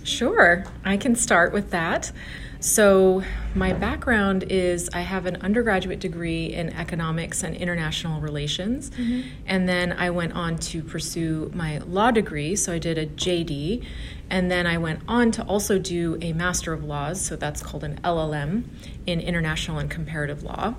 Sure, 0.03 0.63
I 0.85 0.95
can 0.95 1.13
start 1.15 1.51
with 1.51 1.71
that. 1.71 2.13
So, 2.61 3.23
my 3.55 3.71
background 3.71 4.43
is 4.49 4.89
I 4.91 4.99
have 4.99 5.25
an 5.25 5.37
undergraduate 5.37 6.01
degree 6.01 6.47
in 6.47 6.73
economics 6.73 7.41
and 7.41 7.55
international 7.55 8.19
relations, 8.19 8.89
mm-hmm. 8.89 9.29
and 9.45 9.67
then 9.67 9.93
I 9.93 10.09
went 10.09 10.33
on 10.33 10.57
to 10.57 10.83
pursue 10.83 11.51
my 11.53 11.77
law 11.77 12.11
degree. 12.11 12.57
So, 12.57 12.73
I 12.73 12.77
did 12.77 12.97
a 12.97 13.05
JD, 13.05 13.85
and 14.29 14.51
then 14.51 14.67
I 14.67 14.77
went 14.77 14.99
on 15.07 15.31
to 15.31 15.43
also 15.43 15.79
do 15.79 16.17
a 16.21 16.33
Master 16.33 16.73
of 16.73 16.83
Laws, 16.83 17.21
so 17.21 17.37
that's 17.37 17.63
called 17.63 17.85
an 17.85 18.01
LLM 18.03 18.65
in 19.05 19.21
international 19.21 19.79
and 19.79 19.89
comparative 19.89 20.43
law. 20.43 20.75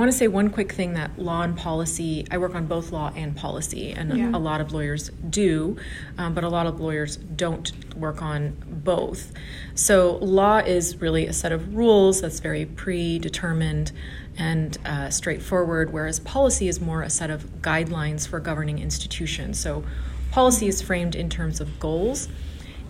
I 0.00 0.02
want 0.02 0.12
to 0.12 0.16
say 0.18 0.28
one 0.28 0.48
quick 0.48 0.72
thing 0.72 0.94
that 0.94 1.18
law 1.18 1.42
and 1.42 1.54
policy, 1.54 2.26
I 2.30 2.38
work 2.38 2.54
on 2.54 2.64
both 2.64 2.90
law 2.90 3.12
and 3.14 3.36
policy, 3.36 3.92
and 3.92 4.16
Yeah. 4.16 4.30
a 4.32 4.38
lot 4.40 4.62
of 4.62 4.72
lawyers 4.72 5.10
do, 5.28 5.76
um, 6.16 6.32
but 6.32 6.42
a 6.42 6.48
lot 6.48 6.66
of 6.66 6.80
lawyers 6.80 7.16
don't 7.18 7.70
work 7.94 8.22
on 8.22 8.56
both. 8.66 9.30
So, 9.74 10.16
law 10.22 10.56
is 10.60 11.02
really 11.02 11.26
a 11.26 11.34
set 11.34 11.52
of 11.52 11.74
rules 11.74 12.22
that's 12.22 12.40
very 12.40 12.64
predetermined 12.64 13.92
and 14.38 14.78
uh, 14.86 15.10
straightforward, 15.10 15.92
whereas 15.92 16.18
policy 16.18 16.66
is 16.66 16.80
more 16.80 17.02
a 17.02 17.10
set 17.10 17.28
of 17.28 17.60
guidelines 17.60 18.26
for 18.26 18.40
governing 18.40 18.78
institutions. 18.78 19.58
So, 19.58 19.84
policy 20.30 20.66
is 20.66 20.80
framed 20.80 21.14
in 21.14 21.28
terms 21.28 21.60
of 21.60 21.78
goals 21.78 22.26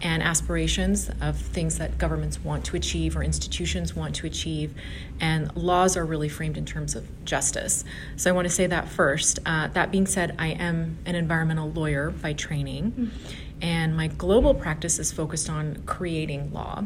and 0.02 0.22
aspirations 0.22 1.10
of 1.20 1.36
things 1.36 1.78
that 1.78 1.98
governments 1.98 2.42
want 2.42 2.64
to 2.66 2.76
achieve 2.76 3.16
or 3.16 3.22
institutions 3.22 3.94
want 3.94 4.14
to 4.16 4.26
achieve. 4.26 4.74
And 5.20 5.54
laws 5.56 5.96
are 5.96 6.04
really 6.04 6.28
framed 6.28 6.56
in 6.56 6.64
terms 6.64 6.94
of 6.94 7.06
justice. 7.24 7.84
So 8.16 8.30
I 8.30 8.32
want 8.32 8.46
to 8.46 8.54
say 8.54 8.66
that 8.66 8.88
first. 8.88 9.38
Uh, 9.44 9.68
that 9.68 9.90
being 9.90 10.06
said, 10.06 10.34
I 10.38 10.48
am 10.48 10.98
an 11.06 11.14
environmental 11.14 11.70
lawyer 11.70 12.10
by 12.10 12.32
training, 12.32 13.10
and 13.60 13.96
my 13.96 14.06
global 14.06 14.54
practice 14.54 14.98
is 14.98 15.12
focused 15.12 15.50
on 15.50 15.82
creating 15.86 16.52
law. 16.52 16.84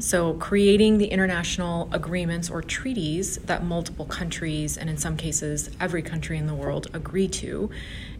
So, 0.00 0.32
creating 0.32 0.96
the 0.96 1.08
international 1.08 1.90
agreements 1.92 2.48
or 2.48 2.62
treaties 2.62 3.36
that 3.38 3.64
multiple 3.64 4.06
countries, 4.06 4.78
and 4.78 4.88
in 4.88 4.96
some 4.96 5.18
cases, 5.18 5.68
every 5.78 6.00
country 6.00 6.38
in 6.38 6.46
the 6.46 6.54
world, 6.54 6.86
agree 6.94 7.28
to, 7.28 7.68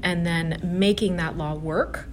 and 0.03 0.27
then 0.27 0.61
making 0.63 1.17
that 1.17 1.39
law 1.39 1.55
work 1.55 2.07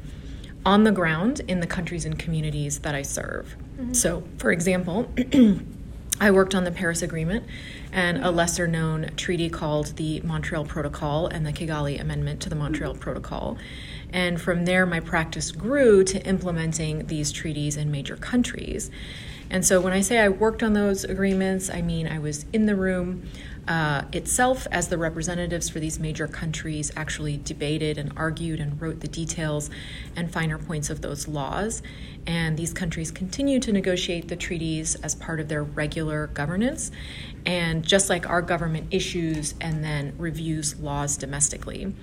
on 0.66 0.84
the 0.84 0.92
ground 0.92 1.42
in 1.48 1.60
the 1.60 1.68
countries 1.68 2.06
and 2.06 2.18
communities 2.18 2.80
that 2.80 2.96
I 2.96 3.04
serve. 3.04 3.56
Mm-hmm. 3.78 3.94
So, 3.94 4.24
for 4.38 4.52
example, 4.52 5.12
I 6.20 6.32
worked 6.32 6.56
on 6.56 6.64
the 6.64 6.72
Paris 6.72 7.02
Agreement 7.02 7.46
and 7.92 8.24
a 8.24 8.32
lesser 8.32 8.68
known 8.68 9.12
treaty 9.16 9.50
called 9.50 9.98
the 9.98 10.22
Montreal 10.22 10.66
Protocol 10.66 11.28
and 11.28 11.46
the 11.46 11.52
Kigali 11.52 12.00
Amendment 12.00 12.42
to 12.42 12.50
the 12.50 12.56
Montreal 12.56 12.94
mm-hmm. 12.94 13.02
Protocol. 13.02 13.58
And 14.16 14.42
from 14.42 14.64
there, 14.64 14.86
my 14.86 15.02
practice 15.02 15.52
grew 15.52 16.02
to 16.06 16.26
implementing 16.26 17.08
these 17.08 17.34
treaties 17.34 17.76
in 17.76 17.92
major 17.92 18.16
countries. 18.16 18.90
And 19.50 19.66
so 19.66 19.82
when 19.82 19.92
I 19.92 20.00
say 20.00 20.20
I 20.20 20.30
worked 20.30 20.64
on 20.64 20.72
those 20.72 21.04
agreements, 21.04 21.70
I 21.70 21.82
mean 21.82 22.08
I 22.08 22.20
was 22.20 22.46
in 22.54 22.66
the 22.66 22.78
room 22.78 23.28
uh, 23.68 24.04
itself 24.14 24.68
as 24.72 24.88
the 24.88 24.98
representatives 24.98 25.68
for 25.68 25.82
these 25.82 26.00
major 26.00 26.30
countries 26.30 26.94
actually 26.96 27.42
debated 27.44 27.98
and 27.98 28.14
argued 28.16 28.62
and 28.62 28.82
wrote 28.82 29.02
the 29.02 29.10
details 29.10 29.70
and 30.16 30.32
finer 30.32 30.58
points 30.58 30.90
of 30.90 31.02
those 31.02 31.28
laws. 31.28 31.82
And 32.26 32.56
these 32.56 32.72
countries 32.72 33.12
continue 33.12 33.60
to 33.60 33.74
negotiate 33.74 34.30
the 34.30 34.38
treaties 34.38 34.96
as 34.96 35.14
part 35.14 35.42
of 35.42 35.50
their 35.50 35.64
regular 35.64 36.28
governance. 36.28 36.90
And 37.46 37.84
just 37.84 38.10
like 38.10 38.30
our 38.30 38.42
government 38.42 38.88
issues 38.92 39.56
and 39.60 39.84
then 39.84 40.14
reviews 40.18 40.80
laws 40.80 41.18
domestically. 41.18 41.94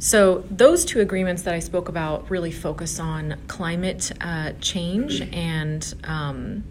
So, 0.00 0.44
those 0.50 0.86
two 0.86 1.00
agreements 1.00 1.42
that 1.42 1.52
I 1.52 1.58
spoke 1.58 1.90
about 1.90 2.30
really 2.30 2.50
focus 2.50 2.98
on 2.98 3.36
climate 3.48 4.10
uh, 4.20 4.52
change 4.58 5.20
and 5.20 5.94
um, 6.04 6.64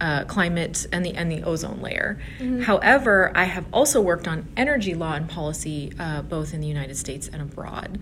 uh, 0.00 0.24
climate 0.24 0.86
and 0.92 1.04
the 1.04 1.14
and 1.14 1.30
the 1.30 1.42
ozone 1.42 1.82
layer. 1.82 2.20
However, 2.62 3.32
I 3.34 3.44
have 3.44 3.66
also 3.72 4.00
worked 4.00 4.28
on 4.28 4.46
energy 4.56 4.94
law 4.94 5.14
and 5.14 5.28
policy 5.28 5.92
uh, 5.98 6.22
both 6.22 6.54
in 6.54 6.60
the 6.60 6.68
United 6.68 6.96
States 6.96 7.28
and 7.28 7.42
abroad. 7.42 7.98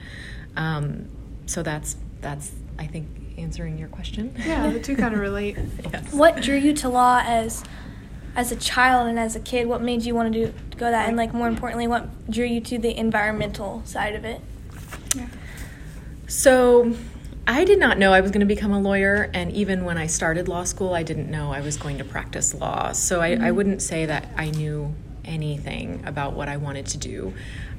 Um, 0.57 1.09
so 1.47 1.63
that's 1.63 1.97
that's 2.21 2.53
I 2.79 2.87
think 2.87 3.09
answering 3.39 3.79
your 3.79 3.89
question. 3.89 4.35
Yeah, 4.39 4.71
the 4.71 4.81
two 4.81 4.95
kind 4.95 5.15
of 5.15 5.21
relate. 5.29 5.57
yes. 5.93 6.13
What 6.13 6.43
drew 6.43 6.57
you 6.57 6.75
to 6.75 6.89
law 6.89 7.23
as 7.25 7.65
as 8.37 8.53
a 8.53 8.57
child 8.57 9.09
and 9.09 9.19
as 9.19 9.37
a 9.37 9.41
kid? 9.41 9.67
What 9.67 9.81
made 9.81 10.03
you 10.03 10.15
want 10.15 10.33
to 10.33 10.47
do 10.47 10.55
go 10.77 10.91
that? 10.91 11.09
And 11.09 11.17
like 11.17 11.35
more 11.35 11.49
importantly, 11.49 11.87
what 11.87 12.31
drew 12.31 12.47
you 12.47 12.61
to 12.61 12.79
the 12.79 12.97
environmental 12.97 13.83
side 13.85 14.15
of 14.15 14.25
it? 14.25 14.41
So, 16.27 16.95
I 17.47 17.65
did 17.65 17.81
not 17.81 17.99
know 17.99 18.13
I 18.13 18.21
was 18.21 18.31
going 18.31 18.41
to 18.41 18.47
become 18.47 18.73
a 18.73 18.81
lawyer, 18.81 19.31
and 19.35 19.51
even 19.53 19.85
when 19.85 19.99
I 19.99 20.07
started 20.07 20.47
law 20.47 20.65
school, 20.65 20.95
I 20.95 21.03
didn't 21.03 21.31
know 21.31 21.53
I 21.53 21.61
was 21.61 21.77
going 21.77 21.99
to 21.99 22.05
practice 22.05 22.55
law. 22.55 22.93
So, 22.93 23.21
I, 23.21 23.27
I 23.27 23.37
mm-hmm. 23.37 23.57
wouldn't 23.57 23.83
say 23.83 24.07
that 24.07 24.29
I 24.37 24.51
knew 24.51 24.95
anything 25.25 26.03
about 26.07 26.35
what 26.35 26.49
I 26.49 26.57
wanted 26.57 26.87
to 26.87 26.99
do. 26.99 27.35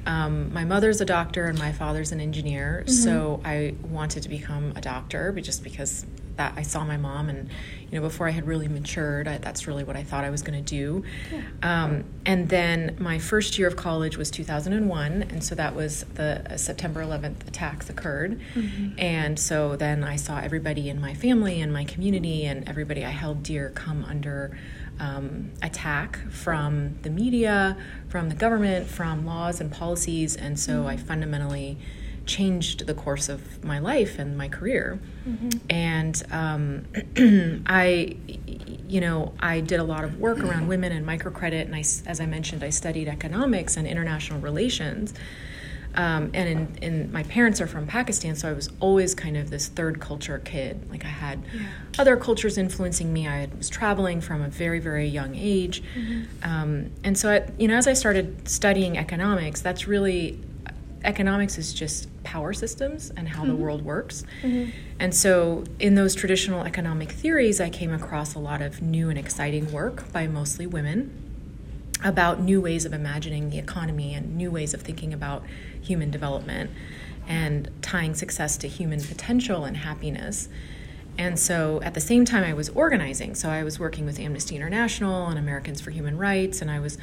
Um, 0.06 0.52
my 0.52 0.64
mother's 0.64 1.00
a 1.00 1.04
doctor 1.04 1.46
and 1.46 1.58
my 1.58 1.72
father's 1.72 2.12
an 2.12 2.20
engineer, 2.20 2.84
so 2.86 3.40
I 3.44 3.74
wanted 3.82 4.22
to 4.24 4.28
become 4.28 4.72
a 4.76 4.80
doctor, 4.80 5.30
but 5.32 5.44
just 5.44 5.62
because 5.62 6.04
that 6.36 6.54
I 6.56 6.62
saw 6.62 6.82
my 6.82 6.96
mom, 6.96 7.28
and 7.28 7.50
you 7.90 7.98
know, 7.98 8.00
before 8.00 8.26
I 8.26 8.30
had 8.30 8.46
really 8.46 8.66
matured, 8.66 9.28
I, 9.28 9.36
that's 9.36 9.66
really 9.66 9.84
what 9.84 9.96
I 9.96 10.02
thought 10.02 10.24
I 10.24 10.30
was 10.30 10.40
going 10.42 10.64
to 10.64 10.68
do. 10.76 11.04
Um, 11.62 12.04
and 12.24 12.48
then 12.48 12.96
my 12.98 13.18
first 13.18 13.58
year 13.58 13.68
of 13.68 13.76
college 13.76 14.16
was 14.16 14.30
2001, 14.30 15.22
and 15.22 15.44
so 15.44 15.54
that 15.54 15.74
was 15.76 16.04
the 16.14 16.42
uh, 16.50 16.56
September 16.56 17.02
11th 17.04 17.46
attacks 17.46 17.90
occurred, 17.90 18.40
and 18.98 19.38
so 19.38 19.76
then 19.76 20.02
I 20.02 20.16
saw 20.16 20.38
everybody 20.38 20.88
in 20.88 21.00
my 21.00 21.14
family 21.14 21.60
and 21.60 21.72
my 21.72 21.84
community 21.84 22.44
and 22.46 22.66
everybody 22.68 23.04
I 23.04 23.10
held 23.10 23.42
dear 23.42 23.70
come 23.70 24.04
under 24.04 24.58
um, 25.00 25.50
attack 25.62 26.18
from 26.30 26.96
the 27.02 27.10
media, 27.10 27.76
from 28.08 28.28
the 28.28 28.34
government, 28.34 28.86
from 28.86 29.26
laws 29.26 29.60
and 29.60 29.70
policies, 29.70 30.36
and 30.36 30.58
so 30.58 30.86
I 30.86 30.96
fundamentally 30.96 31.78
changed 32.24 32.86
the 32.86 32.94
course 32.94 33.28
of 33.28 33.64
my 33.64 33.78
life 33.80 34.18
and 34.18 34.38
my 34.38 34.48
career. 34.48 35.00
And 35.68 36.22
um, 36.30 36.84
I, 37.66 38.16
you 38.88 39.00
know, 39.00 39.32
I 39.40 39.60
did 39.60 39.80
a 39.80 39.84
lot 39.84 40.04
of 40.04 40.20
work 40.20 40.38
around 40.38 40.68
women 40.68 40.92
and 40.92 41.04
microcredit, 41.06 41.62
and 41.62 41.74
I, 41.74 41.80
as 42.08 42.20
I 42.20 42.26
mentioned, 42.26 42.62
I 42.62 42.70
studied 42.70 43.08
economics 43.08 43.76
and 43.76 43.86
international 43.88 44.40
relations. 44.40 45.14
Um, 45.94 46.30
and 46.32 46.48
in, 46.48 46.78
in 46.80 47.12
my 47.12 47.22
parents 47.24 47.60
are 47.60 47.66
from 47.66 47.86
Pakistan, 47.86 48.34
so 48.34 48.48
I 48.48 48.52
was 48.54 48.70
always 48.80 49.14
kind 49.14 49.36
of 49.36 49.50
this 49.50 49.68
third 49.68 50.00
culture 50.00 50.38
kid. 50.38 50.88
Like 50.90 51.04
I 51.04 51.08
had 51.08 51.42
other 51.98 52.16
cultures 52.16 52.56
influencing 52.56 53.12
me. 53.12 53.28
I 53.28 53.36
had- 53.40 53.58
was 53.58 53.68
traveling 53.68 54.20
from 54.22 54.40
a 54.42 54.48
very 54.48 54.78
very 54.80 55.06
young 55.06 55.34
age, 55.34 55.82
um, 56.42 56.90
and 57.04 57.16
so 57.18 57.30
I, 57.30 57.50
you 57.58 57.68
know 57.68 57.76
as 57.76 57.86
I 57.86 57.92
started 57.92 58.48
studying 58.48 58.96
economics, 58.96 59.60
that's 59.60 59.86
really 59.86 60.38
economics 61.04 61.58
is 61.58 61.74
just 61.74 62.08
power 62.22 62.52
systems 62.52 63.10
and 63.16 63.28
how 63.28 63.44
the 63.44 63.54
world 63.56 63.84
works. 63.84 64.24
And 65.00 65.12
so, 65.14 65.64
in 65.80 65.96
those 65.96 66.14
traditional 66.14 66.62
economic 66.64 67.10
theories, 67.10 67.60
I 67.60 67.68
came 67.70 67.92
across 67.92 68.34
a 68.34 68.38
lot 68.38 68.62
of 68.62 68.80
new 68.80 69.10
and 69.10 69.18
exciting 69.18 69.72
work 69.72 70.10
by 70.12 70.26
mostly 70.28 70.64
women 70.66 71.10
about 72.04 72.40
new 72.40 72.60
ways 72.60 72.84
of 72.84 72.92
imagining 72.92 73.50
the 73.50 73.58
economy 73.58 74.14
and 74.14 74.36
new 74.36 74.50
ways 74.50 74.74
of 74.74 74.82
thinking 74.82 75.12
about 75.12 75.42
human 75.82 76.10
development 76.10 76.70
and 77.28 77.70
tying 77.82 78.14
success 78.14 78.56
to 78.58 78.68
human 78.68 79.00
potential 79.00 79.64
and 79.64 79.76
happiness. 79.76 80.48
And 81.18 81.38
so 81.38 81.80
at 81.82 81.92
the 81.94 82.00
same 82.00 82.24
time, 82.24 82.42
I 82.42 82.54
was 82.54 82.70
organizing. 82.70 83.34
So 83.34 83.50
I 83.50 83.62
was 83.62 83.78
working 83.78 84.06
with 84.06 84.18
Amnesty 84.18 84.56
International 84.56 85.26
and 85.26 85.38
Americans 85.38 85.80
for 85.80 85.90
Human 85.90 86.16
Rights, 86.16 86.62
and 86.62 86.70
I 86.70 86.80
was, 86.80 86.96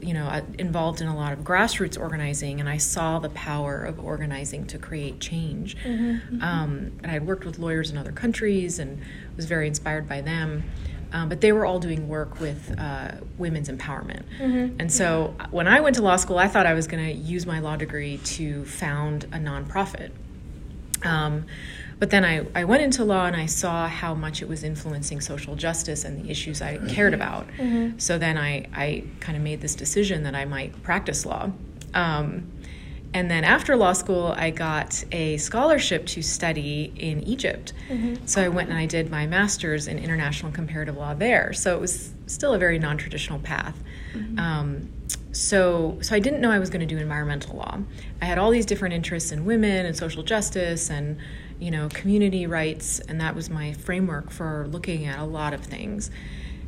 you 0.00 0.12
know, 0.14 0.26
uh, 0.26 0.42
involved 0.58 1.00
in 1.00 1.06
a 1.06 1.16
lot 1.16 1.32
of 1.32 1.40
grassroots 1.40 1.98
organizing. 1.98 2.58
And 2.58 2.68
I 2.68 2.76
saw 2.78 3.20
the 3.20 3.28
power 3.30 3.84
of 3.84 4.00
organizing 4.00 4.66
to 4.66 4.78
create 4.78 5.20
change. 5.20 5.76
Um, 6.42 6.92
and 7.02 7.06
I 7.06 7.10
had 7.10 7.26
worked 7.26 7.44
with 7.44 7.60
lawyers 7.60 7.90
in 7.90 7.96
other 7.96 8.12
countries 8.12 8.80
and 8.80 9.00
was 9.36 9.46
very 9.46 9.68
inspired 9.68 10.08
by 10.08 10.22
them. 10.22 10.64
Um, 11.12 11.28
but 11.28 11.40
they 11.42 11.52
were 11.52 11.66
all 11.66 11.78
doing 11.78 12.08
work 12.08 12.40
with 12.40 12.74
uh, 12.78 13.12
women's 13.36 13.68
empowerment. 13.68 14.22
And 14.80 14.90
so 14.90 15.34
when 15.50 15.68
I 15.68 15.80
went 15.80 15.96
to 15.96 16.02
law 16.02 16.16
school, 16.16 16.38
I 16.38 16.48
thought 16.48 16.64
I 16.66 16.72
was 16.74 16.86
going 16.86 17.04
to 17.04 17.12
use 17.12 17.44
my 17.46 17.58
law 17.60 17.76
degree 17.76 18.16
to 18.18 18.64
found 18.64 19.24
a 19.24 19.36
nonprofit. 19.38 20.10
Um, 21.04 21.46
but 21.98 22.10
then 22.10 22.24
I, 22.24 22.46
I 22.54 22.64
went 22.64 22.82
into 22.82 23.04
law 23.04 23.26
and 23.26 23.36
I 23.36 23.46
saw 23.46 23.86
how 23.88 24.14
much 24.14 24.40
it 24.42 24.48
was 24.48 24.64
influencing 24.64 25.20
social 25.20 25.54
justice 25.54 26.04
and 26.04 26.24
the 26.24 26.30
issues 26.30 26.62
I 26.62 26.78
cared 26.88 27.14
about. 27.14 27.46
So 27.98 28.18
then 28.18 28.38
I, 28.38 28.66
I 28.74 29.04
kind 29.20 29.36
of 29.36 29.42
made 29.44 29.60
this 29.60 29.74
decision 29.74 30.22
that 30.24 30.34
I 30.34 30.44
might 30.44 30.82
practice 30.82 31.26
law. 31.26 31.50
Um, 31.94 32.50
and 33.14 33.30
then 33.30 33.44
after 33.44 33.76
law 33.76 33.92
school, 33.92 34.34
I 34.36 34.50
got 34.50 35.04
a 35.12 35.36
scholarship 35.36 36.06
to 36.06 36.22
study 36.22 36.92
in 36.96 37.22
Egypt. 37.24 37.74
Mm-hmm. 37.88 38.26
So 38.26 38.42
I 38.42 38.48
went 38.48 38.70
and 38.70 38.78
I 38.78 38.86
did 38.86 39.10
my 39.10 39.26
master's 39.26 39.86
in 39.86 39.98
international 39.98 40.50
comparative 40.52 40.96
law 40.96 41.12
there. 41.12 41.52
So 41.52 41.74
it 41.74 41.80
was 41.80 42.12
still 42.26 42.54
a 42.54 42.58
very 42.58 42.78
non 42.78 42.96
traditional 42.96 43.38
path. 43.38 43.76
Mm-hmm. 44.14 44.38
Um, 44.38 44.92
so, 45.32 45.98
so 46.02 46.14
I 46.14 46.20
didn't 46.20 46.40
know 46.40 46.50
I 46.50 46.58
was 46.58 46.70
going 46.70 46.86
to 46.86 46.94
do 46.94 46.98
environmental 47.00 47.56
law. 47.56 47.78
I 48.20 48.24
had 48.24 48.38
all 48.38 48.50
these 48.50 48.66
different 48.66 48.94
interests 48.94 49.32
in 49.32 49.44
women 49.44 49.86
and 49.86 49.96
social 49.96 50.22
justice 50.22 50.90
and 50.90 51.18
you 51.58 51.70
know 51.70 51.88
community 51.90 52.46
rights, 52.46 52.98
and 53.00 53.20
that 53.20 53.34
was 53.34 53.48
my 53.48 53.72
framework 53.74 54.30
for 54.30 54.66
looking 54.70 55.06
at 55.06 55.18
a 55.18 55.24
lot 55.24 55.54
of 55.54 55.60
things. 55.60 56.10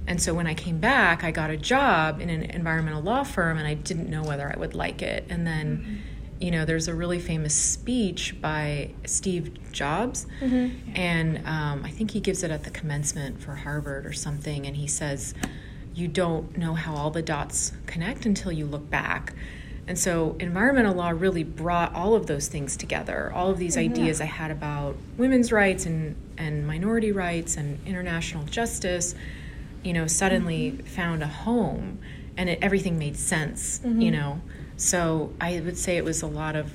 And 0.07 0.21
so 0.21 0.35
when 0.35 0.47
I 0.47 0.55
came 0.55 0.79
back, 0.79 1.25
I 1.25 1.31
got 1.31 1.51
a 1.51 1.57
job 1.57 2.21
in 2.21 2.29
an 2.31 2.43
environmental 2.45 3.03
law 3.03 3.25
firm, 3.25 3.59
and 3.59 3.67
I 3.67 3.75
didn't 3.75 4.09
know 4.09 4.23
whether 4.23 4.51
I 4.55 4.59
would 4.59 4.75
like 4.75 5.03
it. 5.03 5.25
And 5.31 5.47
then, 5.47 5.79
mm-hmm. 5.79 6.14
You 6.41 6.51
know, 6.51 6.65
there's 6.65 6.89
a 6.89 6.95
really 6.95 7.19
famous 7.19 7.55
speech 7.55 8.41
by 8.41 8.91
Steve 9.07 9.57
Jobs, 9.73 10.27
mm-hmm. 10.41 10.91
and 10.95 11.39
um, 11.47 11.85
I 11.85 11.91
think 11.91 12.11
he 12.11 12.21
gives 12.21 12.43
it 12.43 12.51
at 12.51 12.65
the 12.65 12.71
commencement 12.71 13.41
for 13.41 13.55
Harvard 13.55 14.07
or 14.07 14.13
something, 14.13 14.67
and 14.67 14.77
he 14.77 14.87
says, 14.87 15.35
"You 15.95 16.09
don't 16.09 16.57
know 16.57 16.75
how 16.75 16.95
all 16.95 17.11
the 17.11 17.23
dots 17.23 17.73
connect 17.87 18.27
until 18.27 18.53
you 18.53 18.67
look 18.67 18.91
back." 18.91 19.35
And 19.87 19.99
so, 19.99 20.37
environmental 20.41 20.95
law 20.95 21.11
really 21.11 21.45
brought 21.45 21.95
all 21.95 22.15
of 22.15 22.27
those 22.27 22.49
things 22.49 22.77
together. 22.77 23.31
All 23.35 23.51
of 23.51 23.59
these 23.59 23.77
ideas 23.77 24.21
I 24.21 24.25
had 24.25 24.51
about 24.51 24.97
women's 25.19 25.53
rights 25.53 25.85
and, 25.85 26.17
and 26.39 26.67
minority 26.67 27.13
rights 27.13 27.59
and 27.59 27.79
international 27.87 28.45
justice, 28.45 29.15
you 29.83 29.93
know, 29.93 30.07
suddenly 30.07 30.73
mm-hmm. 30.73 30.87
found 30.87 31.23
a 31.23 31.27
home 31.27 31.99
and 32.37 32.49
it, 32.49 32.59
everything 32.63 32.99
made 32.99 33.17
sense, 33.17 33.81
you 33.85 33.91
mm-hmm. 33.91 34.11
know. 34.11 34.41
So, 34.77 35.33
I 35.41 35.61
would 35.61 35.79
say 35.79 35.97
it 35.97 36.05
was 36.05 36.23
a 36.23 36.27
lot 36.27 36.57
of 36.57 36.73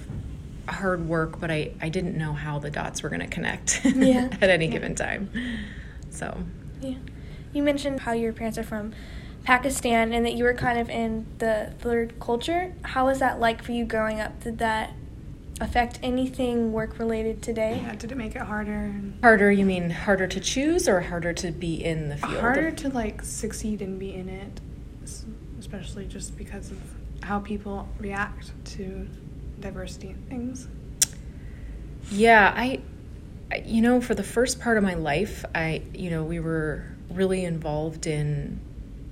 hard 0.68 1.08
work, 1.08 1.40
but 1.40 1.52
I, 1.52 1.72
I 1.82 1.90
didn't 1.90 2.18
know 2.18 2.34
how 2.34 2.60
the 2.60 2.70
dots 2.70 3.04
were 3.04 3.10
going 3.10 3.22
to 3.22 3.28
connect 3.28 3.82
Yeah. 3.86 4.30
at 4.42 4.50
any 4.50 4.68
given 4.68 4.96
time. 4.96 5.30
So, 6.10 6.38
Yeah. 6.82 6.96
You 7.52 7.64
mentioned 7.64 8.02
how 8.02 8.12
your 8.14 8.32
parents 8.32 8.58
are 8.60 8.64
from 8.64 8.94
Pakistan 9.44 10.14
and 10.14 10.26
that 10.26 10.34
you 10.34 10.44
were 10.44 10.54
kind 10.54 10.78
of 10.78 10.90
in 10.90 11.26
the 11.40 11.74
third 11.80 12.20
culture. 12.20 12.74
How 12.84 13.06
was 13.08 13.20
that 13.20 13.40
like 13.40 13.64
for 13.64 13.72
you 13.72 13.86
growing 13.86 14.20
up? 14.22 14.40
Did 14.44 14.60
that 14.60 14.94
affect 15.60 16.00
anything 16.04 16.72
work 16.72 17.00
related 17.00 17.42
today? 17.42 17.82
Yeah, 17.84 17.96
did 17.96 18.12
it 18.12 18.16
make 18.18 18.36
it 18.36 18.44
harder? 18.44 18.94
harder, 19.22 19.52
you 19.52 19.66
mean 19.66 19.90
harder 19.90 20.28
to 20.28 20.40
choose 20.40 20.88
or 20.88 21.02
harder 21.02 21.34
to 21.34 21.52
be 21.52 21.84
in 21.84 22.10
the 22.10 22.18
field? 22.18 22.36
Harder 22.40 22.72
to 22.72 22.90
like 22.90 23.24
succeed 23.24 23.82
and 23.82 24.00
be 24.00 24.14
in 24.14 24.30
it, 24.30 24.62
especially 25.58 26.06
just 26.06 26.38
because 26.38 26.70
of 26.72 26.78
how 27.22 27.40
people 27.40 27.88
react 28.00 28.52
to 28.66 29.08
diversity 29.60 30.10
and 30.10 30.30
things. 30.30 30.68
Yeah, 32.12 32.54
I, 32.56 32.82
you 33.66 33.82
know, 33.82 34.02
for 34.02 34.16
the 34.16 34.24
first 34.24 34.60
part 34.60 34.78
of 34.78 34.84
my 34.84 34.96
life, 34.96 35.46
I, 35.54 35.82
you 35.94 36.10
know, 36.10 36.24
we 36.24 36.40
were 36.40 36.86
really 37.12 37.46
involved 37.46 38.08
in, 38.08 38.60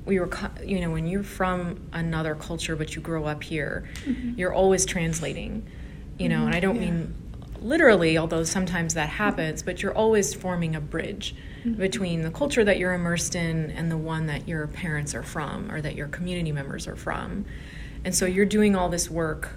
we 0.06 0.19
were, 0.19 0.30
you 0.63 0.80
know, 0.80 0.92
when 0.92 1.07
you're 1.07 1.24
from 1.24 1.80
another 1.94 2.36
culture 2.36 2.75
but 2.75 2.95
you 2.95 3.01
grow 3.01 3.25
up 3.25 3.44
here, 3.44 3.88
mm-hmm. 4.06 4.33
you're 4.38 4.53
always 4.53 4.86
translating, 4.86 5.68
you 6.18 6.30
know, 6.30 6.45
and 6.45 6.56
I 6.56 6.60
mm-hmm. 6.60 6.62
don't 6.62 6.75
Yeah. 6.75 6.92
mean 6.92 7.15
literally, 7.62 8.18
although 8.18 8.44
sometimes 8.44 8.94
that 8.94 9.10
happens, 9.10 9.63
but 9.63 9.81
you're 9.81 9.95
always 9.95 10.33
forming 10.33 10.75
a 10.75 10.81
bridge 10.81 11.36
mm-hmm. 11.63 11.80
between 11.80 12.21
the 12.21 12.31
culture 12.31 12.63
that 12.63 12.77
you're 12.77 12.94
immersed 12.94 13.36
in 13.36 13.71
and 13.71 13.92
the 13.92 13.98
one 13.98 14.27
that 14.27 14.48
your 14.48 14.68
parents 14.68 15.15
are 15.15 15.24
from 15.24 15.71
or 15.71 15.81
that 15.81 15.95
your 15.95 16.07
community 16.07 16.51
members 16.51 16.88
are 16.88 16.95
from. 16.95 17.45
And 18.07 18.15
so 18.15 18.25
you're 18.25 18.45
doing 18.45 18.74
all 18.74 18.88
this 18.88 19.12
work, 19.12 19.50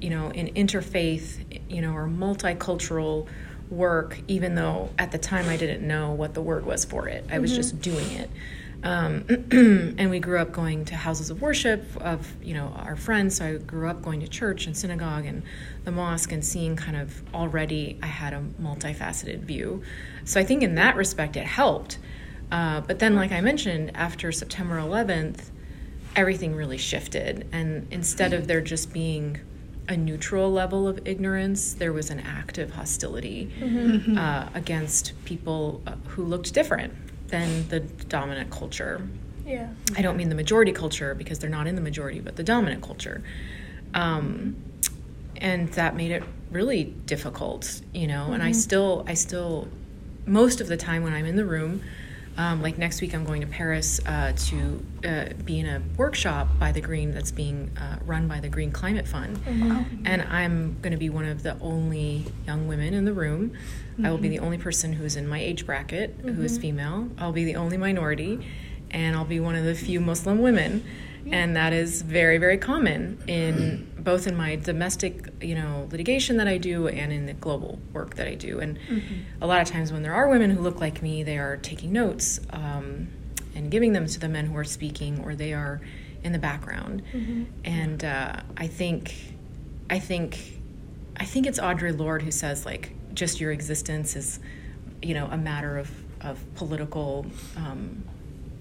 you 0.00 0.08
know, 0.08 0.30
in 0.30 0.46
interfaith, 0.54 1.60
you 1.68 1.82
know, 1.82 1.92
or 1.92 2.08
multicultural 2.08 3.28
work, 3.68 4.18
even 4.26 4.54
though 4.54 4.88
at 4.98 5.12
the 5.12 5.18
time 5.18 5.50
I 5.50 5.58
didn't 5.58 5.86
know 5.86 6.12
what 6.12 6.32
the 6.32 6.40
word 6.40 6.64
was 6.64 6.86
for 6.86 7.08
it. 7.08 7.26
I 7.30 7.40
was 7.40 7.54
just 7.54 7.82
doing 7.82 8.10
it. 8.12 8.30
Um, 8.82 9.26
and 9.98 10.08
we 10.08 10.18
grew 10.18 10.38
up 10.38 10.50
going 10.50 10.86
to 10.86 10.96
houses 10.96 11.28
of 11.28 11.42
worship 11.42 11.84
of 12.00 12.26
you 12.42 12.54
know 12.54 12.72
our 12.74 12.96
friends. 12.96 13.36
So 13.36 13.44
I 13.44 13.56
grew 13.58 13.86
up 13.86 14.00
going 14.00 14.20
to 14.20 14.28
church 14.28 14.64
and 14.64 14.74
synagogue 14.74 15.26
and 15.26 15.42
the 15.84 15.92
mosque 15.92 16.32
and 16.32 16.42
seeing 16.42 16.76
kind 16.76 16.96
of 16.96 17.22
already 17.34 17.98
I 18.02 18.06
had 18.06 18.32
a 18.32 18.42
multifaceted 18.58 19.40
view. 19.40 19.82
So 20.24 20.40
I 20.40 20.44
think 20.44 20.62
in 20.62 20.76
that 20.76 20.96
respect 20.96 21.36
it 21.36 21.44
helped. 21.44 21.98
Uh, 22.50 22.80
but 22.80 22.98
then, 22.98 23.14
like 23.14 23.30
I 23.30 23.42
mentioned, 23.42 23.92
after 23.94 24.32
September 24.32 24.78
11th, 24.78 25.50
everything 26.16 26.54
really 26.54 26.78
shifted, 26.78 27.46
and 27.52 27.86
instead 27.90 28.32
of 28.32 28.46
there 28.46 28.60
just 28.60 28.92
being 28.92 29.38
a 29.88 29.96
neutral 29.96 30.52
level 30.52 30.86
of 30.86 31.00
ignorance, 31.06 31.74
there 31.74 31.92
was 31.92 32.10
an 32.10 32.20
active 32.20 32.70
hostility 32.70 33.50
uh, 34.16 34.48
against 34.54 35.12
people 35.24 35.82
uh, 35.86 35.92
who 36.08 36.24
looked 36.24 36.54
different 36.54 36.92
than 37.28 37.66
the 37.68 37.80
dominant 37.80 38.50
culture. 38.50 39.06
Yeah. 39.44 39.68
I 39.96 40.02
don't 40.02 40.16
mean 40.16 40.28
the 40.28 40.36
majority 40.36 40.72
culture 40.72 41.14
because 41.14 41.40
they're 41.40 41.50
not 41.50 41.66
in 41.66 41.74
the 41.74 41.80
majority, 41.80 42.20
but 42.20 42.36
the 42.36 42.44
dominant 42.44 42.82
culture. 42.82 43.22
Um, 43.94 44.56
and 45.38 45.68
that 45.72 45.96
made 45.96 46.12
it 46.12 46.22
really 46.52 46.84
difficult, 46.84 47.80
you 47.92 48.06
know. 48.06 48.32
And 48.32 48.42
I 48.42 48.52
still, 48.52 49.04
I 49.08 49.14
still, 49.14 49.66
most 50.26 50.60
of 50.60 50.68
the 50.68 50.76
time 50.76 51.02
when 51.02 51.12
I'm 51.12 51.26
in 51.26 51.34
the 51.34 51.44
room, 51.44 51.82
um, 52.40 52.62
like 52.62 52.78
next 52.78 53.02
week, 53.02 53.14
I'm 53.14 53.26
going 53.26 53.42
to 53.42 53.46
Paris 53.46 54.00
uh, 54.06 54.32
to 54.34 54.82
uh, 55.04 55.24
be 55.44 55.58
in 55.58 55.66
a 55.66 55.82
workshop 55.98 56.48
by 56.58 56.72
the 56.72 56.80
Green 56.80 57.12
that's 57.12 57.30
being 57.30 57.70
uh, 57.78 57.98
run 58.06 58.28
by 58.28 58.40
the 58.40 58.48
Green 58.48 58.72
Climate 58.72 59.06
Fund, 59.06 59.38
and 60.06 60.22
I'm 60.22 60.80
going 60.80 60.92
to 60.92 60.96
be 60.96 61.10
one 61.10 61.26
of 61.26 61.42
the 61.42 61.58
only 61.60 62.24
young 62.46 62.66
women 62.66 62.94
in 62.94 63.04
the 63.04 63.12
room. 63.12 63.52
I 64.02 64.10
will 64.10 64.16
be 64.16 64.30
the 64.30 64.38
only 64.38 64.56
person 64.56 64.94
who 64.94 65.04
is 65.04 65.16
in 65.16 65.28
my 65.28 65.38
age 65.38 65.66
bracket 65.66 66.16
who 66.22 66.40
is 66.42 66.56
female. 66.56 67.10
I'll 67.18 67.32
be 67.32 67.44
the 67.44 67.56
only 67.56 67.76
minority, 67.76 68.40
and 68.90 69.14
I'll 69.14 69.26
be 69.26 69.38
one 69.40 69.54
of 69.54 69.64
the 69.66 69.74
few 69.74 70.00
Muslim 70.00 70.38
women, 70.40 70.82
and 71.30 71.56
that 71.56 71.72
is 71.72 72.02
very, 72.02 72.38
very 72.38 72.58
common 72.58 73.22
in 73.26 73.90
both 73.98 74.26
in 74.26 74.36
my 74.36 74.56
domestic, 74.56 75.28
you 75.40 75.54
know, 75.54 75.88
litigation 75.90 76.38
that 76.38 76.48
I 76.48 76.58
do 76.58 76.88
and 76.88 77.12
in 77.12 77.26
the 77.26 77.34
global 77.34 77.78
work 77.92 78.14
that 78.16 78.26
I 78.26 78.34
do. 78.34 78.60
And 78.60 78.78
a 79.40 79.46
lot 79.46 79.60
of 79.60 79.68
times 79.68 79.92
when 79.92 80.02
there 80.02 80.14
are 80.14 80.28
women 80.28 80.50
who 80.50 80.62
look 80.62 80.80
like 80.80 81.02
me, 81.02 81.22
they 81.22 81.38
are 81.38 81.56
taking 81.58 81.92
notes 81.92 82.40
um, 82.50 83.08
and 83.54 83.70
giving 83.70 83.92
them 83.92 84.06
to 84.06 84.18
the 84.18 84.28
men 84.28 84.46
who 84.46 84.56
are 84.56 84.64
speaking, 84.64 85.20
or 85.24 85.34
they 85.34 85.52
are 85.52 85.80
in 86.24 86.32
the 86.32 86.38
background. 86.38 87.02
And 87.64 88.04
uh, 88.04 88.36
I 88.56 88.66
think, 88.66 89.14
I 89.90 89.98
think, 89.98 90.60
I 91.16 91.24
think 91.24 91.46
it's 91.46 91.58
Audre 91.60 91.96
Lorde 91.96 92.22
who 92.22 92.30
says 92.30 92.64
like, 92.64 92.92
just 93.12 93.40
your 93.40 93.52
existence 93.52 94.16
is, 94.16 94.40
you 95.02 95.14
know, 95.14 95.26
a 95.26 95.36
matter 95.36 95.76
of 95.78 95.90
of 96.22 96.38
political. 96.54 97.26
Um, 97.56 98.04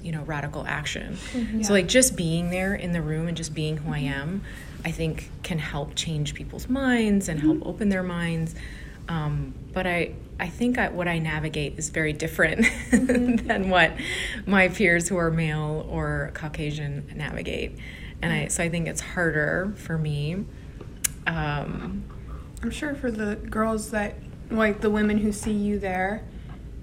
you 0.03 0.11
know 0.11 0.23
radical 0.23 0.65
action. 0.65 1.17
So 1.63 1.73
like 1.73 1.87
just 1.87 2.15
being 2.15 2.49
there 2.49 2.73
in 2.75 2.91
the 2.91 3.01
room 3.01 3.27
and 3.27 3.35
just 3.35 3.53
being 3.53 3.77
who 3.77 3.93
i 3.93 3.99
am 3.99 4.41
i 4.85 4.91
think 4.91 5.29
can 5.43 5.59
help 5.59 5.93
change 5.95 6.33
people's 6.33 6.69
minds 6.69 7.27
and 7.27 7.39
help 7.39 7.65
open 7.65 7.89
their 7.89 8.03
minds. 8.03 8.55
Um, 9.07 9.53
but 9.73 9.87
i 9.87 10.13
i 10.39 10.47
think 10.47 10.77
I, 10.77 10.89
what 10.89 11.07
i 11.07 11.19
navigate 11.19 11.77
is 11.77 11.89
very 11.89 12.13
different 12.13 12.65
than 12.91 13.69
what 13.69 13.91
my 14.45 14.69
peers 14.69 15.09
who 15.09 15.17
are 15.17 15.31
male 15.31 15.85
or 15.89 16.31
caucasian 16.33 17.11
navigate. 17.15 17.77
And 18.21 18.31
i 18.31 18.47
so 18.47 18.63
i 18.63 18.69
think 18.69 18.87
it's 18.87 19.01
harder 19.01 19.73
for 19.75 19.97
me 19.97 20.45
um, 21.27 22.03
I'm 22.63 22.71
sure 22.71 22.95
for 22.95 23.11
the 23.11 23.35
girls 23.35 23.91
that 23.91 24.15
like 24.49 24.81
the 24.81 24.89
women 24.89 25.19
who 25.19 25.31
see 25.31 25.53
you 25.53 25.79
there 25.79 26.23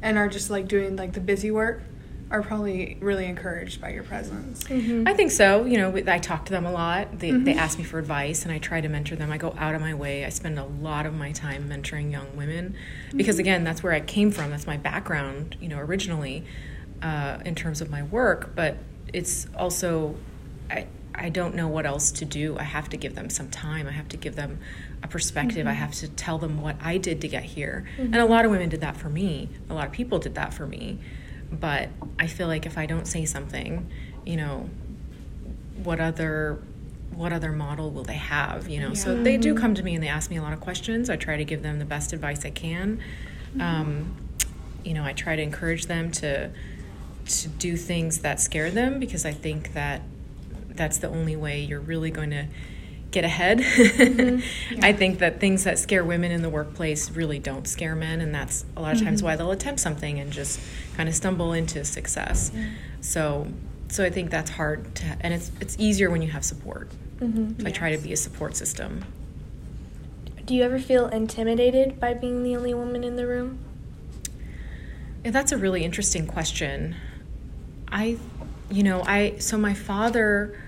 and 0.02 0.16
are 0.16 0.28
just 0.28 0.50
like 0.50 0.68
doing 0.68 0.96
like 0.96 1.14
the 1.14 1.20
busy 1.20 1.50
work 1.50 1.82
are 2.28 2.42
probably 2.42 2.96
really 3.00 3.24
encouraged 3.26 3.80
by 3.80 3.90
your 3.90 4.02
presence. 4.02 4.64
Mm-hmm. 4.64 5.06
I 5.06 5.14
think 5.14 5.30
so. 5.30 5.64
You 5.64 5.78
know, 5.78 5.96
I 6.08 6.18
talk 6.18 6.44
to 6.46 6.52
them 6.52 6.66
a 6.66 6.72
lot. 6.72 7.20
They, 7.20 7.30
they 7.30 7.52
mm-hmm. 7.52 7.58
ask 7.58 7.78
me 7.78 7.84
for 7.84 8.00
advice, 8.00 8.42
and 8.42 8.52
I 8.52 8.58
try 8.58 8.80
to 8.80 8.88
mentor 8.88 9.14
them. 9.14 9.30
I 9.30 9.38
go 9.38 9.54
out 9.58 9.76
of 9.76 9.80
my 9.80 9.94
way. 9.94 10.24
I 10.24 10.30
spend 10.30 10.58
a 10.58 10.64
lot 10.64 11.06
of 11.06 11.14
my 11.14 11.30
time 11.30 11.68
mentoring 11.68 12.10
young 12.10 12.36
women 12.36 12.74
because, 13.14 13.36
mm-hmm. 13.36 13.40
again, 13.40 13.64
that's 13.64 13.82
where 13.82 13.92
I 13.92 14.00
came 14.00 14.32
from. 14.32 14.50
That's 14.50 14.66
my 14.66 14.76
background, 14.76 15.56
you 15.60 15.68
know, 15.68 15.78
originally 15.78 16.44
uh, 17.00 17.38
in 17.44 17.54
terms 17.54 17.80
of 17.80 17.90
my 17.90 18.02
work. 18.02 18.56
But 18.56 18.76
it's 19.12 19.46
also, 19.56 20.16
I, 20.68 20.88
I 21.14 21.28
don't 21.28 21.54
know 21.54 21.68
what 21.68 21.86
else 21.86 22.10
to 22.10 22.24
do. 22.24 22.58
I 22.58 22.64
have 22.64 22.88
to 22.88 22.96
give 22.96 23.14
them 23.14 23.30
some 23.30 23.50
time. 23.50 23.86
I 23.86 23.92
have 23.92 24.08
to 24.08 24.16
give 24.16 24.34
them 24.34 24.58
a 25.00 25.06
perspective. 25.06 25.68
I 25.68 25.74
have 25.74 25.92
to 25.92 26.08
tell 26.08 26.38
them 26.38 26.60
what 26.60 26.74
I 26.82 26.98
did 26.98 27.20
to 27.20 27.28
get 27.28 27.44
here. 27.44 27.86
And 27.98 28.16
a 28.16 28.26
lot 28.26 28.44
of 28.44 28.50
women 28.50 28.68
did 28.68 28.80
that 28.80 28.96
for 28.96 29.08
me. 29.08 29.48
A 29.70 29.74
lot 29.74 29.86
of 29.86 29.92
people 29.92 30.18
did 30.18 30.34
that 30.34 30.52
for 30.52 30.66
me. 30.66 30.98
But 31.50 31.88
I 32.18 32.26
feel 32.26 32.48
like 32.48 32.66
if 32.66 32.78
I 32.78 32.86
don't 32.86 33.06
say 33.06 33.24
something, 33.24 33.90
you 34.24 34.36
know, 34.36 34.68
what 35.82 36.00
other 36.00 36.62
what 37.14 37.32
other 37.32 37.50
model 37.50 37.90
will 37.90 38.04
they 38.04 38.16
have 38.16 38.68
you 38.68 38.78
know? 38.80 38.92
So 38.92 39.22
they 39.22 39.38
do 39.38 39.54
come 39.54 39.74
to 39.74 39.82
me 39.82 39.94
and 39.94 40.02
they 40.02 40.08
ask 40.08 40.30
me 40.30 40.36
a 40.36 40.42
lot 40.42 40.52
of 40.52 40.60
questions. 40.60 41.08
I 41.08 41.16
try 41.16 41.36
to 41.38 41.44
give 41.44 41.62
them 41.62 41.78
the 41.78 41.84
best 41.84 42.12
advice 42.12 42.44
i 42.44 42.50
can. 42.50 43.00
Um, 43.58 44.14
you 44.86 44.94
know 44.94 45.04
i 45.04 45.12
try 45.12 45.34
to 45.36 45.42
encourage 45.42 45.86
them 45.86 46.10
to 46.12 46.50
to 47.26 47.48
do 47.48 47.76
things 47.76 48.20
that 48.20 48.40
scare 48.40 48.70
them 48.70 49.00
because 49.00 49.26
i 49.26 49.32
think 49.32 49.72
that 49.74 50.00
that's 50.68 50.98
the 50.98 51.08
only 51.08 51.34
way 51.34 51.60
you're 51.60 51.80
really 51.80 52.10
going 52.10 52.30
to 52.30 52.46
get 53.16 53.24
ahead. 53.24 53.60
Mm-hmm. 53.60 54.80
I 54.84 54.92
think 54.92 55.20
that 55.20 55.40
things 55.40 55.64
that 55.64 55.78
scare 55.78 56.04
women 56.04 56.30
in 56.30 56.42
the 56.42 56.50
workplace 56.50 57.10
really 57.10 57.38
don't 57.38 57.66
scare 57.66 57.96
men 57.96 58.20
and 58.20 58.34
that's 58.34 58.66
a 58.76 58.82
lot 58.82 58.94
of 58.94 59.02
times 59.02 59.20
mm-hmm. 59.20 59.28
why 59.28 59.36
they'll 59.36 59.52
attempt 59.52 59.80
something 59.80 60.20
and 60.20 60.30
just 60.30 60.60
kind 60.96 61.08
of 61.08 61.14
stumble 61.14 61.54
into 61.54 61.84
success. 61.84 62.52
So 63.00 63.48
so 63.88 64.04
i 64.04 64.10
think 64.10 64.30
that's 64.30 64.50
hard 64.50 64.92
to 64.96 65.04
and 65.20 65.32
it's 65.32 65.52
it's 65.60 65.76
easier 65.78 66.10
when 66.10 66.20
you 66.20 66.30
have 66.30 66.44
support. 66.44 66.90
Mm-hmm. 67.20 67.60
So 67.60 67.66
i 67.66 67.70
try 67.70 67.96
to 67.96 68.02
be 68.02 68.12
a 68.12 68.16
support 68.16 68.54
system. 68.54 69.04
Do 70.44 70.54
you 70.54 70.62
ever 70.62 70.78
feel 70.78 71.08
intimidated 71.08 71.98
by 71.98 72.12
being 72.12 72.42
the 72.42 72.54
only 72.54 72.74
woman 72.74 73.02
in 73.02 73.16
the 73.16 73.26
room? 73.26 73.58
Yeah, 75.24 75.30
that's 75.30 75.52
a 75.52 75.56
really 75.56 75.84
interesting 75.84 76.26
question. 76.26 76.96
I, 77.88 78.18
you 78.70 78.82
know, 78.82 79.02
I 79.06 79.38
so 79.38 79.56
my 79.56 79.72
father 79.72 80.60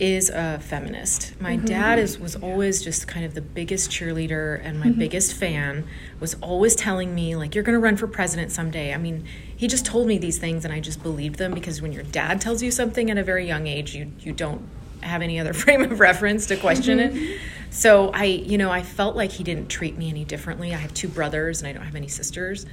is 0.00 0.30
a 0.30 0.58
feminist. 0.58 1.38
My 1.40 1.56
mm-hmm. 1.56 1.66
dad 1.66 1.98
is 1.98 2.18
was 2.18 2.34
always 2.34 2.82
just 2.82 3.06
kind 3.06 3.24
of 3.26 3.34
the 3.34 3.42
biggest 3.42 3.90
cheerleader 3.90 4.58
and 4.64 4.80
my 4.80 4.86
mm-hmm. 4.86 4.98
biggest 4.98 5.34
fan. 5.34 5.86
Was 6.18 6.34
always 6.40 6.74
telling 6.74 7.14
me 7.14 7.36
like 7.36 7.54
you're 7.54 7.62
going 7.62 7.74
to 7.74 7.80
run 7.80 7.96
for 7.96 8.06
president 8.06 8.50
someday. 8.50 8.94
I 8.94 8.96
mean, 8.96 9.26
he 9.54 9.68
just 9.68 9.84
told 9.84 10.06
me 10.06 10.16
these 10.16 10.38
things 10.38 10.64
and 10.64 10.72
I 10.72 10.80
just 10.80 11.02
believed 11.02 11.36
them 11.36 11.52
because 11.52 11.82
when 11.82 11.92
your 11.92 12.02
dad 12.02 12.40
tells 12.40 12.62
you 12.62 12.70
something 12.70 13.10
at 13.10 13.18
a 13.18 13.22
very 13.22 13.46
young 13.46 13.66
age, 13.66 13.94
you 13.94 14.10
you 14.20 14.32
don't 14.32 14.62
have 15.02 15.20
any 15.20 15.38
other 15.38 15.52
frame 15.62 15.82
of 15.82 16.00
reference 16.00 16.46
to 16.46 16.56
question 16.56 16.98
it. 16.98 17.12
Mm-hmm. 17.12 17.44
So 17.70 18.10
I, 18.12 18.24
you 18.24 18.56
know, 18.56 18.70
I 18.70 18.82
felt 18.82 19.16
like 19.16 19.30
he 19.30 19.44
didn't 19.44 19.68
treat 19.68 19.96
me 19.98 20.08
any 20.08 20.24
differently. 20.24 20.74
I 20.74 20.78
have 20.78 20.94
two 20.94 21.08
brothers 21.08 21.60
and 21.60 21.68
I 21.68 21.72
don't 21.72 21.84
have 21.84 21.94
any 21.94 22.08
sisters. 22.08 22.64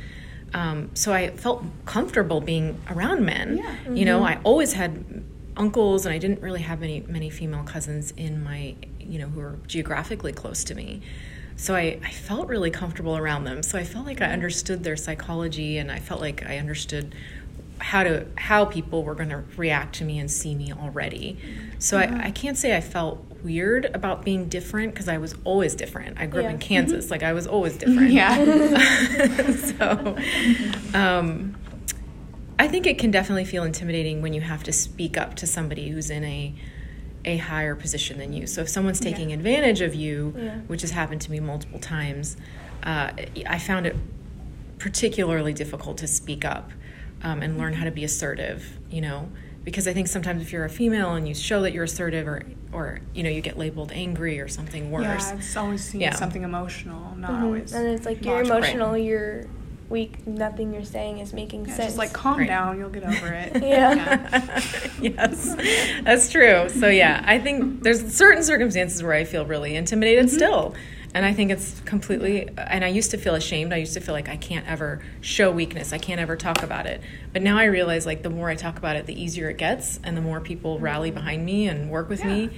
Um, 0.53 0.91
so 0.93 1.11
I 1.11 1.31
felt 1.31 1.63
comfortable 1.85 2.39
being 2.39 2.79
around 2.89 3.25
men. 3.25 3.63
You 3.91 4.05
know, 4.05 4.23
I 4.23 4.39
always 4.43 4.73
had 4.73 5.03
uncles, 5.57 6.05
and 6.05 6.13
I 6.13 6.17
didn't 6.17 6.41
really 6.41 6.61
have 6.61 6.79
many 6.79 7.01
many 7.07 7.29
female 7.29 7.63
cousins 7.63 8.11
in 8.11 8.43
my, 8.43 8.75
you 8.99 9.19
know, 9.19 9.27
who 9.27 9.39
were 9.41 9.55
geographically 9.67 10.31
close 10.31 10.63
to 10.65 10.75
me. 10.75 11.01
So 11.55 11.75
I, 11.75 11.99
I 12.03 12.11
felt 12.11 12.47
really 12.47 12.69
comfortable 12.69 13.17
around 13.17 13.45
them. 13.45 13.63
So 13.63 13.79
I 13.79 13.83
felt 13.83 14.05
like 14.05 14.21
I 14.21 14.27
understood 14.27 14.83
their 14.83 14.95
psychology, 14.95 15.77
and 15.79 15.91
I 15.91 15.99
felt 15.99 16.21
like 16.21 16.45
I 16.45 16.57
understood 16.57 17.15
how 17.79 18.03
to 18.03 18.25
how 18.35 18.65
people 18.65 19.03
were 19.03 19.15
going 19.15 19.29
to 19.29 19.43
react 19.55 19.95
to 19.95 20.03
me 20.03 20.19
and 20.19 20.29
see 20.31 20.55
me 20.55 20.71
already. 20.73 21.37
So 21.79 21.97
I, 21.97 22.25
I 22.27 22.31
can't 22.31 22.57
say 22.57 22.75
I 22.75 22.81
felt 22.81 23.23
weird 23.43 23.85
about 23.93 24.25
being 24.25 24.49
different 24.49 24.93
because 24.93 25.07
I 25.07 25.19
was 25.19 25.35
always 25.43 25.75
different. 25.75 26.19
I 26.19 26.25
grew 26.25 26.41
up 26.43 26.47
in 26.49 26.59
Yeah. 26.59 26.67
Kansas, 26.67 27.11
like 27.11 27.21
I 27.21 27.33
was 27.33 27.45
always 27.47 27.77
different. 27.77 28.11
Yeah. 28.11 29.51
so 29.77 30.17
um, 30.97 31.55
I 32.59 32.67
think 32.67 32.87
it 32.87 32.97
can 32.97 33.11
definitely 33.11 33.45
feel 33.45 33.63
intimidating 33.63 34.21
when 34.21 34.33
you 34.33 34.41
have 34.41 34.63
to 34.63 34.71
speak 34.73 35.17
up 35.17 35.35
to 35.35 35.47
somebody 35.47 35.89
who's 35.89 36.09
in 36.09 36.23
a 36.23 36.55
a 37.25 37.37
higher 37.37 37.75
position 37.75 38.17
than 38.19 38.31
you. 38.31 38.47
So 38.47 38.61
if 38.61 38.69
someone's 38.69 39.01
taking 39.01 39.33
advantage 39.33 39.81
of 39.81 39.93
you, 39.93 40.33
Yeah. 40.37 40.55
which 40.67 40.79
has 40.81 40.91
happened 40.91 41.19
to 41.21 41.31
me 41.31 41.41
multiple 41.41 41.77
times, 41.79 42.37
uh, 42.83 43.11
I 43.45 43.59
found 43.59 43.85
it 43.85 43.97
particularly 44.79 45.51
difficult 45.51 45.97
to 45.97 46.07
speak 46.07 46.45
up 46.45 46.71
um, 47.23 47.41
and 47.41 47.57
learn 47.57 47.73
how 47.73 47.83
to 47.83 47.91
be 47.91 48.05
assertive. 48.05 48.77
You 48.89 49.01
know, 49.01 49.29
because 49.65 49.87
I 49.89 49.93
think 49.93 50.07
sometimes 50.07 50.41
if 50.41 50.53
you're 50.53 50.63
a 50.63 50.69
female 50.69 51.15
and 51.15 51.27
you 51.27 51.35
show 51.35 51.61
that 51.63 51.73
you're 51.73 51.83
assertive, 51.83 52.27
or 52.27 52.43
or 52.71 53.01
you 53.13 53.23
know 53.23 53.29
you 53.29 53.41
get 53.41 53.57
labeled 53.57 53.91
angry 53.93 54.39
or 54.39 54.47
something 54.47 54.89
worse. 54.89 55.03
Yeah, 55.03 55.35
it's 55.35 55.57
always 55.57 55.83
seen 55.83 55.99
Yeah. 56.01 56.15
something 56.15 56.43
emotional, 56.43 57.15
not 57.17 57.31
Mhm. 57.31 57.43
always. 57.43 57.73
And 57.73 57.87
it's 57.87 58.05
like 58.05 58.23
you're 58.23 58.35
logical. 58.45 58.57
emotional, 58.57 58.97
you're 58.97 59.45
weak, 59.89 60.25
nothing 60.27 60.73
you're 60.73 60.83
saying 60.83 61.19
is 61.19 61.33
making 61.33 61.65
Yeah, 61.65 61.75
sense. 61.75 61.87
just 61.87 61.97
like 61.97 62.13
calm 62.13 62.39
Right. 62.39 62.47
down, 62.47 62.77
you'll 62.77 62.89
get 62.89 63.03
over 63.03 63.27
it. 63.27 63.63
Yeah. 63.67 64.49
yes, 65.01 65.55
that's 66.03 66.29
true. 66.29 66.69
So 66.69 66.87
yeah, 66.87 67.23
I 67.25 67.39
think 67.39 67.83
there's 67.83 68.13
certain 68.13 68.43
circumstances 68.43 69.01
where 69.03 69.13
I 69.13 69.23
feel 69.23 69.45
really 69.45 69.75
intimidated 69.75 70.25
mm-hmm. 70.25 70.35
still, 70.35 70.75
and 71.13 71.25
I 71.25 71.33
think 71.33 71.51
it's 71.51 71.79
completely. 71.81 72.49
And 72.57 72.83
I 72.83 72.89
used 72.89 73.11
to 73.11 73.17
feel 73.17 73.35
ashamed. 73.35 73.73
I 73.73 73.77
used 73.77 73.93
to 73.93 73.99
feel 73.99 74.13
like 74.13 74.29
I 74.29 74.37
can't 74.37 74.67
ever 74.67 75.01
show 75.21 75.51
weakness. 75.51 75.93
I 75.93 75.97
can't 75.97 76.19
ever 76.21 76.35
talk 76.35 76.63
about 76.63 76.85
it. 76.85 77.01
But 77.33 77.41
now 77.41 77.57
I 77.57 77.65
realize 77.65 78.05
like 78.05 78.23
the 78.23 78.29
more 78.29 78.49
I 78.49 78.55
talk 78.55 78.77
about 78.77 78.95
it, 78.95 79.05
the 79.05 79.19
easier 79.21 79.49
it 79.49 79.57
gets, 79.57 79.99
and 80.03 80.15
the 80.15 80.21
more 80.21 80.39
people 80.39 80.79
rally 80.79 81.11
behind 81.11 81.45
me 81.45 81.67
and 81.67 81.89
work 81.89 82.09
with 82.09 82.23
me. 82.23 82.49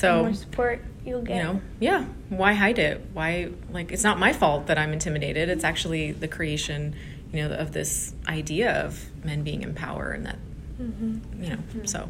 The 0.00 0.06
So 0.06 0.22
more 0.22 0.34
support 0.34 0.84
you'll 1.04 1.22
get. 1.22 1.36
you 1.36 1.42
know, 1.42 1.60
yeah. 1.80 2.04
Why 2.28 2.52
hide 2.52 2.78
it? 2.78 3.04
Why 3.12 3.50
like 3.70 3.92
it's 3.92 4.04
not 4.04 4.18
my 4.18 4.32
fault 4.32 4.66
that 4.66 4.78
I'm 4.78 4.92
intimidated. 4.92 5.48
It's 5.48 5.64
actually 5.64 6.12
the 6.12 6.28
creation, 6.28 6.94
you 7.32 7.42
know, 7.42 7.54
of 7.54 7.72
this 7.72 8.14
idea 8.28 8.84
of 8.84 9.04
men 9.24 9.42
being 9.42 9.62
in 9.62 9.74
power 9.74 10.12
and 10.12 10.26
that, 10.26 10.38
mm-hmm. 10.80 11.42
you 11.42 11.50
know. 11.50 11.56
Mm-hmm. 11.56 11.84
So 11.86 12.08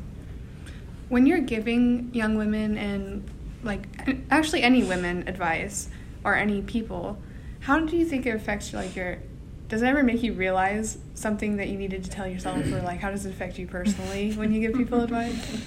when 1.09 1.27
you're 1.27 1.41
giving 1.41 2.11
young 2.13 2.37
women 2.37 2.77
and 2.77 3.29
like 3.63 3.87
actually 4.31 4.63
any 4.63 4.83
women 4.83 5.29
advice 5.29 5.89
or 6.25 6.35
any 6.35 6.63
people 6.63 7.19
how 7.61 7.81
do 7.81 7.97
you 7.97 8.05
think 8.05 8.27
it 8.27 8.31
affects 8.31 8.73
like 8.73 8.95
your 8.97 9.19
does 9.69 9.83
it 9.83 9.87
ever 9.87 10.03
make 10.03 10.23
you 10.23 10.33
realize 10.33 10.99
something 11.15 11.57
that 11.57 11.69
you 11.69 11.77
needed 11.77 12.05
to 12.05 12.11
tell 12.11 12.27
yourself 12.27 12.65
or 12.67 12.81
like 12.83 13.01
how 13.01 13.11
does 13.11 13.27
it 13.27 13.31
affect 13.31 13.59
you 13.59 13.67
personally 13.67 14.33
when 14.35 14.53
you 14.53 14.61
give 14.61 14.75
people 14.75 15.01
advice 15.03 15.65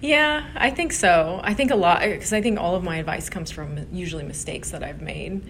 yeah, 0.00 0.46
I 0.56 0.70
think 0.70 0.92
so. 0.92 1.40
I 1.44 1.52
think 1.52 1.70
a 1.70 1.76
lot 1.76 2.00
because 2.00 2.32
I 2.32 2.40
think 2.40 2.58
all 2.58 2.74
of 2.74 2.82
my 2.82 2.96
advice 2.96 3.28
comes 3.28 3.50
from 3.50 3.86
usually 3.92 4.22
mistakes 4.24 4.70
that 4.70 4.82
I've 4.82 5.02
made. 5.02 5.42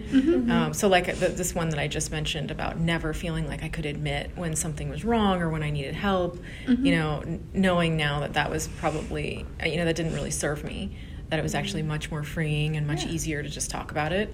Um, 0.51 0.73
so 0.73 0.87
like 0.89 1.05
the, 1.19 1.29
this 1.29 1.55
one 1.55 1.69
that 1.69 1.79
I 1.79 1.87
just 1.87 2.11
mentioned 2.11 2.51
about 2.51 2.77
never 2.77 3.13
feeling 3.13 3.47
like 3.47 3.63
I 3.63 3.69
could 3.69 3.85
admit 3.85 4.31
when 4.35 4.55
something 4.55 4.89
was 4.89 5.05
wrong 5.05 5.41
or 5.41 5.49
when 5.49 5.63
I 5.63 5.69
needed 5.69 5.95
help. 5.95 6.37
You 6.85 6.95
know, 6.95 7.19
n- 7.25 7.43
knowing 7.53 7.95
now 7.95 8.19
that 8.19 8.33
that 8.33 8.49
was 8.49 8.67
probably 8.67 9.45
uh, 9.63 9.67
you 9.67 9.77
know 9.77 9.85
that 9.85 9.95
didn't 9.95 10.13
really 10.13 10.31
serve 10.31 10.63
me. 10.63 10.97
That 11.29 11.39
it 11.39 11.43
was 11.43 11.55
actually 11.55 11.83
much 11.83 12.11
more 12.11 12.23
freeing 12.23 12.75
and 12.75 12.85
much 12.85 13.05
easier 13.05 13.41
to 13.41 13.47
just 13.47 13.69
talk 13.71 13.89
about 13.91 14.11
it. 14.11 14.33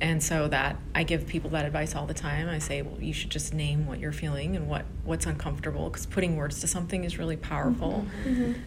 And 0.00 0.22
so 0.22 0.48
that 0.48 0.76
I 0.94 1.04
give 1.04 1.26
people 1.26 1.50
that 1.50 1.64
advice 1.64 1.94
all 1.94 2.06
the 2.06 2.14
time. 2.14 2.48
I 2.48 2.58
say, 2.58 2.82
well, 2.82 3.00
you 3.00 3.12
should 3.12 3.30
just 3.30 3.54
name 3.54 3.86
what 3.86 4.00
you're 4.00 4.12
feeling 4.12 4.56
and 4.56 4.68
what 4.68 4.84
what's 5.04 5.24
uncomfortable 5.26 5.88
because 5.88 6.04
putting 6.06 6.36
words 6.36 6.60
to 6.60 6.66
something 6.66 7.04
is 7.04 7.18
really 7.18 7.36
powerful. 7.36 8.04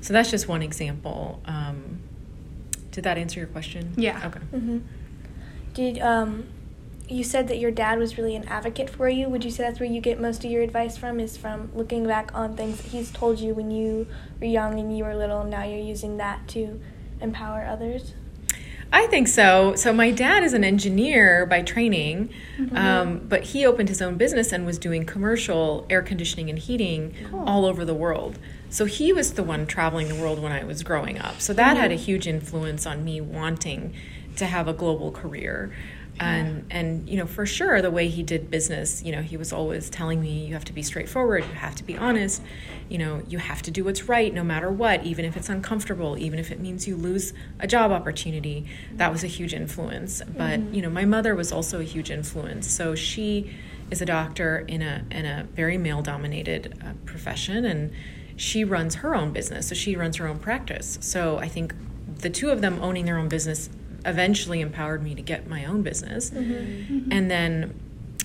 So 0.01 0.13
that's 0.13 0.31
just 0.31 0.47
one 0.47 0.61
example. 0.61 1.41
Um, 1.45 1.99
did 2.91 3.03
that 3.03 3.17
answer 3.17 3.39
your 3.39 3.47
question? 3.47 3.93
Yeah. 3.97 4.25
Okay. 4.25 4.39
hmm 4.57 4.79
Did 5.73 5.99
um, 5.99 6.47
you 7.09 7.23
said 7.23 7.47
that 7.49 7.59
your 7.59 7.71
dad 7.71 7.99
was 7.99 8.17
really 8.17 8.35
an 8.35 8.45
advocate 8.47 8.89
for 8.89 9.07
you? 9.07 9.29
Would 9.29 9.43
you 9.45 9.51
say 9.51 9.63
that's 9.63 9.79
where 9.79 9.89
you 9.89 10.01
get 10.01 10.19
most 10.19 10.43
of 10.43 10.51
your 10.51 10.63
advice 10.63 10.97
from? 10.97 11.19
Is 11.19 11.37
from 11.37 11.71
looking 11.75 12.07
back 12.07 12.33
on 12.33 12.55
things 12.55 12.81
that 12.81 12.87
he's 12.91 13.11
told 13.11 13.39
you 13.39 13.53
when 13.53 13.69
you 13.69 14.07
were 14.39 14.47
young 14.47 14.79
and 14.79 14.97
you 14.97 15.03
were 15.03 15.15
little, 15.15 15.41
and 15.41 15.51
now 15.51 15.63
you're 15.63 15.77
using 15.77 16.17
that 16.17 16.47
to 16.49 16.81
empower 17.21 17.65
others? 17.65 18.13
I 18.91 19.07
think 19.07 19.27
so. 19.27 19.75
So 19.75 19.91
my 19.91 20.11
dad 20.11 20.43
is 20.43 20.53
an 20.53 20.63
engineer 20.63 21.45
by 21.45 21.61
training, 21.61 22.29
um, 22.73 23.19
but 23.27 23.43
he 23.43 23.65
opened 23.65 23.89
his 23.89 24.01
own 24.01 24.15
business 24.15 24.51
and 24.51 24.65
was 24.65 24.77
doing 24.77 25.05
commercial 25.05 25.85
air 25.89 26.01
conditioning 26.01 26.49
and 26.49 26.57
heating 26.57 27.13
all 27.33 27.65
over 27.65 27.83
the 27.83 27.93
world. 27.93 28.39
So 28.69 28.85
he 28.85 29.13
was 29.13 29.33
the 29.33 29.43
one 29.43 29.65
traveling 29.65 30.07
the 30.07 30.15
world 30.15 30.39
when 30.39 30.51
I 30.51 30.63
was 30.63 30.83
growing 30.83 31.19
up. 31.19 31.41
So 31.41 31.53
that 31.53 31.77
had 31.77 31.91
a 31.91 31.95
huge 31.95 32.27
influence 32.27 32.85
on 32.85 33.03
me 33.03 33.21
wanting 33.21 33.93
to 34.37 34.45
have 34.45 34.67
a 34.67 34.73
global 34.73 35.11
career. 35.11 35.73
And 36.19 36.65
and 36.69 37.09
you 37.09 37.17
know 37.17 37.25
for 37.25 37.45
sure 37.45 37.81
the 37.81 37.91
way 37.91 38.07
he 38.07 38.23
did 38.23 38.49
business, 38.49 39.03
you 39.03 39.11
know 39.11 39.21
he 39.21 39.37
was 39.37 39.53
always 39.53 39.89
telling 39.89 40.21
me 40.21 40.45
you 40.45 40.53
have 40.53 40.65
to 40.65 40.73
be 40.73 40.81
straightforward, 40.81 41.45
you 41.45 41.53
have 41.53 41.75
to 41.75 41.83
be 41.83 41.97
honest, 41.97 42.41
you 42.89 42.97
know 42.97 43.21
you 43.27 43.37
have 43.37 43.61
to 43.63 43.71
do 43.71 43.83
what's 43.83 44.07
right 44.09 44.33
no 44.33 44.43
matter 44.43 44.71
what, 44.71 45.03
even 45.03 45.25
if 45.25 45.37
it's 45.37 45.49
uncomfortable, 45.49 46.17
even 46.17 46.39
if 46.39 46.51
it 46.51 46.59
means 46.59 46.87
you 46.87 46.95
lose 46.95 47.33
a 47.59 47.67
job 47.67 47.91
opportunity. 47.91 48.65
That 48.93 49.11
was 49.11 49.23
a 49.23 49.27
huge 49.27 49.53
influence. 49.53 50.21
But 50.37 50.59
you 50.73 50.81
know 50.81 50.89
my 50.89 51.05
mother 51.05 51.35
was 51.35 51.51
also 51.51 51.79
a 51.79 51.83
huge 51.83 52.11
influence. 52.11 52.69
So 52.69 52.95
she 52.95 53.55
is 53.91 54.01
a 54.01 54.05
doctor 54.05 54.59
in 54.67 54.81
a 54.81 55.05
in 55.11 55.25
a 55.25 55.47
very 55.53 55.77
male 55.77 56.01
dominated 56.01 56.77
uh, 56.83 56.93
profession 57.05 57.65
and 57.65 57.91
she 58.37 58.63
runs 58.63 58.95
her 58.95 59.15
own 59.15 59.31
business. 59.31 59.67
So 59.67 59.75
she 59.75 59.95
runs 59.95 60.17
her 60.17 60.27
own 60.27 60.39
practice. 60.39 60.97
So 61.01 61.37
I 61.39 61.47
think 61.47 61.73
the 62.19 62.29
two 62.29 62.49
of 62.49 62.61
them 62.61 62.79
owning 62.81 63.05
their 63.05 63.17
own 63.17 63.27
business 63.27 63.69
eventually 64.07 64.61
empowered 64.61 65.03
me 65.03 65.13
to 65.13 65.21
get 65.21 65.47
my 65.47 65.65
own 65.65 65.83
business. 65.83 66.31
Mm-hmm. 66.31 66.53
Mm-hmm. 66.53 67.11
And 67.11 67.29
then 67.29 67.79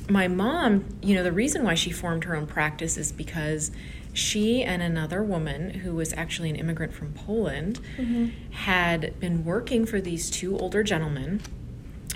my 0.09 0.29
mom, 0.29 0.85
you 1.03 1.15
know, 1.15 1.23
the 1.23 1.33
reason 1.33 1.65
why 1.65 1.75
she 1.75 1.91
formed 1.91 2.25
her 2.25 2.37
own 2.37 2.47
practice 2.47 2.97
is 2.97 3.13
because 3.13 3.71
she 4.13 4.63
and 4.63 4.83
another 4.83 5.23
woman 5.23 5.71
who 5.71 5.95
was 5.95 6.13
actually 6.13 6.51
an 6.51 6.57
immigrant 6.57 6.93
from 6.93 7.13
Poland 7.13 7.81
mm-hmm. 7.97 8.29
had 8.53 9.19
been 9.19 9.45
working 9.45 9.87
for 9.87 10.01
these 10.01 10.31
two 10.31 10.57
older 10.59 10.83
gentlemen 10.83 11.41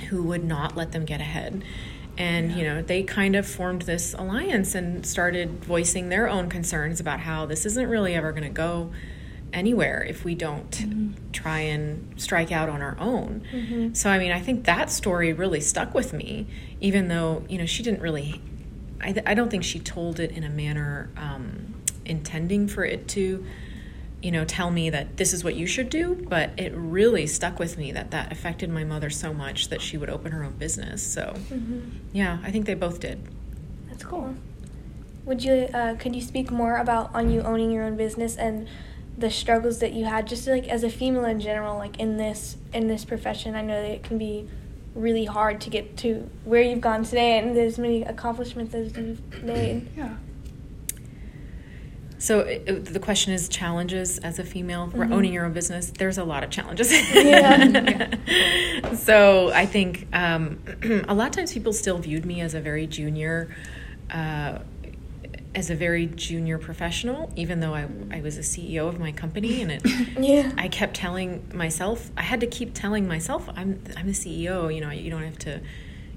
who 0.08 0.22
would 0.24 0.44
not 0.44 0.76
let 0.76 0.92
them 0.92 1.04
get 1.04 1.20
ahead. 1.20 1.64
And 2.18 2.52
you 2.52 2.64
know 2.64 2.80
they 2.80 3.02
kind 3.02 3.36
of 3.36 3.46
formed 3.46 3.82
this 3.82 4.14
alliance 4.14 4.74
and 4.74 5.04
started 5.04 5.62
voicing 5.62 6.08
their 6.08 6.30
own 6.30 6.48
concerns 6.48 6.98
about 6.98 7.20
how 7.20 7.44
this 7.44 7.66
isn't 7.66 7.88
really 7.90 8.14
ever 8.14 8.32
going 8.32 8.44
to 8.44 8.48
go 8.48 8.90
anywhere 9.52 10.04
if 10.08 10.24
we 10.24 10.34
don't 10.34 10.70
mm-hmm. 10.70 11.12
try 11.32 11.60
and 11.60 12.12
strike 12.20 12.52
out 12.52 12.68
on 12.68 12.82
our 12.82 12.96
own. 12.98 13.42
Mm-hmm. 13.52 13.94
So 13.94 14.10
I 14.10 14.18
mean, 14.18 14.32
I 14.32 14.40
think 14.40 14.64
that 14.64 14.90
story 14.90 15.32
really 15.32 15.60
stuck 15.60 15.94
with 15.94 16.12
me, 16.12 16.46
even 16.80 17.08
though 17.08 17.44
you 17.48 17.58
know 17.58 17.66
she 17.66 17.82
didn't 17.82 18.00
really. 18.00 18.40
I, 18.98 19.14
I 19.26 19.34
don't 19.34 19.50
think 19.50 19.62
she 19.62 19.78
told 19.78 20.20
it 20.20 20.30
in 20.30 20.42
a 20.42 20.48
manner 20.48 21.10
um, 21.18 21.74
intending 22.06 22.66
for 22.66 22.84
it 22.84 23.08
to 23.08 23.44
you 24.22 24.32
know 24.32 24.44
tell 24.44 24.70
me 24.70 24.90
that 24.90 25.18
this 25.18 25.32
is 25.32 25.44
what 25.44 25.54
you 25.54 25.66
should 25.66 25.90
do 25.90 26.14
but 26.28 26.50
it 26.56 26.72
really 26.74 27.26
stuck 27.26 27.58
with 27.58 27.76
me 27.76 27.92
that 27.92 28.10
that 28.12 28.32
affected 28.32 28.70
my 28.70 28.82
mother 28.82 29.10
so 29.10 29.32
much 29.32 29.68
that 29.68 29.82
she 29.82 29.98
would 29.98 30.08
open 30.08 30.32
her 30.32 30.42
own 30.42 30.52
business 30.52 31.06
so 31.06 31.34
mm-hmm. 31.50 31.80
yeah 32.12 32.38
i 32.42 32.50
think 32.50 32.64
they 32.64 32.74
both 32.74 32.98
did 32.98 33.20
that's 33.88 34.02
cool 34.02 34.34
would 35.26 35.44
you 35.44 35.68
uh, 35.74 35.94
could 35.96 36.14
you 36.14 36.22
speak 36.22 36.50
more 36.50 36.78
about 36.78 37.14
on 37.14 37.30
you 37.30 37.40
owning 37.42 37.70
your 37.70 37.84
own 37.84 37.96
business 37.96 38.36
and 38.36 38.68
the 39.18 39.30
struggles 39.30 39.78
that 39.78 39.92
you 39.92 40.04
had 40.04 40.26
just 40.26 40.46
like 40.46 40.68
as 40.68 40.84
a 40.84 40.90
female 40.90 41.24
in 41.24 41.40
general 41.40 41.76
like 41.76 41.98
in 41.98 42.16
this 42.16 42.56
in 42.72 42.86
this 42.86 43.04
profession 43.04 43.54
i 43.54 43.62
know 43.62 43.80
that 43.80 43.90
it 43.90 44.02
can 44.02 44.18
be 44.18 44.48
really 44.94 45.24
hard 45.24 45.60
to 45.60 45.70
get 45.70 45.96
to 45.96 46.28
where 46.44 46.62
you've 46.62 46.80
gone 46.80 47.04
today 47.04 47.38
and 47.38 47.56
as 47.56 47.78
many 47.78 48.02
accomplishments 48.02 48.74
as 48.74 48.96
you've 48.96 49.42
made 49.42 49.88
yeah 49.96 50.16
so 52.18 52.40
it, 52.40 52.86
the 52.86 52.98
question 52.98 53.32
is 53.32 53.48
challenges 53.48 54.18
as 54.18 54.38
a 54.38 54.44
female 54.44 54.88
mm-hmm. 54.88 55.12
owning 55.12 55.32
your 55.32 55.44
own 55.44 55.52
business. 55.52 55.92
There's 55.96 56.18
a 56.18 56.24
lot 56.24 56.44
of 56.44 56.50
challenges. 56.50 56.90
Yeah. 57.14 58.14
so 58.94 59.52
I 59.52 59.66
think 59.66 60.06
um, 60.12 60.58
a 61.08 61.14
lot 61.14 61.28
of 61.28 61.32
times 61.32 61.52
people 61.52 61.72
still 61.72 61.98
viewed 61.98 62.24
me 62.24 62.40
as 62.40 62.54
a 62.54 62.60
very 62.60 62.86
junior, 62.86 63.54
uh, 64.10 64.60
as 65.56 65.70
a 65.70 65.74
very 65.74 66.04
junior 66.06 66.58
professional, 66.58 67.32
even 67.34 67.60
though 67.60 67.74
I, 67.74 67.88
I 68.10 68.20
was 68.20 68.36
a 68.36 68.42
CEO 68.42 68.86
of 68.88 69.00
my 69.00 69.10
company, 69.10 69.62
and 69.62 69.72
it. 69.72 69.82
yeah. 70.18 70.52
I 70.58 70.68
kept 70.68 70.94
telling 70.94 71.48
myself 71.52 72.10
I 72.16 72.22
had 72.22 72.40
to 72.40 72.46
keep 72.46 72.74
telling 72.74 73.08
myself 73.08 73.48
I'm 73.56 73.82
I'm 73.96 74.06
the 74.06 74.12
CEO. 74.12 74.72
You 74.72 74.82
know 74.82 74.90
you 74.90 75.10
don't 75.10 75.24
have 75.24 75.38
to, 75.40 75.62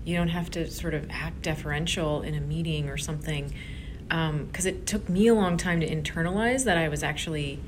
you 0.04 0.18
don't 0.18 0.28
have 0.28 0.52
to 0.52 0.70
sort 0.70 0.94
of 0.94 1.10
act 1.10 1.42
deferential 1.42 2.22
in 2.22 2.36
a 2.36 2.42
meeting 2.42 2.90
or 2.90 2.98
something 2.98 3.54
because 4.10 4.66
um, 4.66 4.74
it 4.74 4.86
took 4.86 5.08
me 5.08 5.28
a 5.28 5.34
long 5.34 5.56
time 5.56 5.80
to 5.80 5.88
internalize 5.88 6.66
that 6.66 6.78
I 6.78 6.90
was 6.90 7.02
actually 7.02 7.60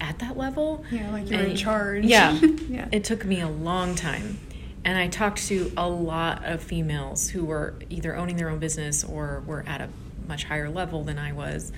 at 0.00 0.18
that 0.18 0.36
level. 0.36 0.84
Yeah, 0.90 1.12
like 1.12 1.30
you're 1.30 1.38
and, 1.38 1.50
in 1.52 1.56
charge. 1.56 2.04
Yeah, 2.04 2.32
yeah. 2.68 2.88
It 2.90 3.04
took 3.04 3.24
me 3.24 3.40
a 3.40 3.48
long 3.48 3.94
time. 3.94 4.40
And 4.84 4.98
I 4.98 5.06
talked 5.06 5.46
to 5.46 5.70
a 5.76 5.88
lot 5.88 6.44
of 6.44 6.60
females 6.60 7.28
who 7.28 7.44
were 7.44 7.74
either 7.88 8.16
owning 8.16 8.36
their 8.36 8.48
own 8.48 8.58
business 8.58 9.04
or 9.04 9.44
were 9.46 9.62
at 9.68 9.80
a 9.80 9.88
much 10.32 10.44
higher 10.44 10.70
level 10.70 11.04
than 11.04 11.18
I 11.18 11.32
was. 11.32 11.72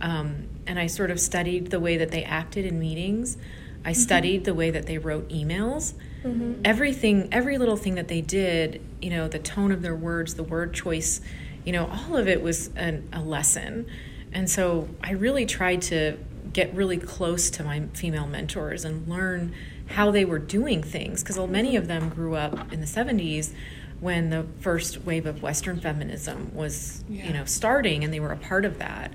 Um, 0.00 0.48
and 0.66 0.78
I 0.78 0.86
sort 0.86 1.10
of 1.10 1.20
studied 1.20 1.70
the 1.70 1.78
way 1.78 1.98
that 1.98 2.10
they 2.10 2.24
acted 2.24 2.64
in 2.64 2.80
meetings. 2.80 3.36
I 3.84 3.90
mm-hmm. 3.90 4.00
studied 4.00 4.44
the 4.44 4.54
way 4.54 4.70
that 4.70 4.86
they 4.86 4.96
wrote 4.96 5.28
emails. 5.28 5.92
Mm-hmm. 6.24 6.62
Everything, 6.64 7.28
every 7.30 7.58
little 7.58 7.76
thing 7.76 7.96
that 7.96 8.08
they 8.08 8.22
did, 8.22 8.80
you 9.02 9.10
know, 9.10 9.28
the 9.28 9.38
tone 9.38 9.70
of 9.70 9.82
their 9.82 9.94
words, 9.94 10.34
the 10.34 10.42
word 10.42 10.72
choice, 10.72 11.20
you 11.66 11.72
know, 11.72 11.90
all 11.92 12.16
of 12.16 12.26
it 12.26 12.40
was 12.40 12.70
an, 12.74 13.06
a 13.12 13.20
lesson. 13.20 13.86
And 14.32 14.48
so 14.48 14.88
I 15.04 15.12
really 15.12 15.44
tried 15.44 15.82
to 15.82 16.16
get 16.54 16.74
really 16.74 16.96
close 16.96 17.50
to 17.50 17.62
my 17.62 17.82
female 17.92 18.26
mentors 18.26 18.86
and 18.86 19.06
learn 19.06 19.54
how 19.88 20.10
they 20.10 20.24
were 20.24 20.38
doing 20.38 20.82
things 20.82 21.22
because 21.22 21.38
many 21.48 21.76
of 21.76 21.86
them 21.86 22.08
grew 22.08 22.34
up 22.34 22.72
in 22.72 22.80
the 22.80 22.86
70s 22.86 23.52
when 24.00 24.30
the 24.30 24.46
first 24.60 25.02
wave 25.04 25.26
of 25.26 25.42
western 25.42 25.78
feminism 25.78 26.50
was 26.54 27.04
yeah. 27.08 27.26
you 27.26 27.32
know 27.32 27.44
starting 27.44 28.02
and 28.02 28.12
they 28.12 28.20
were 28.20 28.32
a 28.32 28.36
part 28.36 28.64
of 28.64 28.78
that 28.78 29.12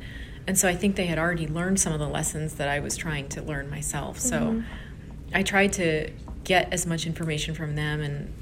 and 0.48 0.58
so 0.58 0.68
i 0.68 0.76
think 0.76 0.96
they 0.96 1.08
had 1.08 1.18
already 1.18 1.48
learned 1.48 1.80
some 1.80 1.92
of 1.92 2.00
the 2.00 2.08
lessons 2.08 2.56
that 2.56 2.68
i 2.68 2.80
was 2.80 2.96
trying 2.96 3.28
to 3.28 3.42
learn 3.42 3.70
myself 3.70 4.20
so 4.20 4.40
mm-hmm. 4.40 4.62
i 5.34 5.42
tried 5.42 5.74
to 5.74 6.10
get 6.44 6.72
as 6.72 6.86
much 6.86 7.06
information 7.06 7.54
from 7.56 7.76
them 7.76 8.02
and 8.02 8.34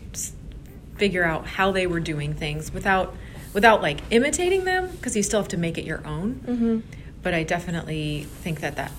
figure 0.98 1.24
out 1.24 1.48
how 1.48 1.72
they 1.72 1.88
were 1.88 2.00
doing 2.00 2.34
things 2.34 2.72
without 2.72 3.16
without 3.54 3.82
like 3.82 4.00
imitating 4.12 4.66
them 4.66 4.90
because 4.92 5.16
you 5.16 5.24
still 5.24 5.40
have 5.40 5.48
to 5.50 5.58
make 5.58 5.78
it 5.78 5.86
your 5.86 6.06
own. 6.06 6.36
Mm-hmm. 6.46 6.80
But 7.22 7.34
I 7.34 7.44
definitely 7.44 8.24
think 8.24 8.60
that 8.62 8.76
that 8.76 8.92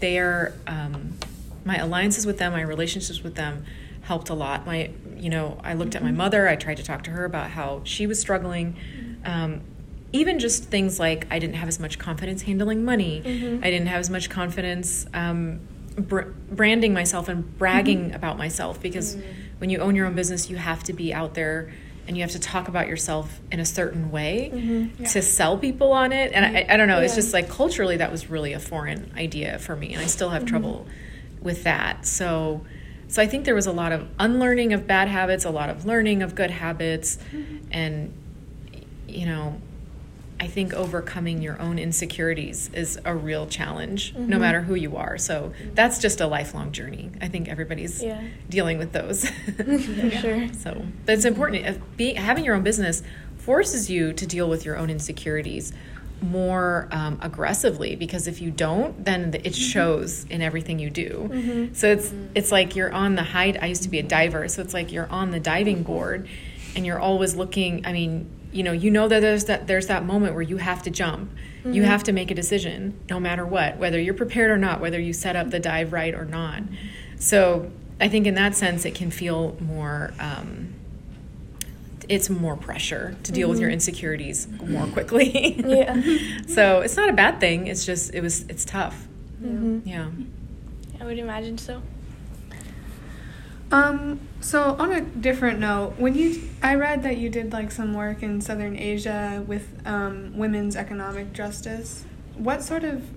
their 0.00 0.54
um, 0.66 1.18
my 1.64 1.76
alliances 1.76 2.26
with 2.26 2.38
them, 2.38 2.52
my 2.52 2.62
relationships 2.62 3.22
with 3.22 3.34
them 3.34 3.64
helped 4.02 4.28
a 4.28 4.34
lot. 4.34 4.66
My 4.66 4.90
you 5.20 5.30
know 5.30 5.60
I 5.62 5.74
looked 5.74 5.90
mm-hmm. 5.90 5.96
at 5.98 6.02
my 6.02 6.08
mm-hmm. 6.08 6.18
mother. 6.18 6.48
I 6.48 6.56
tried 6.56 6.78
to 6.78 6.82
talk 6.82 7.04
to 7.04 7.10
her 7.10 7.24
about 7.24 7.50
how 7.50 7.82
she 7.84 8.06
was 8.06 8.18
struggling. 8.18 8.76
Um, 9.24 9.62
even 10.12 10.38
just 10.38 10.64
things 10.64 10.98
like 10.98 11.26
I 11.30 11.38
didn't 11.38 11.54
have 11.54 11.68
as 11.68 11.78
much 11.78 11.98
confidence 11.98 12.42
handling 12.42 12.84
money. 12.84 13.22
Mm-hmm. 13.24 13.64
I 13.64 13.70
didn't 13.70 13.86
have 13.86 14.00
as 14.00 14.10
much 14.10 14.28
confidence 14.28 15.06
um, 15.14 15.60
br- 15.96 16.30
branding 16.50 16.92
myself 16.92 17.28
and 17.28 17.56
bragging 17.58 18.06
mm-hmm. 18.06 18.16
about 18.16 18.36
myself 18.36 18.80
because 18.80 19.16
mm-hmm. 19.16 19.30
when 19.58 19.70
you 19.70 19.78
own 19.78 19.94
your 19.94 20.06
own 20.06 20.14
business, 20.14 20.50
you 20.50 20.56
have 20.56 20.82
to 20.84 20.92
be 20.92 21.14
out 21.14 21.34
there 21.34 21.70
and 22.06 22.16
you 22.16 22.22
have 22.24 22.32
to 22.32 22.40
talk 22.40 22.66
about 22.66 22.88
yourself 22.88 23.40
in 23.52 23.60
a 23.60 23.64
certain 23.64 24.10
way 24.10 24.50
mm-hmm. 24.52 25.02
yeah. 25.02 25.08
to 25.08 25.22
sell 25.22 25.56
people 25.56 25.92
on 25.92 26.12
it. 26.12 26.32
And 26.32 26.44
I, 26.44 26.66
I 26.68 26.76
don't 26.76 26.88
know, 26.88 26.98
yeah. 26.98 27.04
it's 27.04 27.14
just 27.14 27.32
like 27.32 27.48
culturally 27.48 27.98
that 27.98 28.10
was 28.10 28.28
really 28.28 28.52
a 28.52 28.58
foreign 28.58 29.12
idea 29.16 29.60
for 29.60 29.76
me, 29.76 29.92
and 29.92 30.02
I 30.02 30.06
still 30.06 30.30
have 30.30 30.42
mm-hmm. 30.42 30.48
trouble 30.48 30.86
with 31.40 31.64
that. 31.64 32.06
So, 32.06 32.64
so 33.10 33.20
I 33.20 33.26
think 33.26 33.44
there 33.44 33.56
was 33.56 33.66
a 33.66 33.72
lot 33.72 33.90
of 33.90 34.08
unlearning 34.20 34.72
of 34.72 34.86
bad 34.86 35.08
habits, 35.08 35.44
a 35.44 35.50
lot 35.50 35.68
of 35.68 35.84
learning 35.84 36.22
of 36.22 36.36
good 36.36 36.52
habits, 36.52 37.18
mm-hmm. 37.32 37.56
and 37.72 38.14
you 39.08 39.26
know, 39.26 39.60
I 40.38 40.46
think 40.46 40.72
overcoming 40.72 41.42
your 41.42 41.60
own 41.60 41.78
insecurities 41.78 42.70
is 42.72 43.00
a 43.04 43.14
real 43.14 43.48
challenge, 43.48 44.14
mm-hmm. 44.14 44.28
no 44.28 44.38
matter 44.38 44.62
who 44.62 44.76
you 44.76 44.96
are. 44.96 45.18
So 45.18 45.52
that's 45.74 45.98
just 45.98 46.20
a 46.20 46.28
lifelong 46.28 46.70
journey. 46.70 47.10
I 47.20 47.26
think 47.26 47.48
everybody's 47.48 48.00
yeah. 48.00 48.22
dealing 48.48 48.78
with 48.78 48.92
those. 48.92 49.28
For 49.56 50.10
sure. 50.10 50.52
So 50.54 50.86
that's 51.04 51.24
important. 51.24 51.96
Being, 51.96 52.14
having 52.14 52.44
your 52.44 52.54
own 52.54 52.62
business 52.62 53.02
forces 53.36 53.90
you 53.90 54.12
to 54.12 54.26
deal 54.26 54.48
with 54.48 54.64
your 54.64 54.76
own 54.76 54.88
insecurities 54.88 55.72
more 56.22 56.88
um, 56.90 57.18
aggressively 57.22 57.96
because 57.96 58.26
if 58.26 58.40
you 58.40 58.50
don't 58.50 59.04
then 59.04 59.32
it 59.34 59.42
mm-hmm. 59.42 59.52
shows 59.52 60.24
in 60.24 60.42
everything 60.42 60.78
you 60.78 60.90
do 60.90 61.28
mm-hmm. 61.30 61.74
so 61.74 61.90
it's 61.90 62.12
it's 62.34 62.52
like 62.52 62.76
you're 62.76 62.92
on 62.92 63.14
the 63.14 63.22
high 63.22 63.56
i 63.60 63.66
used 63.66 63.82
to 63.82 63.88
be 63.88 63.98
a 63.98 64.02
diver 64.02 64.46
so 64.48 64.62
it's 64.62 64.74
like 64.74 64.92
you're 64.92 65.10
on 65.10 65.30
the 65.30 65.40
diving 65.40 65.82
board 65.82 66.28
and 66.76 66.84
you're 66.84 67.00
always 67.00 67.34
looking 67.36 67.84
i 67.86 67.92
mean 67.92 68.28
you 68.52 68.62
know 68.62 68.72
you 68.72 68.90
know 68.90 69.08
that 69.08 69.20
there's 69.20 69.44
that 69.46 69.66
there's 69.66 69.86
that 69.86 70.04
moment 70.04 70.34
where 70.34 70.42
you 70.42 70.56
have 70.56 70.82
to 70.82 70.90
jump 70.90 71.30
mm-hmm. 71.30 71.72
you 71.72 71.82
have 71.82 72.02
to 72.02 72.12
make 72.12 72.30
a 72.30 72.34
decision 72.34 72.98
no 73.08 73.18
matter 73.20 73.46
what 73.46 73.76
whether 73.78 74.00
you're 74.00 74.14
prepared 74.14 74.50
or 74.50 74.58
not 74.58 74.80
whether 74.80 75.00
you 75.00 75.12
set 75.12 75.36
up 75.36 75.50
the 75.50 75.60
dive 75.60 75.92
right 75.92 76.14
or 76.14 76.24
not 76.24 76.62
so 77.16 77.70
i 78.00 78.08
think 78.08 78.26
in 78.26 78.34
that 78.34 78.54
sense 78.54 78.84
it 78.84 78.94
can 78.94 79.10
feel 79.10 79.56
more 79.60 80.12
um, 80.18 80.74
it's 82.10 82.28
more 82.28 82.56
pressure 82.56 83.16
to 83.22 83.32
deal 83.32 83.44
mm-hmm. 83.44 83.50
with 83.52 83.60
your 83.60 83.68
mm-hmm. 83.68 83.74
insecurities 83.74 84.48
more 84.66 84.86
quickly 84.88 85.54
yeah 85.66 85.94
so 86.48 86.80
it's 86.80 86.96
not 86.96 87.08
a 87.08 87.12
bad 87.12 87.40
thing 87.40 87.68
it's 87.68 87.86
just 87.86 88.12
it 88.12 88.20
was 88.20 88.42
it's 88.48 88.64
tough 88.64 89.06
mm-hmm. 89.40 89.78
yeah 89.88 90.10
i 91.00 91.04
would 91.04 91.18
imagine 91.18 91.56
so 91.56 91.80
um, 93.72 94.18
so 94.40 94.74
on 94.80 94.90
a 94.92 95.00
different 95.00 95.60
note, 95.60 95.94
when 95.96 96.14
you 96.14 96.42
I 96.62 96.74
read 96.74 97.04
that 97.04 97.18
you 97.18 97.28
did 97.28 97.52
like 97.52 97.70
some 97.70 97.94
work 97.94 98.22
in 98.22 98.40
Southern 98.40 98.76
Asia 98.76 99.44
with 99.46 99.80
um, 99.86 100.36
women's 100.36 100.74
economic 100.74 101.32
justice. 101.32 102.04
What 102.34 102.62
sort 102.64 102.84
of 102.84 103.08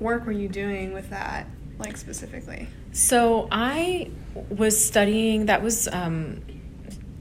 work 0.00 0.26
were 0.26 0.32
you 0.32 0.48
doing 0.48 0.94
with 0.94 1.10
that, 1.10 1.46
like 1.78 1.96
specifically? 1.96 2.66
So 2.92 3.46
I 3.52 4.10
was 4.48 4.84
studying. 4.84 5.46
That 5.46 5.62
was 5.62 5.86
um, 5.88 6.42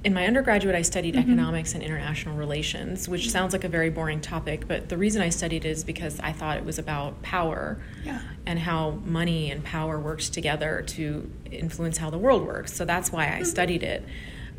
in 0.04 0.13
my 0.13 0.26
undergraduate, 0.28 0.76
I 0.76 0.82
studied 0.82 1.16
mm-hmm. 1.16 1.32
economics 1.32 1.74
and 1.74 1.84
international 1.84 2.36
relations, 2.36 3.08
which 3.08 3.30
sounds 3.32 3.54
like 3.54 3.63
a 3.63 3.70
very 3.70 3.89
boring 3.89 4.20
topic, 4.20 4.68
but 4.68 4.89
the 4.89 4.98
reason 4.98 5.22
I 5.22 5.30
studied 5.30 5.63
it 5.66 5.70
is 5.70 5.84
because 5.84 6.20
I 6.20 6.34
thought 6.34 6.58
it 6.58 6.66
was 6.66 6.78
about 6.78 7.22
power 7.22 7.80
yeah. 8.04 8.22
and 8.46 8.60
how 8.60 8.92
money 9.06 9.50
and 9.50 9.63
power 9.63 9.98
works 9.98 10.30
together 10.30 10.84
to 10.88 11.32
influence 11.50 11.98
how 11.98 12.10
the 12.10 12.18
world 12.18 12.46
works. 12.46 12.74
So 12.74 12.84
that's 12.84 13.12
why 13.12 13.28
I 13.28 13.30
mm-hmm. 13.30 13.44
studied 13.46 13.84
it, 13.84 14.06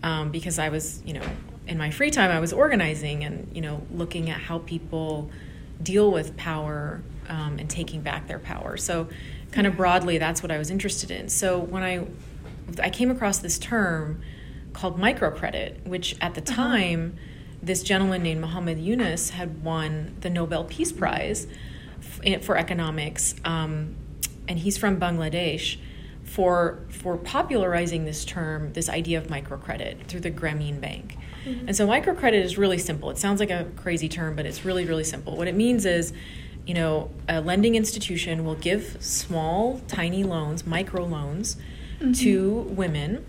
um, 0.03 0.31
because 0.31 0.59
I 0.59 0.71
was, 0.71 1.03
you 1.05 1.13
know, 1.13 1.25
in 1.67 1.77
my 1.77 1.91
free 1.91 2.11
time, 2.11 2.31
I 2.31 2.41
was 2.41 2.53
organizing 2.53 3.25
and, 3.25 3.51
you 3.55 3.61
know, 3.61 3.83
looking 3.93 4.31
at 4.31 4.41
how 4.41 4.61
people 4.61 5.31
deal 5.83 6.11
with 6.11 6.37
power 6.37 7.03
um, 7.29 7.59
and 7.59 7.69
taking 7.69 8.01
back 8.01 8.29
their 8.29 8.39
power. 8.39 8.77
So, 8.77 9.09
kind 9.53 9.67
of 9.67 9.77
broadly, 9.77 10.19
that's 10.19 10.43
what 10.43 10.51
I 10.51 10.59
was 10.59 10.71
interested 10.71 11.11
in. 11.11 11.29
So 11.29 11.59
when 11.59 11.83
I 11.83 12.07
I 12.83 12.91
came 12.91 13.11
across 13.11 13.39
this 13.39 13.59
term 13.59 14.23
called 14.75 15.01
microcredit, 15.01 15.87
which 15.87 16.17
at 16.21 16.35
the 16.35 16.43
uh-huh. 16.43 16.55
time, 16.55 17.17
this 17.63 17.83
gentleman 17.83 18.23
named 18.23 18.43
Muhammad 18.43 18.79
Yunus 18.79 19.31
had 19.31 19.65
won 19.65 20.17
the 20.21 20.29
Nobel 20.29 20.65
Peace 20.65 20.93
Prize 20.93 21.47
for 22.43 22.59
economics, 22.59 23.35
um, 23.47 23.97
and 24.47 24.59
he's 24.59 24.77
from 24.77 25.01
Bangladesh 25.01 25.79
for 26.23 26.81
for 26.91 27.17
popularizing 27.17 28.05
this 28.05 28.25
term, 28.27 28.75
this 28.75 28.91
idea 28.91 29.17
of 29.17 29.29
microcredit 29.29 30.07
through 30.07 30.21
the 30.21 30.31
Grameen 30.31 30.81
Bank. 30.81 31.17
Mm-hmm. 31.47 31.69
And 31.69 31.77
so 31.77 31.87
microcredit 31.87 32.43
is 32.43 32.59
really 32.59 32.79
simple. 32.79 33.09
It 33.11 33.17
sounds 33.17 33.41
like 33.41 33.51
a 33.51 33.67
crazy 33.77 34.09
term, 34.09 34.37
but 34.37 34.45
it's 34.45 34.65
really 34.65 34.85
really 34.85 35.05
simple. 35.05 35.37
What 35.37 35.49
it 35.49 35.55
means 35.55 35.87
is 35.87 36.13
you 36.67 36.75
know, 36.75 37.11
a 37.29 37.41
lending 37.41 37.75
institution 37.75 38.45
will 38.45 38.55
give 38.55 38.97
small, 39.01 39.83
tiny 39.87 40.25
loans, 40.25 40.67
micro 40.67 41.05
loans, 41.05 41.57
mm-hmm. 41.99 42.13
to 42.13 42.53
women 42.71 43.25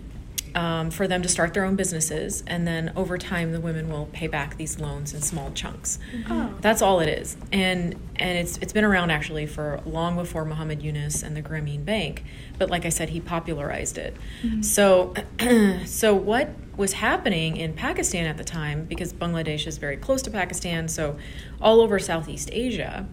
um, 0.56 0.90
for 0.90 1.06
them 1.06 1.20
to 1.20 1.28
start 1.28 1.52
their 1.52 1.66
own 1.66 1.76
businesses, 1.76 2.42
and 2.46 2.66
then 2.66 2.90
over 2.96 3.18
time, 3.18 3.52
the 3.52 3.60
women 3.60 3.90
will 3.90 4.06
pay 4.06 4.26
back 4.26 4.56
these 4.56 4.80
loans 4.80 5.12
in 5.12 5.20
small 5.20 5.52
chunks. 5.52 5.98
Mm-hmm. 6.12 6.32
Oh. 6.32 6.54
That's 6.62 6.80
all 6.80 7.00
it 7.00 7.10
is, 7.10 7.36
and 7.52 7.94
and 8.16 8.38
it's 8.38 8.56
it's 8.58 8.72
been 8.72 8.84
around 8.84 9.10
actually 9.10 9.44
for 9.44 9.82
long 9.84 10.16
before 10.16 10.46
Muhammad 10.46 10.82
Yunus 10.82 11.22
and 11.22 11.36
the 11.36 11.42
Grameen 11.42 11.84
Bank. 11.84 12.24
But 12.58 12.70
like 12.70 12.86
I 12.86 12.88
said, 12.88 13.10
he 13.10 13.20
popularized 13.20 13.98
it. 13.98 14.16
Mm-hmm. 14.42 14.62
So, 14.62 15.12
so 15.84 16.14
what 16.14 16.48
was 16.78 16.94
happening 16.94 17.58
in 17.58 17.74
Pakistan 17.74 18.24
at 18.24 18.38
the 18.38 18.44
time, 18.44 18.86
because 18.86 19.12
Bangladesh 19.12 19.66
is 19.66 19.76
very 19.76 19.98
close 19.98 20.22
to 20.22 20.30
Pakistan, 20.30 20.88
so 20.88 21.18
all 21.60 21.82
over 21.82 21.98
Southeast 21.98 22.48
Asia 22.50 23.06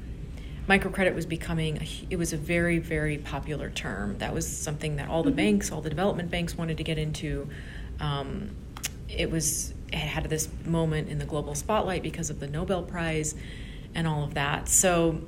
microcredit 0.68 1.14
was 1.14 1.26
becoming 1.26 1.78
a, 1.78 1.88
it 2.10 2.18
was 2.18 2.34
a 2.34 2.38
very 2.38 2.80
very 2.80 3.18
popular 3.18 3.70
term 3.70 4.18
that 4.20 4.34
was 4.34 4.48
something 4.48 4.96
that 4.96 5.10
all 5.10 5.24
the 5.24 5.30
mm-hmm. 5.30 5.38
banks 5.38 5.72
all 5.72 5.82
the 5.82 5.90
development 5.90 6.30
banks 6.32 6.58
wanted 6.58 6.78
to 6.78 6.84
get 6.84 6.98
into 6.98 7.48
um, 8.00 8.50
it 9.10 9.30
was 9.30 9.74
it 9.92 9.98
had 9.98 10.24
this 10.30 10.50
moment 10.66 11.10
in 11.10 11.20
the 11.20 11.26
global 11.26 11.54
spotlight 11.54 12.02
because 12.02 12.30
of 12.30 12.40
the 12.40 12.48
nobel 12.48 12.82
prize 12.82 13.36
and 13.94 14.08
all 14.08 14.24
of 14.24 14.34
that 14.34 14.68
so 14.70 15.22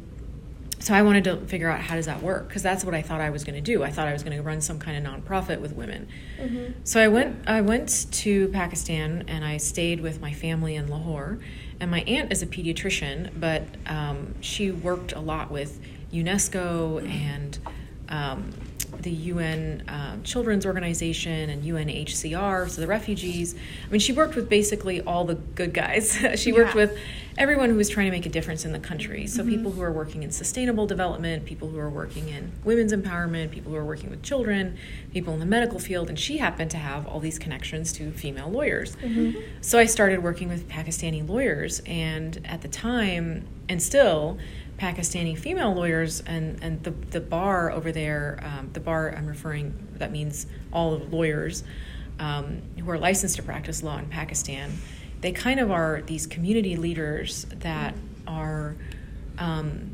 so 0.79 0.93
I 0.93 1.01
wanted 1.01 1.23
to 1.23 1.37
figure 1.47 1.69
out 1.69 1.79
how 1.79 1.95
does 1.95 2.05
that 2.05 2.21
work 2.21 2.47
because 2.47 2.61
that's 2.61 2.83
what 2.83 2.93
I 2.93 3.01
thought 3.01 3.21
I 3.21 3.29
was 3.29 3.43
going 3.43 3.55
to 3.55 3.61
do. 3.61 3.83
I 3.83 3.89
thought 3.89 4.07
I 4.07 4.13
was 4.13 4.23
going 4.23 4.35
to 4.35 4.43
run 4.43 4.61
some 4.61 4.77
kind 4.77 4.97
of 4.97 5.11
nonprofit 5.11 5.59
with 5.59 5.73
women. 5.73 6.07
Mm-hmm. 6.39 6.73
So 6.83 7.01
I 7.01 7.07
went 7.07 7.47
I 7.47 7.61
went 7.61 8.11
to 8.11 8.49
Pakistan 8.49 9.23
and 9.27 9.43
I 9.45 9.57
stayed 9.57 10.01
with 10.01 10.21
my 10.21 10.33
family 10.33 10.75
in 10.75 10.87
Lahore. 10.87 11.39
And 11.79 11.91
my 11.91 12.01
aunt 12.01 12.31
is 12.31 12.41
a 12.41 12.47
pediatrician, 12.47 13.31
but 13.39 13.63
um, 13.85 14.35
she 14.41 14.71
worked 14.71 15.13
a 15.13 15.19
lot 15.19 15.51
with 15.51 15.79
UNESCO 16.13 17.07
and 17.09 17.57
um, 18.09 18.51
the 19.01 19.11
UN 19.11 19.83
um, 19.87 20.23
Children's 20.23 20.65
Organization 20.65 21.49
and 21.49 21.63
UNHCR, 21.63 22.69
so 22.69 22.81
the 22.81 22.87
refugees. 22.87 23.55
I 23.87 23.91
mean, 23.91 23.99
she 23.99 24.13
worked 24.13 24.35
with 24.35 24.49
basically 24.49 25.01
all 25.01 25.25
the 25.25 25.35
good 25.35 25.73
guys. 25.73 26.17
she 26.35 26.51
yeah. 26.51 26.57
worked 26.57 26.75
with 26.75 26.97
everyone 27.37 27.69
who 27.69 27.75
was 27.75 27.89
trying 27.89 28.05
to 28.05 28.11
make 28.11 28.25
a 28.25 28.29
difference 28.29 28.65
in 28.65 28.71
the 28.71 28.79
country. 28.79 29.27
So, 29.27 29.41
mm-hmm. 29.41 29.51
people 29.51 29.71
who 29.71 29.81
are 29.81 29.91
working 29.91 30.23
in 30.23 30.31
sustainable 30.31 30.87
development, 30.87 31.45
people 31.45 31.67
who 31.67 31.77
are 31.79 31.89
working 31.89 32.29
in 32.29 32.51
women's 32.63 32.93
empowerment, 32.93 33.51
people 33.51 33.71
who 33.71 33.77
are 33.77 33.85
working 33.85 34.09
with 34.09 34.21
children, 34.23 34.77
people 35.11 35.33
in 35.33 35.39
the 35.39 35.45
medical 35.45 35.79
field. 35.79 36.09
And 36.09 36.17
she 36.17 36.37
happened 36.37 36.71
to 36.71 36.77
have 36.77 37.07
all 37.07 37.19
these 37.19 37.39
connections 37.39 37.91
to 37.93 38.11
female 38.11 38.49
lawyers. 38.49 38.95
Mm-hmm. 38.97 39.39
So, 39.61 39.79
I 39.79 39.85
started 39.85 40.23
working 40.23 40.49
with 40.49 40.67
Pakistani 40.69 41.27
lawyers. 41.27 41.81
And 41.85 42.39
at 42.45 42.61
the 42.61 42.67
time, 42.67 43.47
and 43.67 43.81
still, 43.81 44.37
Pakistani 44.77 45.37
female 45.37 45.73
lawyers 45.73 46.21
and, 46.21 46.61
and 46.61 46.83
the, 46.83 46.91
the 46.91 47.21
bar 47.21 47.71
over 47.71 47.91
there, 47.91 48.39
um, 48.43 48.69
the 48.73 48.79
bar 48.79 49.13
I'm 49.15 49.25
referring, 49.25 49.87
that 49.97 50.11
means 50.11 50.47
all 50.73 50.93
of 50.93 51.13
lawyers 51.13 51.63
um, 52.19 52.61
who 52.77 52.89
are 52.89 52.97
licensed 52.97 53.37
to 53.37 53.43
practice 53.43 53.83
law 53.83 53.97
in 53.97 54.07
Pakistan, 54.07 54.73
they 55.21 55.31
kind 55.31 55.59
of 55.59 55.71
are 55.71 56.01
these 56.05 56.27
community 56.27 56.75
leaders 56.75 57.45
that 57.59 57.95
are, 58.27 58.75
um, 59.37 59.91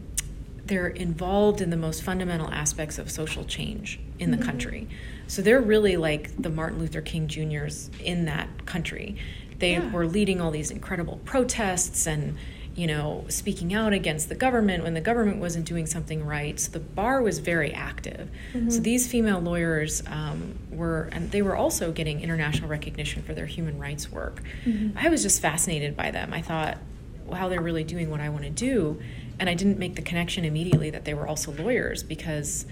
they're 0.66 0.88
involved 0.88 1.62
in 1.62 1.70
the 1.70 1.78
most 1.78 2.02
fundamental 2.02 2.50
aspects 2.52 2.98
of 2.98 3.12
social 3.12 3.44
change 3.46 4.00
in 4.20 4.32
the 4.32 4.38
mm-hmm. 4.38 4.46
country. 4.46 4.88
So 5.28 5.42
they're 5.42 5.62
really 5.62 5.96
like 5.96 6.42
the 6.42 6.50
Martin 6.50 6.80
Luther 6.80 7.02
King 7.02 7.28
Jr.'s 7.28 7.90
in 8.04 8.26
that 8.26 8.66
country. 8.66 9.18
They 9.60 9.74
yeah. 9.74 9.92
were 9.92 10.08
leading 10.08 10.42
all 10.42 10.52
these 10.52 10.72
incredible 10.72 11.20
protests 11.24 12.08
and 12.08 12.38
you 12.76 12.88
know, 12.88 13.26
speaking 13.28 13.74
out 13.74 13.92
against 13.92 14.30
the 14.30 14.36
government 14.36 14.84
when 14.84 14.94
the 14.94 15.02
government 15.02 15.38
wasn't 15.38 15.66
doing 15.66 15.86
something 15.86 16.26
right. 16.26 16.60
So 16.60 16.72
the 16.72 16.80
bar 16.80 17.22
was 17.22 17.40
very 17.40 17.74
active. 17.74 18.30
Mm-hmm. 18.54 18.70
So 18.70 18.80
these 18.80 19.08
female 19.08 19.40
lawyers 19.40 20.02
um, 20.08 20.58
were, 20.72 21.10
and 21.12 21.32
they 21.32 21.42
were 21.42 21.56
also 21.56 21.92
getting 21.92 22.22
international 22.22 22.70
recognition 22.70 23.24
for 23.24 23.34
their 23.34 23.46
human 23.46 23.78
rights 23.78 24.10
work. 24.10 24.42
Mm-hmm. 24.66 24.98
I 24.98 25.10
was 25.10 25.22
just 25.22 25.42
fascinated 25.42 25.98
by 25.98 26.12
them. 26.12 26.34
I 26.34 26.42
thought, 26.42 26.78
wow, 27.26 27.50
they're 27.50 27.62
really 27.62 27.84
doing 27.84 28.10
what 28.10 28.22
I 28.22 28.30
want 28.30 28.44
to 28.44 28.50
do. 28.50 29.02
And 29.38 29.50
I 29.50 29.54
didn't 29.54 29.78
make 29.78 29.96
the 29.96 30.02
connection 30.02 30.46
immediately 30.46 30.90
that 30.92 31.04
they 31.04 31.14
were 31.14 31.28
also 31.28 31.52
lawyers 31.52 32.04
because. 32.04 32.66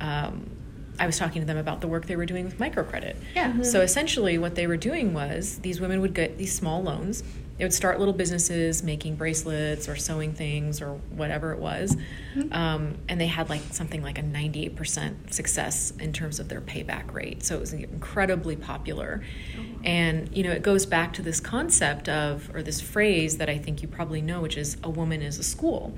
Um, 0.00 0.50
I 0.98 1.06
was 1.06 1.16
talking 1.16 1.40
to 1.40 1.46
them 1.46 1.56
about 1.56 1.80
the 1.80 1.88
work 1.88 2.04
they 2.04 2.16
were 2.16 2.26
doing 2.26 2.44
with 2.44 2.58
microcredit. 2.58 3.16
Yeah. 3.34 3.52
Mm-hmm. 3.52 3.62
So 3.62 3.80
essentially, 3.80 4.36
what 4.36 4.54
they 4.54 4.66
were 4.66 4.76
doing 4.76 5.14
was 5.14 5.58
these 5.60 5.80
women 5.80 6.02
would 6.02 6.12
get 6.12 6.36
these 6.36 6.52
small 6.52 6.82
loans 6.82 7.22
they 7.60 7.66
would 7.66 7.74
start 7.74 7.98
little 7.98 8.14
businesses 8.14 8.82
making 8.82 9.16
bracelets 9.16 9.86
or 9.86 9.94
sewing 9.94 10.32
things 10.32 10.80
or 10.80 10.94
whatever 11.10 11.52
it 11.52 11.58
was. 11.58 11.94
Mm-hmm. 12.34 12.52
um, 12.54 12.96
and 13.06 13.20
they 13.20 13.26
had 13.26 13.50
like 13.50 13.60
something 13.70 14.02
like 14.02 14.16
a 14.16 14.22
98% 14.22 15.30
success 15.30 15.92
in 16.00 16.14
terms 16.14 16.40
of 16.40 16.48
their 16.48 16.62
payback 16.62 17.12
rate. 17.12 17.42
So 17.42 17.56
it 17.56 17.60
was 17.60 17.74
incredibly 17.74 18.56
popular. 18.56 19.22
Oh. 19.58 19.62
and 19.84 20.34
you 20.34 20.42
know 20.42 20.52
it 20.52 20.62
goes 20.62 20.86
back 20.86 21.12
to 21.14 21.22
this 21.22 21.38
concept 21.38 22.08
of 22.08 22.50
or 22.54 22.62
this 22.62 22.80
phrase 22.80 23.36
that 23.38 23.48
i 23.48 23.58
think 23.58 23.82
you 23.82 23.88
probably 23.88 24.20
know 24.20 24.40
which 24.40 24.56
is 24.56 24.76
a 24.82 24.88
woman 24.88 25.20
is 25.20 25.38
a 25.38 25.42
school. 25.42 25.94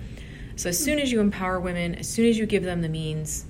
So 0.56 0.68
as 0.68 0.82
soon 0.82 0.98
as 0.98 1.12
you 1.12 1.20
empower 1.20 1.60
women 1.60 1.94
as 1.94 2.08
soon 2.08 2.26
as 2.26 2.38
you 2.38 2.46
give 2.46 2.64
them 2.64 2.82
the 2.82 2.88
means 2.88 3.44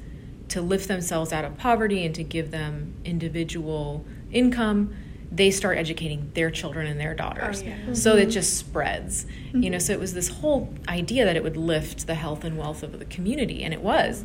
to 0.48 0.61
lift 0.61 0.87
themselves 0.87 1.33
out 1.33 1.46
of 1.46 1.57
poverty 1.57 2.05
and 2.05 2.14
to 2.14 2.22
give 2.22 2.51
them 2.51 2.94
individual 3.07 4.05
income 4.31 4.94
they 5.34 5.50
start 5.50 5.78
educating 5.78 6.30
their 6.34 6.50
children 6.50 6.86
and 6.86 7.00
their 7.00 7.14
daughters. 7.14 7.62
Oh, 7.62 7.64
yeah. 7.64 7.76
mm-hmm. 7.76 7.94
So 7.94 8.16
it 8.16 8.26
just 8.26 8.58
spreads. 8.58 9.24
Mm-hmm. 9.24 9.62
You 9.62 9.70
know, 9.70 9.78
so 9.78 9.92
it 9.94 10.00
was 10.00 10.12
this 10.12 10.28
whole 10.28 10.72
idea 10.88 11.24
that 11.24 11.36
it 11.36 11.42
would 11.42 11.56
lift 11.56 12.06
the 12.06 12.14
health 12.14 12.44
and 12.44 12.58
wealth 12.58 12.82
of 12.82 12.98
the 12.98 13.06
community, 13.06 13.64
and 13.64 13.72
it 13.72 13.80
was. 13.80 14.24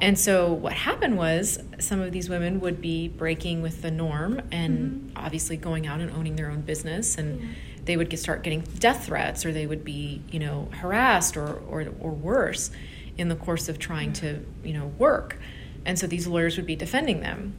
And 0.00 0.18
so 0.18 0.52
what 0.52 0.74
happened 0.74 1.16
was 1.16 1.58
some 1.78 2.00
of 2.00 2.12
these 2.12 2.28
women 2.28 2.60
would 2.60 2.80
be 2.80 3.08
breaking 3.08 3.62
with 3.62 3.82
the 3.82 3.90
norm 3.90 4.42
and 4.52 4.78
mm-hmm. 4.78 5.16
obviously 5.16 5.56
going 5.56 5.86
out 5.86 6.00
and 6.00 6.10
owning 6.10 6.36
their 6.36 6.50
own 6.50 6.60
business 6.60 7.16
and 7.16 7.56
they 7.86 7.96
would 7.96 8.10
get, 8.10 8.18
start 8.18 8.42
getting 8.42 8.60
death 8.78 9.06
threats 9.06 9.46
or 9.46 9.52
they 9.52 9.66
would 9.66 9.84
be, 9.84 10.20
you 10.30 10.38
know, 10.38 10.68
harassed 10.72 11.36
or, 11.36 11.62
or, 11.68 11.86
or 12.00 12.10
worse 12.10 12.70
in 13.16 13.28
the 13.28 13.36
course 13.36 13.70
of 13.70 13.78
trying 13.78 14.12
to, 14.12 14.44
you 14.62 14.74
know, 14.74 14.86
work. 14.98 15.38
And 15.86 15.98
so 15.98 16.06
these 16.06 16.26
lawyers 16.26 16.56
would 16.58 16.66
be 16.66 16.76
defending 16.76 17.20
them 17.20 17.54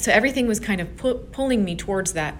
so 0.00 0.12
everything 0.12 0.46
was 0.46 0.60
kind 0.60 0.80
of 0.80 0.96
pu- 0.96 1.18
pulling 1.32 1.64
me 1.64 1.76
towards 1.76 2.12
that 2.12 2.36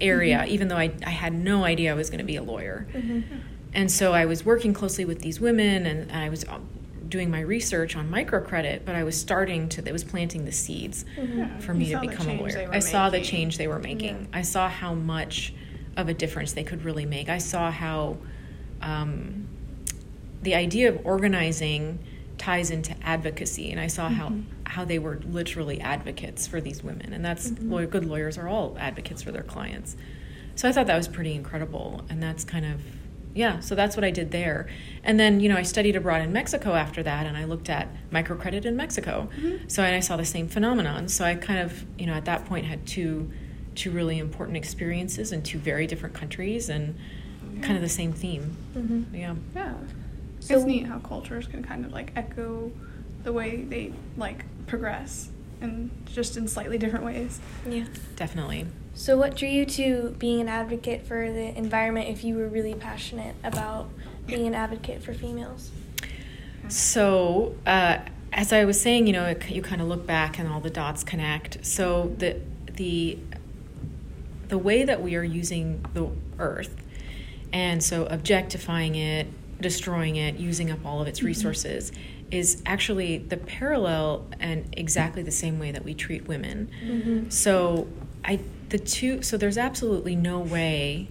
area, 0.00 0.38
mm-hmm. 0.38 0.52
even 0.52 0.68
though 0.68 0.76
I, 0.76 0.92
I 1.04 1.10
had 1.10 1.32
no 1.32 1.64
idea 1.64 1.92
I 1.92 1.94
was 1.94 2.10
going 2.10 2.18
to 2.18 2.24
be 2.24 2.36
a 2.36 2.42
lawyer. 2.42 2.86
Mm-hmm. 2.92 3.38
And 3.72 3.90
so 3.90 4.12
I 4.12 4.26
was 4.26 4.44
working 4.44 4.72
closely 4.72 5.04
with 5.04 5.20
these 5.20 5.40
women 5.40 5.86
and, 5.86 6.10
and 6.10 6.18
I 6.18 6.28
was 6.28 6.44
uh, 6.44 6.58
doing 7.08 7.30
my 7.30 7.40
research 7.40 7.96
on 7.96 8.10
microcredit, 8.10 8.84
but 8.84 8.94
I 8.94 9.04
was 9.04 9.18
starting 9.18 9.68
to, 9.70 9.86
it 9.86 9.92
was 9.92 10.04
planting 10.04 10.44
the 10.44 10.52
seeds 10.52 11.04
mm-hmm. 11.16 11.58
for 11.60 11.74
me 11.74 11.90
to 11.90 12.00
become 12.00 12.28
a 12.28 12.40
lawyer. 12.40 12.68
I 12.72 12.78
saw 12.78 13.10
the 13.10 13.20
change 13.20 13.58
they 13.58 13.68
were 13.68 13.78
making. 13.78 14.28
Yeah. 14.30 14.38
I 14.38 14.42
saw 14.42 14.68
how 14.68 14.94
much 14.94 15.54
of 15.96 16.08
a 16.08 16.14
difference 16.14 16.52
they 16.52 16.64
could 16.64 16.84
really 16.84 17.06
make. 17.06 17.28
I 17.28 17.38
saw 17.38 17.70
how 17.70 18.18
um, 18.82 19.46
the 20.42 20.54
idea 20.54 20.88
of 20.88 21.04
organizing 21.04 21.98
ties 22.38 22.70
into 22.70 22.94
advocacy 23.02 23.70
and 23.70 23.80
i 23.80 23.86
saw 23.86 24.08
how 24.08 24.28
mm-hmm. 24.28 24.42
how 24.64 24.84
they 24.84 24.98
were 24.98 25.20
literally 25.28 25.80
advocates 25.80 26.46
for 26.46 26.60
these 26.60 26.82
women 26.82 27.12
and 27.12 27.24
that's 27.24 27.50
mm-hmm. 27.50 27.72
lawyer, 27.72 27.86
good 27.86 28.04
lawyers 28.04 28.36
are 28.36 28.48
all 28.48 28.76
advocates 28.78 29.22
for 29.22 29.32
their 29.32 29.42
clients 29.42 29.96
so 30.54 30.68
i 30.68 30.72
thought 30.72 30.86
that 30.86 30.96
was 30.96 31.08
pretty 31.08 31.34
incredible 31.34 32.04
and 32.08 32.22
that's 32.22 32.44
kind 32.44 32.64
of 32.64 32.80
yeah 33.34 33.60
so 33.60 33.74
that's 33.74 33.96
what 33.96 34.04
i 34.04 34.10
did 34.10 34.30
there 34.30 34.66
and 35.04 35.20
then 35.20 35.40
you 35.40 35.48
know 35.48 35.56
i 35.56 35.62
studied 35.62 35.94
abroad 35.96 36.22
in 36.22 36.32
mexico 36.32 36.74
after 36.74 37.02
that 37.02 37.26
and 37.26 37.36
i 37.36 37.44
looked 37.44 37.68
at 37.68 37.88
microcredit 38.10 38.64
in 38.64 38.76
mexico 38.76 39.28
mm-hmm. 39.36 39.68
so 39.68 39.82
and 39.82 39.94
i 39.94 40.00
saw 40.00 40.16
the 40.16 40.24
same 40.24 40.48
phenomenon 40.48 41.08
so 41.08 41.24
i 41.24 41.34
kind 41.34 41.58
of 41.58 41.84
you 41.98 42.06
know 42.06 42.14
at 42.14 42.24
that 42.24 42.44
point 42.46 42.66
had 42.66 42.86
two 42.86 43.30
two 43.74 43.90
really 43.90 44.18
important 44.18 44.56
experiences 44.56 45.32
in 45.32 45.42
two 45.42 45.58
very 45.58 45.86
different 45.86 46.14
countries 46.14 46.68
and 46.68 46.98
kind 47.62 47.76
of 47.76 47.82
the 47.82 47.88
same 47.88 48.12
theme 48.12 48.56
mm-hmm. 48.74 49.14
yeah 49.14 49.34
yeah 49.54 49.74
so, 50.46 50.56
it's 50.56 50.64
neat 50.64 50.86
how 50.86 50.98
cultures 50.98 51.46
can 51.46 51.62
kind 51.62 51.84
of 51.84 51.92
like 51.92 52.12
echo 52.16 52.70
the 53.22 53.32
way 53.32 53.64
they 53.64 53.92
like 54.16 54.44
progress 54.66 55.30
and 55.60 55.90
just 56.06 56.36
in 56.36 56.48
slightly 56.48 56.78
different 56.78 57.04
ways. 57.04 57.40
Yeah. 57.68 57.86
Definitely. 58.14 58.66
So 58.94 59.18
what 59.18 59.36
drew 59.36 59.48
you 59.48 59.66
to 59.66 60.14
being 60.18 60.40
an 60.40 60.48
advocate 60.48 61.06
for 61.06 61.30
the 61.30 61.56
environment 61.56 62.08
if 62.08 62.24
you 62.24 62.36
were 62.36 62.48
really 62.48 62.74
passionate 62.74 63.36
about 63.44 63.88
being 64.26 64.46
an 64.46 64.54
advocate 64.54 65.02
for 65.02 65.12
females? 65.12 65.70
So, 66.68 67.54
uh, 67.66 67.98
as 68.32 68.52
I 68.52 68.64
was 68.64 68.80
saying, 68.80 69.06
you 69.06 69.12
know, 69.12 69.26
it, 69.26 69.48
you 69.50 69.62
kind 69.62 69.80
of 69.80 69.88
look 69.88 70.06
back 70.06 70.38
and 70.38 70.48
all 70.48 70.60
the 70.60 70.70
dots 70.70 71.04
connect. 71.04 71.64
So 71.64 72.14
the 72.18 72.40
the 72.72 73.18
the 74.48 74.58
way 74.58 74.84
that 74.84 75.02
we 75.02 75.16
are 75.16 75.24
using 75.24 75.84
the 75.94 76.08
earth 76.38 76.76
and 77.52 77.82
so 77.82 78.06
objectifying 78.06 78.94
it 78.94 79.26
destroying 79.60 80.16
it, 80.16 80.36
using 80.36 80.70
up 80.70 80.84
all 80.84 81.00
of 81.00 81.08
its 81.08 81.20
mm-hmm. 81.20 81.28
resources, 81.28 81.90
mm-hmm. 81.90 82.00
is 82.32 82.62
actually 82.66 83.18
the 83.18 83.36
parallel 83.36 84.26
and 84.40 84.68
exactly 84.76 85.22
the 85.22 85.30
same 85.30 85.58
way 85.58 85.72
that 85.72 85.84
we 85.84 85.94
treat 85.94 86.26
women. 86.28 86.70
Mm-hmm. 86.84 87.30
So 87.30 87.88
I 88.24 88.40
the 88.68 88.78
two 88.78 89.22
so 89.22 89.36
there's 89.36 89.58
absolutely 89.58 90.16
no 90.16 90.40
way 90.40 91.08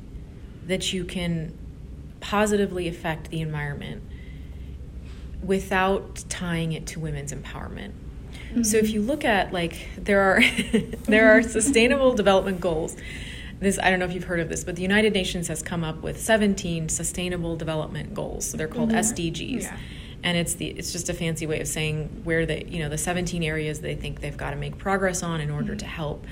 that 0.68 0.92
you 0.92 1.06
can 1.06 1.58
positively 2.20 2.88
affect 2.88 3.30
the 3.30 3.40
environment 3.42 4.04
without 5.44 6.24
tying 6.28 6.72
it 6.72 6.88
to 6.88 7.00
women's 7.00 7.32
empowerment. 7.32 7.92
So 8.64 8.78
if 8.78 8.90
you 8.90 9.02
look 9.02 9.26
at 9.26 9.52
like 9.52 9.90
there 9.98 10.22
are 10.22 10.42
there 11.06 11.32
are 11.32 11.44
sustainable 11.44 12.14
development 12.14 12.62
goals. 12.62 12.96
This 13.60 13.80
I 13.80 13.90
don't 13.90 14.00
know 14.00 14.06
if 14.06 14.14
you've 14.14 14.26
heard 14.26 14.40
of 14.40 14.50
this, 14.50 14.64
but 14.64 14.76
the 14.76 14.82
United 14.82 15.14
Nations 15.14 15.48
has 15.48 15.62
come 15.62 15.84
up 15.84 16.02
with 16.02 16.20
17 16.20 16.90
sustainable 16.90 17.56
development 17.56 18.14
goals. 18.14 18.46
So 18.46 18.58
they're 18.58 18.68
called 18.68 18.90
mm-hmm. 18.90 19.00
SDGs. 19.00 19.64
Yeah. 19.64 19.78
And 20.24 20.38
it's 20.38 20.56
the 20.56 20.68
it's 20.68 20.92
just 20.92 21.10
a 21.10 21.14
fancy 21.14 21.46
way 21.46 21.60
of 21.62 21.68
saying 21.68 22.22
where 22.24 22.46
they 22.46 22.66
you 22.68 22.80
know 22.80 22.90
the 22.90 22.98
17 22.98 23.44
areas 23.44 23.82
they 23.82 23.96
think 23.96 24.22
they've 24.22 24.36
got 24.36 24.52
to 24.52 24.56
make 24.56 24.78
progress 24.78 25.24
on 25.24 25.40
in 25.40 25.52
order 25.52 25.76
to 25.76 25.86
mm-hmm. 25.86 25.94
help 25.94 26.26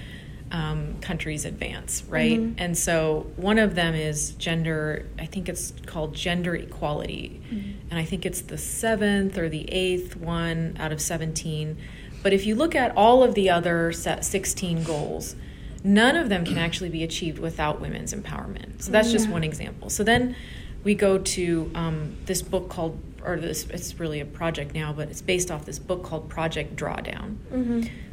um, 0.53 0.99
countries 1.01 1.45
advance, 1.45 2.03
right? 2.07 2.39
Mm-hmm. 2.39 2.53
And 2.59 2.77
so 2.77 3.31
one 3.38 3.57
of 3.57 3.73
them 3.73 3.95
is 3.95 4.31
gender. 4.31 5.09
I 5.17 5.25
think 5.25 5.49
it's 5.49 5.73
called 5.88 6.13
gender 6.13 6.55
equality, 6.55 7.41
and 7.49 7.99
I 7.99 8.05
think 8.05 8.25
it's 8.25 8.41
the 8.41 8.57
seventh 8.57 9.38
or 9.38 9.49
the 9.49 9.69
eighth 9.71 10.15
one 10.15 10.77
out 10.79 10.91
of 10.91 11.01
17. 11.01 11.75
But 12.21 12.33
if 12.33 12.45
you 12.45 12.55
look 12.55 12.75
at 12.75 12.95
all 12.95 13.23
of 13.23 13.33
the 13.33 13.49
other 13.49 13.91
set 13.91 14.23
16 14.23 14.83
goals, 14.83 15.36
none 15.84 16.15
of 16.15 16.30
them 16.30 16.46
can 16.46 16.58
actually 16.58 16.89
be 16.89 17.04
achieved 17.04 17.39
without 17.39 17.82
women's 17.82 18.13
empowerment. 18.13 18.82
So 18.82 18.91
that's 18.91 19.12
just 19.12 19.30
one 19.30 19.43
example. 19.43 19.89
So 19.89 20.04
then 20.04 20.36
we 20.84 20.96
go 20.96 21.17
to 21.17 21.72
um, 21.76 22.15
this 22.26 22.41
book 22.41 22.69
called, 22.69 23.00
or 23.24 23.38
this, 23.38 23.65
it's 23.69 24.00
really 24.00 24.19
a 24.19 24.26
project 24.26 24.74
now, 24.74 24.93
but 24.93 25.10
it's 25.10 25.22
based 25.22 25.52
off 25.52 25.65
this 25.65 25.80
book 25.80 26.04
called 26.04 26.30
Project 26.30 26.76
Drawdown. 26.76 27.38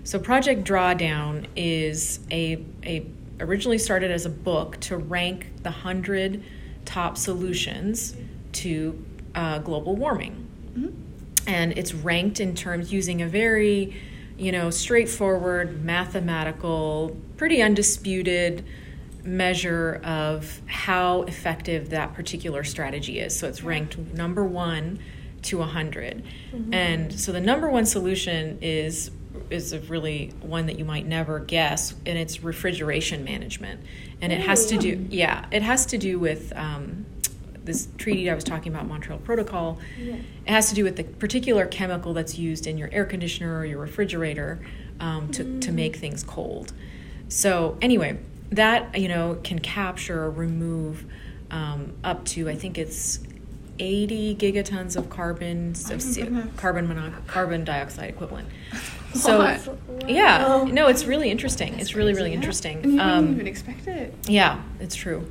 So 0.04 0.18
Project 0.18 0.64
Drawdown 0.64 1.46
is 1.56 2.20
a, 2.30 2.64
a 2.84 3.06
originally 3.40 3.78
started 3.78 4.10
as 4.10 4.26
a 4.26 4.30
book 4.30 4.78
to 4.80 4.96
rank 4.96 5.62
the 5.62 5.70
hundred 5.70 6.42
top 6.84 7.16
solutions 7.16 8.16
to 8.52 9.04
uh, 9.34 9.58
global 9.58 9.96
warming 9.96 10.46
and 11.46 11.72
it's 11.76 11.94
ranked 11.94 12.40
in 12.40 12.54
terms 12.54 12.92
using 12.92 13.22
a 13.22 13.26
very 13.26 13.94
you 14.40 14.50
know 14.50 14.70
straightforward 14.70 15.84
mathematical 15.84 17.16
pretty 17.36 17.60
undisputed 17.62 18.64
measure 19.22 20.00
of 20.02 20.62
how 20.66 21.22
effective 21.22 21.90
that 21.90 22.14
particular 22.14 22.64
strategy 22.64 23.20
is. 23.20 23.38
So 23.38 23.46
it's 23.48 23.62
ranked 23.62 23.98
number 23.98 24.42
one 24.44 24.98
to 25.42 25.58
100 25.58 26.22
and 26.72 27.18
so 27.18 27.32
the 27.32 27.40
number 27.40 27.68
one 27.68 27.86
solution 27.86 28.58
is 28.62 29.10
is 29.50 29.72
a 29.72 29.80
really 29.80 30.32
one 30.42 30.66
that 30.66 30.78
you 30.78 30.84
might 30.84 31.06
never 31.06 31.38
guess 31.38 31.94
and 32.06 32.18
it's 32.18 32.42
refrigeration 32.42 33.24
management. 33.24 33.80
And 34.22 34.32
it 34.32 34.40
has 34.40 34.66
to 34.66 34.78
do 34.78 35.06
yeah 35.10 35.44
it 35.50 35.62
has 35.62 35.84
to 35.86 35.98
do 35.98 36.18
with 36.18 36.52
um, 36.56 37.04
this 37.70 37.88
treaty 37.98 38.28
I 38.30 38.34
was 38.34 38.44
talking 38.44 38.72
about, 38.72 38.86
Montreal 38.88 39.18
Protocol, 39.20 39.78
it 39.98 40.24
has 40.46 40.68
to 40.70 40.74
do 40.74 40.82
with 40.84 40.96
the 40.96 41.04
particular 41.04 41.66
chemical 41.66 42.12
that's 42.14 42.38
used 42.38 42.66
in 42.66 42.76
your 42.78 42.88
air 42.92 43.04
conditioner 43.04 43.58
or 43.58 43.64
your 43.64 43.78
refrigerator 43.78 44.58
um, 44.98 45.28
to, 45.32 45.60
to 45.60 45.70
make 45.72 45.96
things 45.96 46.22
cold. 46.24 46.72
So 47.28 47.78
anyway, 47.80 48.18
that 48.50 48.98
you 48.98 49.06
know 49.08 49.38
can 49.44 49.60
capture 49.60 50.24
or 50.24 50.30
remove 50.30 51.06
um, 51.52 51.92
up 52.02 52.24
to 52.26 52.48
I 52.48 52.56
think 52.56 52.76
it's 52.78 53.20
80 53.78 54.34
gigatons 54.36 54.96
of 54.96 55.08
carbon 55.08 55.70
of 55.90 56.02
C- 56.02 56.26
carbon 56.56 56.88
mono- 56.88 57.14
carbon 57.26 57.64
dioxide 57.64 58.10
equivalent. 58.10 58.48
So 59.12 59.76
yeah, 60.06 60.64
no, 60.70 60.86
it's 60.86 61.04
really 61.04 61.30
interesting. 61.32 61.80
it's 61.80 61.96
really 61.96 62.14
really 62.14 62.32
interesting. 62.32 62.76
And 62.84 62.92
you 62.94 63.00
Um, 63.00 63.32
even 63.34 63.46
expect 63.48 63.88
it. 63.88 64.14
yeah, 64.28 64.62
it's 64.78 64.94
true. 64.94 65.28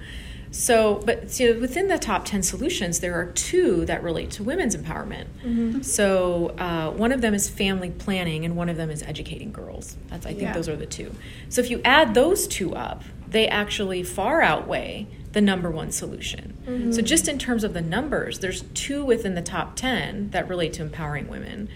So, 0.52 0.96
but 1.06 1.30
so 1.30 1.60
within 1.60 1.88
the 1.88 2.00
top 2.00 2.26
10 2.26 2.42
solutions, 2.44 3.00
there 3.00 3.14
are 3.20 3.28
two 3.28 3.86
that 3.86 4.02
relate 4.04 4.32
to 4.32 4.44
women's 4.44 4.76
empowerment. 4.76 5.86
So, 5.86 6.50
uh, 6.58 6.92
one 6.92 7.12
of 7.12 7.22
them 7.22 7.34
is 7.34 7.48
family 7.50 7.92
planning, 7.92 8.46
and 8.46 8.56
one 8.56 8.68
of 8.70 8.76
them 8.78 8.90
is 8.90 9.04
educating 9.04 9.52
girls. 9.52 9.96
That's, 10.10 10.26
I 10.26 10.30
think 10.30 10.42
Yeah. 10.44 10.54
those 10.54 10.68
are 10.68 10.76
the 10.76 10.86
two. 10.88 11.14
So, 11.50 11.62
if 11.62 11.70
you 11.70 11.82
add 11.86 12.14
those 12.16 12.48
two 12.48 12.76
up, 12.76 13.04
they 13.30 13.48
actually 13.48 14.02
far 14.04 14.42
outweigh 14.42 15.06
the 15.34 15.42
number 15.42 15.70
one 15.70 15.92
solution. 15.92 16.92
So, 16.94 17.02
just 17.04 17.28
in 17.28 17.38
terms 17.38 17.64
of 17.64 17.74
the 17.74 17.82
numbers, 17.82 18.40
there's 18.40 18.64
two 18.74 19.06
within 19.06 19.36
the 19.36 19.42
top 19.44 19.76
10 19.76 20.32
that 20.32 20.48
relate 20.50 20.74
to 20.74 20.82
empowering 20.82 21.28
women, 21.28 21.70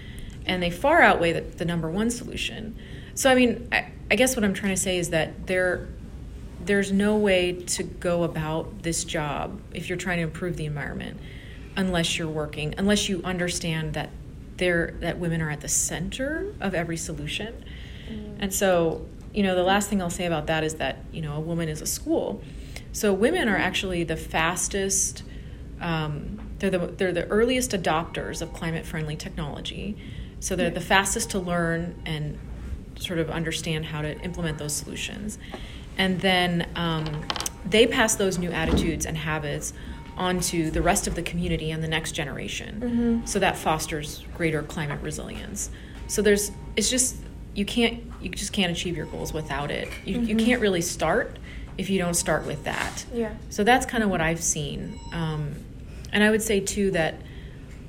and 0.47 0.61
they 0.63 0.71
far 0.71 1.01
outweigh 1.01 1.31
the, 1.33 1.41
the 1.41 1.65
number 1.65 1.89
one 1.89 2.09
solution. 2.09 2.75
So, 3.13 3.29
I 3.31 3.35
mean, 3.35 3.67
I, 3.71 3.85
I 4.09 4.15
guess 4.15 4.35
what 4.35 4.43
I'm 4.43 4.53
trying 4.55 4.73
to 4.75 4.81
say 4.81 4.97
is 4.97 5.09
that 5.11 5.45
there 5.47 5.87
there's 6.65 6.91
no 6.91 7.17
way 7.17 7.53
to 7.53 7.83
go 7.83 8.23
about 8.23 8.83
this 8.83 9.03
job 9.03 9.59
if 9.73 9.89
you're 9.89 9.97
trying 9.97 10.17
to 10.17 10.23
improve 10.23 10.57
the 10.57 10.65
environment 10.65 11.19
unless 11.75 12.17
you're 12.17 12.27
working 12.27 12.75
unless 12.77 13.09
you 13.09 13.21
understand 13.23 13.93
that 13.93 14.09
there 14.57 14.95
that 14.99 15.17
women 15.17 15.41
are 15.41 15.49
at 15.49 15.61
the 15.61 15.67
center 15.67 16.53
of 16.61 16.73
every 16.73 16.97
solution. 16.97 17.65
And 18.39 18.53
so 18.53 19.05
you 19.33 19.43
know 19.43 19.55
the 19.55 19.63
last 19.63 19.89
thing 19.89 20.01
i'll 20.01 20.11
say 20.11 20.25
about 20.25 20.45
that 20.45 20.63
is 20.63 20.75
that 20.75 20.99
you 21.11 21.21
know 21.21 21.35
a 21.35 21.39
woman 21.39 21.69
is 21.69 21.81
a 21.81 21.85
school. 21.85 22.41
So 22.91 23.13
women 23.13 23.49
are 23.49 23.57
actually 23.57 24.03
the 24.03 24.17
fastest 24.17 25.23
um, 25.81 26.39
they're 26.59 26.69
the 26.69 26.79
they're 26.79 27.11
the 27.11 27.27
earliest 27.27 27.71
adopters 27.71 28.41
of 28.41 28.53
climate 28.53 28.85
friendly 28.85 29.15
technology. 29.15 29.97
So 30.39 30.55
they're 30.55 30.69
the 30.69 30.81
fastest 30.81 31.31
to 31.31 31.39
learn 31.39 32.01
and 32.05 32.37
sort 32.97 33.19
of 33.19 33.29
understand 33.29 33.85
how 33.85 34.01
to 34.01 34.19
implement 34.21 34.57
those 34.57 34.73
solutions. 34.73 35.37
And 35.97 36.19
then 36.21 36.67
um, 36.75 37.05
they 37.65 37.87
pass 37.87 38.15
those 38.15 38.37
new 38.37 38.51
attitudes 38.51 39.05
and 39.05 39.17
habits 39.17 39.73
onto 40.17 40.69
the 40.69 40.81
rest 40.81 41.07
of 41.07 41.15
the 41.15 41.23
community 41.23 41.71
and 41.71 41.83
the 41.83 41.87
next 41.87 42.11
generation. 42.11 43.23
So 43.25 43.39
that 43.39 43.57
fosters 43.57 44.23
greater 44.35 44.61
climate 44.61 45.01
resilience. 45.01 45.71
So 46.07 46.21
there's, 46.21 46.51
it's 46.75 46.89
just, 46.89 47.15
you 47.55 47.65
can't, 47.65 48.03
you 48.21 48.29
just 48.29 48.53
can't 48.53 48.71
achieve 48.71 48.95
your 48.95 49.07
goals 49.07 49.33
without 49.33 49.71
it. 49.71 49.87
You, 50.05 50.19
you 50.19 50.35
can't 50.35 50.61
really 50.61 50.81
start 50.81 51.37
if 51.77 51.89
you 51.89 51.97
don't 51.97 52.13
start 52.13 52.45
with 52.45 52.63
that. 52.65 53.05
Yeah. 53.13 53.33
So 53.49 53.63
that's 53.63 53.85
kind 53.85 54.03
of 54.03 54.09
what 54.09 54.21
I've 54.21 54.43
seen. 54.43 54.99
Um, 55.11 55.55
and 56.11 56.23
I 56.23 56.29
would 56.29 56.43
say 56.43 56.59
too 56.59 56.91
that 56.91 57.15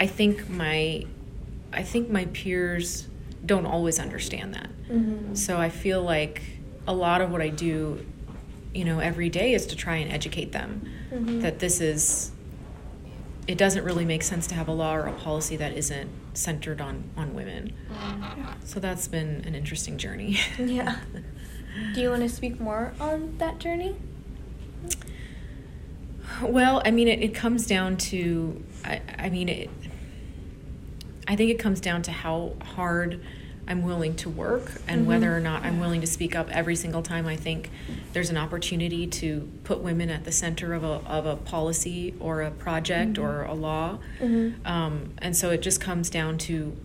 I 0.00 0.06
think 0.06 0.48
my 0.48 1.04
I 1.72 1.82
think 1.82 2.08
my 2.08 2.24
peers 2.26 3.06
don't 3.44 3.66
always 3.66 3.98
understand 3.98 4.54
that. 4.54 4.70
So 5.36 5.58
I 5.58 5.68
feel 5.68 6.02
like 6.02 6.42
a 6.86 6.94
lot 6.94 7.20
of 7.20 7.30
what 7.30 7.40
I 7.40 7.48
do, 7.48 8.04
you 8.74 8.84
know, 8.84 8.98
every 8.98 9.28
day 9.28 9.54
is 9.54 9.66
to 9.66 9.76
try 9.76 9.96
and 9.96 10.10
educate 10.10 10.52
them 10.52 10.88
mm-hmm. 11.10 11.40
that 11.40 11.58
this 11.58 11.80
is 11.80 12.32
it 13.46 13.58
doesn't 13.58 13.84
really 13.84 14.06
make 14.06 14.22
sense 14.22 14.46
to 14.46 14.54
have 14.54 14.68
a 14.68 14.72
law 14.72 14.94
or 14.94 15.06
a 15.06 15.12
policy 15.12 15.56
that 15.56 15.74
isn't 15.74 16.08
centered 16.32 16.80
on 16.80 17.10
on 17.16 17.34
women. 17.34 17.72
Mm. 17.92 18.54
So 18.64 18.80
that's 18.80 19.06
been 19.06 19.44
an 19.46 19.54
interesting 19.54 19.98
journey. 19.98 20.38
Yeah. 20.58 21.00
Do 21.94 22.00
you 22.00 22.10
want 22.10 22.22
to 22.22 22.28
speak 22.28 22.60
more 22.60 22.94
on 23.00 23.36
that 23.38 23.58
journey? 23.58 23.96
Well, 26.40 26.80
I 26.84 26.92
mean, 26.92 27.08
it, 27.08 27.20
it 27.20 27.34
comes 27.34 27.66
down 27.66 27.96
to, 27.96 28.62
I, 28.84 29.00
I 29.18 29.28
mean, 29.28 29.48
it, 29.48 29.70
I 31.26 31.34
think 31.34 31.50
it 31.50 31.58
comes 31.58 31.80
down 31.80 32.02
to 32.02 32.12
how 32.12 32.54
hard 32.62 33.20
I'm 33.66 33.82
willing 33.82 34.14
to 34.16 34.28
work 34.28 34.72
and 34.86 35.06
whether 35.06 35.34
or 35.34 35.40
not 35.40 35.62
I'm 35.64 35.80
willing 35.80 36.00
to 36.02 36.06
speak 36.06 36.36
up 36.36 36.50
every 36.50 36.76
single 36.76 37.02
time 37.02 37.26
I 37.26 37.36
think 37.36 37.70
there's 38.12 38.28
an 38.30 38.36
opportunity 38.36 39.06
to 39.06 39.50
put 39.64 39.80
women 39.80 40.10
at 40.10 40.24
the 40.24 40.32
center 40.32 40.74
of 40.74 40.84
a, 40.84 41.00
of 41.06 41.24
a 41.26 41.36
policy 41.36 42.14
or 42.20 42.42
a 42.42 42.50
project 42.50 43.16
or 43.18 43.42
a 43.44 43.54
law. 43.54 43.98
Um, 44.64 45.12
and 45.18 45.36
so 45.36 45.50
it 45.50 45.62
just 45.62 45.80
comes 45.80 46.10
down 46.10 46.36
to, 46.38 46.76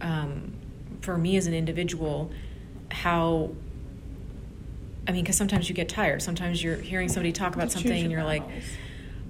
um, 0.00 0.52
for 1.02 1.18
me 1.18 1.36
as 1.36 1.46
an 1.46 1.54
individual, 1.54 2.30
how 2.90 3.50
I 5.06 5.12
mean, 5.12 5.24
because 5.24 5.36
sometimes 5.36 5.68
you 5.70 5.74
get 5.74 5.88
tired. 5.88 6.20
Sometimes 6.20 6.62
you're 6.62 6.76
hearing 6.76 7.08
somebody 7.08 7.32
talk 7.32 7.54
about 7.54 7.64
choose 7.64 7.74
something 7.74 8.02
and 8.02 8.12
you're 8.12 8.24
like, 8.24 8.46
battles. 8.46 8.64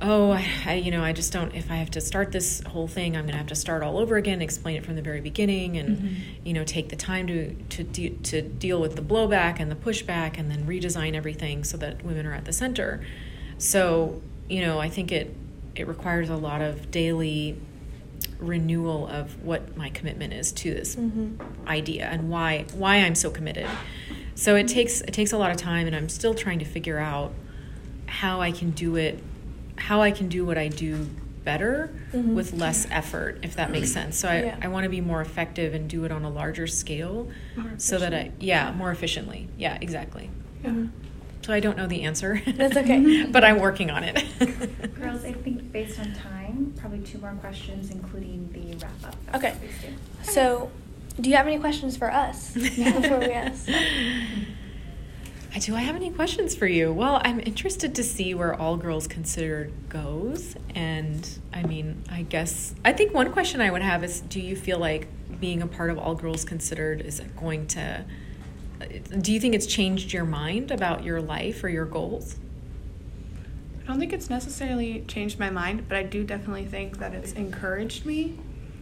Oh, 0.00 0.30
I, 0.30 0.48
I, 0.64 0.74
you 0.74 0.90
know, 0.90 1.02
I 1.02 1.12
just 1.12 1.32
don't. 1.32 1.54
If 1.54 1.70
I 1.70 1.76
have 1.76 1.90
to 1.92 2.00
start 2.00 2.32
this 2.32 2.62
whole 2.62 2.88
thing, 2.88 3.16
I'm 3.16 3.22
going 3.22 3.32
to 3.32 3.38
have 3.38 3.48
to 3.48 3.54
start 3.54 3.82
all 3.82 3.98
over 3.98 4.16
again, 4.16 4.40
explain 4.40 4.76
it 4.76 4.84
from 4.84 4.96
the 4.96 5.02
very 5.02 5.20
beginning, 5.20 5.76
and 5.76 5.98
mm-hmm. 5.98 6.46
you 6.46 6.52
know, 6.52 6.64
take 6.64 6.88
the 6.88 6.96
time 6.96 7.26
to 7.26 7.54
to 7.54 7.84
de- 7.84 8.11
to 8.11 8.42
deal 8.42 8.80
with 8.80 8.96
the 8.96 9.02
blowback 9.02 9.61
and 9.61 9.70
the 9.70 9.76
pushback, 9.76 10.38
and 10.38 10.50
then 10.50 10.66
redesign 10.66 11.14
everything 11.14 11.64
so 11.64 11.76
that 11.76 12.04
women 12.04 12.26
are 12.26 12.34
at 12.34 12.44
the 12.44 12.52
center. 12.52 13.04
So, 13.58 14.22
you 14.48 14.61
know, 14.61 14.78
I 14.78 14.88
think 14.88 15.11
it 15.12 15.34
it 15.74 15.87
requires 15.87 16.28
a 16.28 16.37
lot 16.37 16.62
of 16.62 16.90
daily 16.90 17.61
renewal 18.38 19.06
of 19.08 19.42
what 19.44 19.76
my 19.76 19.90
commitment 19.90 20.32
is 20.32 20.52
to 20.52 20.72
this 20.72 20.96
mm-hmm. 20.96 21.42
idea 21.68 22.06
and 22.06 22.30
why 22.30 22.64
why 22.72 22.96
I'm 22.96 23.14
so 23.14 23.30
committed. 23.30 23.68
So 24.34 24.54
it 24.54 24.68
takes 24.68 25.00
it 25.00 25.12
takes 25.12 25.32
a 25.32 25.38
lot 25.38 25.50
of 25.50 25.56
time 25.56 25.87
and 25.87 25.96
I'm 25.96 26.08
still 26.08 26.34
trying 26.34 26.61
to 26.61 26.64
figure 26.64 26.98
out 26.98 27.32
how 28.06 28.40
I 28.40 28.52
can 28.52 28.70
do 28.70 28.96
it 28.96 29.22
how 29.78 30.02
I 30.02 30.10
can 30.10 30.28
do 30.28 30.44
what 30.44 30.58
I 30.58 30.68
do 30.68 31.08
better 31.44 31.90
Mhm. 32.12 32.34
with 32.34 32.52
less 32.52 32.86
effort, 32.90 33.38
if 33.42 33.56
that 33.56 33.70
makes 33.70 33.90
sense. 33.90 34.18
So 34.18 34.28
I, 34.28 34.42
Yeah. 34.42 34.56
I 34.60 34.68
want 34.68 34.84
to 34.84 34.90
be 34.90 35.00
more 35.00 35.22
effective 35.22 35.72
and 35.72 35.88
do 35.88 36.04
it 36.04 36.12
on 36.12 36.24
a 36.24 36.28
larger 36.30 36.66
scale 36.66 37.28
so 37.78 37.98
that 37.98 38.12
I, 38.12 38.32
yeah, 38.38 38.72
more 38.72 38.90
efficiently. 38.90 39.48
Yeah, 39.56 39.78
exactly. 39.80 40.28
Yeah. 40.62 40.72
So 41.42 41.54
I 41.54 41.60
don't 41.60 41.78
know 41.78 41.86
the 41.86 42.02
answer. 42.02 42.42
That's 42.46 42.76
okay. 42.76 43.24
but 43.30 43.44
I'm 43.44 43.60
working 43.60 43.90
on 43.90 44.04
it. 44.04 44.22
Girls, 45.00 45.24
I 45.24 45.32
think 45.32 45.72
based 45.72 45.98
on 45.98 46.12
time, 46.12 46.74
probably 46.76 46.98
two 46.98 47.18
more 47.18 47.32
questions, 47.40 47.90
including 47.90 48.50
the 48.52 48.76
wrap 48.84 49.04
up. 49.04 49.16
Okay. 49.36 49.54
So, 50.22 50.70
do 51.18 51.30
you 51.30 51.36
have 51.36 51.46
any 51.46 51.58
questions 51.58 51.96
for 51.96 52.12
us 52.12 52.50
before 52.54 53.20
we 53.20 53.32
ask? 53.32 53.66
I 55.54 55.61
do 55.61 55.74
I 55.74 55.80
have 55.80 55.96
any 55.96 56.11
questions 56.11 56.54
for 56.54 56.66
you? 56.66 56.92
Well, 56.92 57.20
I'm 57.24 57.40
interested 57.40 57.94
to 57.94 58.04
see 58.04 58.34
where 58.34 58.54
all 58.54 58.76
girls 58.76 59.06
considered 59.08 59.72
goes. 59.88 60.56
And 60.74 61.26
I 61.52 61.62
mean, 61.62 62.02
I 62.11 62.22
guess 62.22 62.74
I 62.84 62.92
think 62.92 63.14
one 63.14 63.32
question 63.32 63.61
I 63.61 63.70
would 63.70 63.82
have 63.82 64.04
is 64.04 64.20
do 64.20 64.40
you 64.40 64.54
feel 64.56 64.78
like 64.78 65.08
being 65.40 65.62
a 65.62 65.66
part 65.66 65.90
of 65.90 65.98
all 65.98 66.14
girls 66.14 66.44
considered 66.44 67.00
is 67.00 67.20
it 67.20 67.37
going 67.37 67.66
to 67.68 68.04
do 69.20 69.32
you 69.32 69.40
think 69.40 69.54
it's 69.54 69.66
changed 69.66 70.12
your 70.12 70.24
mind 70.24 70.70
about 70.70 71.02
your 71.02 71.20
life 71.20 71.64
or 71.64 71.68
your 71.68 71.84
goals? 71.87 72.37
I 73.82 73.87
don't 73.88 73.98
think 73.98 74.12
it's 74.12 74.30
necessarily 74.30 75.02
changed 75.08 75.38
my 75.40 75.50
mind, 75.50 75.88
but 75.88 75.96
I 75.96 76.02
do 76.04 76.22
definitely 76.22 76.66
think 76.66 76.98
that 76.98 77.14
it's 77.14 77.32
encouraged 77.32 78.04
me 78.04 78.38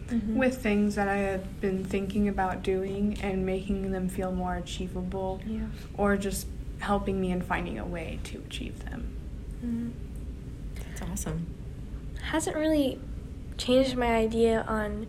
Mm-hmm. 0.07 0.37
with 0.37 0.63
things 0.63 0.95
that 0.95 1.09
I 1.09 1.17
have 1.17 1.59
been 1.59 1.83
thinking 1.83 2.29
about 2.29 2.63
doing 2.63 3.17
and 3.21 3.45
making 3.45 3.91
them 3.91 4.07
feel 4.07 4.31
more 4.31 4.55
achievable 4.55 5.41
Yeah. 5.45 5.65
or 5.95 6.15
just 6.15 6.47
helping 6.79 7.19
me 7.19 7.31
in 7.31 7.41
finding 7.41 7.79
a 7.79 7.85
way 7.85 8.19
to 8.25 8.37
achieve 8.39 8.83
them. 8.85 9.15
Mhm. 9.65 9.91
That's 10.85 11.01
awesome. 11.01 11.47
hasn't 12.23 12.55
really 12.57 12.99
changed 13.57 13.95
my 13.95 14.15
idea 14.15 14.63
on 14.67 15.07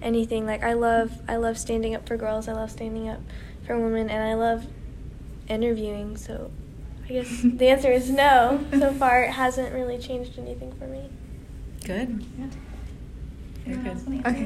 anything. 0.00 0.46
Like 0.46 0.62
I 0.62 0.72
love 0.72 1.20
I 1.28 1.36
love 1.36 1.58
standing 1.58 1.94
up 1.94 2.06
for 2.08 2.16
girls. 2.16 2.48
I 2.48 2.52
love 2.52 2.70
standing 2.70 3.08
up 3.08 3.20
for 3.66 3.78
women, 3.78 4.08
and 4.08 4.22
I 4.22 4.34
love 4.34 4.66
interviewing. 5.48 6.16
So 6.16 6.50
I 7.04 7.12
guess 7.12 7.40
the 7.44 7.68
answer 7.68 7.90
is 7.92 8.10
no. 8.10 8.64
So 8.72 8.92
far, 8.94 9.22
it 9.24 9.30
hasn't 9.32 9.74
really 9.74 9.98
changed 9.98 10.38
anything 10.38 10.72
for 10.72 10.86
me. 10.86 11.08
Good. 11.84 12.08
Very 13.64 13.76
Anyone 13.76 13.86
else 13.86 14.02
good. 14.02 14.08
want 14.12 14.22
to 14.24 14.28
answer? 14.30 14.42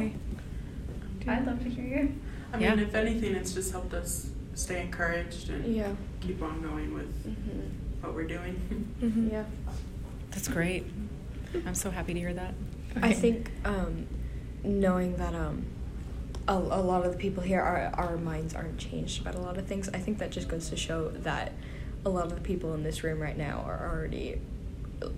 Okay. 1.20 1.30
I'd 1.30 1.46
love 1.46 1.62
to 1.62 1.68
hear 1.70 1.84
you. 1.84 2.14
I 2.52 2.56
mean, 2.56 2.78
Yeah. 2.78 2.84
if 2.84 2.94
anything, 2.94 3.34
it's 3.36 3.54
just 3.54 3.70
helped 3.72 3.94
us 3.94 4.28
stay 4.54 4.80
encouraged 4.80 5.50
and 5.50 5.64
Yeah. 5.74 5.92
keep 6.20 6.42
on 6.42 6.60
going 6.62 6.92
with 6.94 7.26
Mm-hmm. 7.26 8.02
what 8.02 8.14
we're 8.14 8.26
doing. 8.26 8.88
Mhm. 9.00 9.30
Yeah. 9.32 9.44
That's 10.30 10.48
great. 10.48 10.86
I'm 11.66 11.74
so 11.74 11.90
happy 11.90 12.14
to 12.14 12.20
hear 12.20 12.34
that. 12.34 12.54
I 13.02 13.12
think 13.12 13.50
um, 13.64 14.06
knowing 14.64 15.16
that 15.16 15.34
um, 15.34 15.64
a, 16.48 16.54
a 16.54 16.82
lot 16.82 17.04
of 17.06 17.12
the 17.12 17.18
people 17.18 17.42
here, 17.42 17.60
our, 17.60 17.90
our 17.94 18.16
minds 18.16 18.54
aren't 18.54 18.78
changed 18.78 19.20
about 19.22 19.34
a 19.34 19.40
lot 19.40 19.56
of 19.58 19.66
things, 19.66 19.88
I 19.92 19.98
think 19.98 20.18
that 20.18 20.30
just 20.30 20.48
goes 20.48 20.68
to 20.70 20.76
show 20.76 21.08
that 21.10 21.52
a 22.04 22.08
lot 22.08 22.24
of 22.26 22.34
the 22.34 22.40
people 22.40 22.74
in 22.74 22.82
this 22.82 23.02
room 23.04 23.20
right 23.20 23.36
now 23.36 23.62
are 23.66 23.90
already 23.94 24.40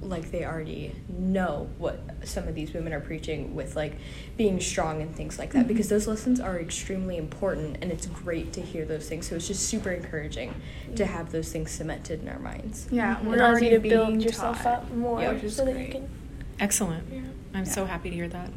like 0.00 0.30
they 0.30 0.44
already 0.44 0.94
know 1.08 1.68
what 1.78 2.00
some 2.24 2.46
of 2.48 2.54
these 2.54 2.72
women 2.72 2.92
are 2.92 3.00
preaching 3.00 3.54
with 3.54 3.76
like 3.76 3.94
being 4.36 4.60
strong 4.60 5.00
and 5.02 5.14
things 5.14 5.38
like 5.38 5.52
that 5.52 5.64
Mhm. 5.64 5.68
because 5.68 5.88
those 5.88 6.06
lessons 6.06 6.40
are 6.40 6.58
extremely 6.58 7.16
important 7.16 7.78
and 7.82 7.90
it's 7.92 8.06
great 8.06 8.52
to 8.54 8.60
hear 8.60 8.84
those 8.84 9.08
things 9.08 9.28
so 9.28 9.36
it's 9.36 9.46
just 9.48 9.68
super 9.68 9.90
encouraging 9.90 10.54
to 10.96 11.06
have 11.06 11.32
those 11.32 11.52
things 11.52 11.70
cemented 11.70 12.22
in 12.22 12.28
our 12.28 12.38
minds 12.38 12.86
Yeah, 12.90 13.18
It 13.20 13.24
we're 13.24 13.34
allows 13.36 13.50
already 13.52 13.66
you 13.66 13.72
to 13.72 13.80
being 13.80 13.94
build 13.94 14.22
yourself 14.22 14.62
taught. 14.62 14.74
up 14.84 14.90
more, 14.92 15.20
Yeah, 15.20 15.32
which 15.32 15.44
is 15.44 15.56
so 15.56 15.64
that 15.64 15.78
you 15.78 15.88
can. 15.88 16.08
Excellent. 16.60 17.04
Yeah. 17.12 17.20
I'm 17.54 17.64
so 17.64 17.84
happy 17.86 18.10
to 18.10 18.16
hear 18.16 18.28
that. 18.28 18.50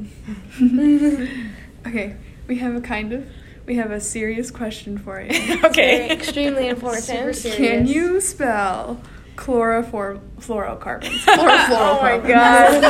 okay, 1.88 2.16
we 2.48 2.58
have 2.58 2.76
a 2.76 2.82
kind 2.82 3.14
of 3.14 3.28
we 3.66 3.76
have 3.76 3.92
a 3.92 4.00
serious 4.00 4.50
question 4.50 4.98
for 4.98 5.20
you. 5.22 5.60
okay. 5.66 6.10
Extremely 6.10 6.68
important. 6.76 7.04
Super 7.04 7.34
serious. 7.34 7.58
Can 7.58 7.86
you 7.88 8.22
spell 8.22 9.02
chloroform 9.38 10.20
fluorocarbons? 10.40 11.24
Oh 11.28 12.00
my 12.02 12.18
god. 12.18 12.84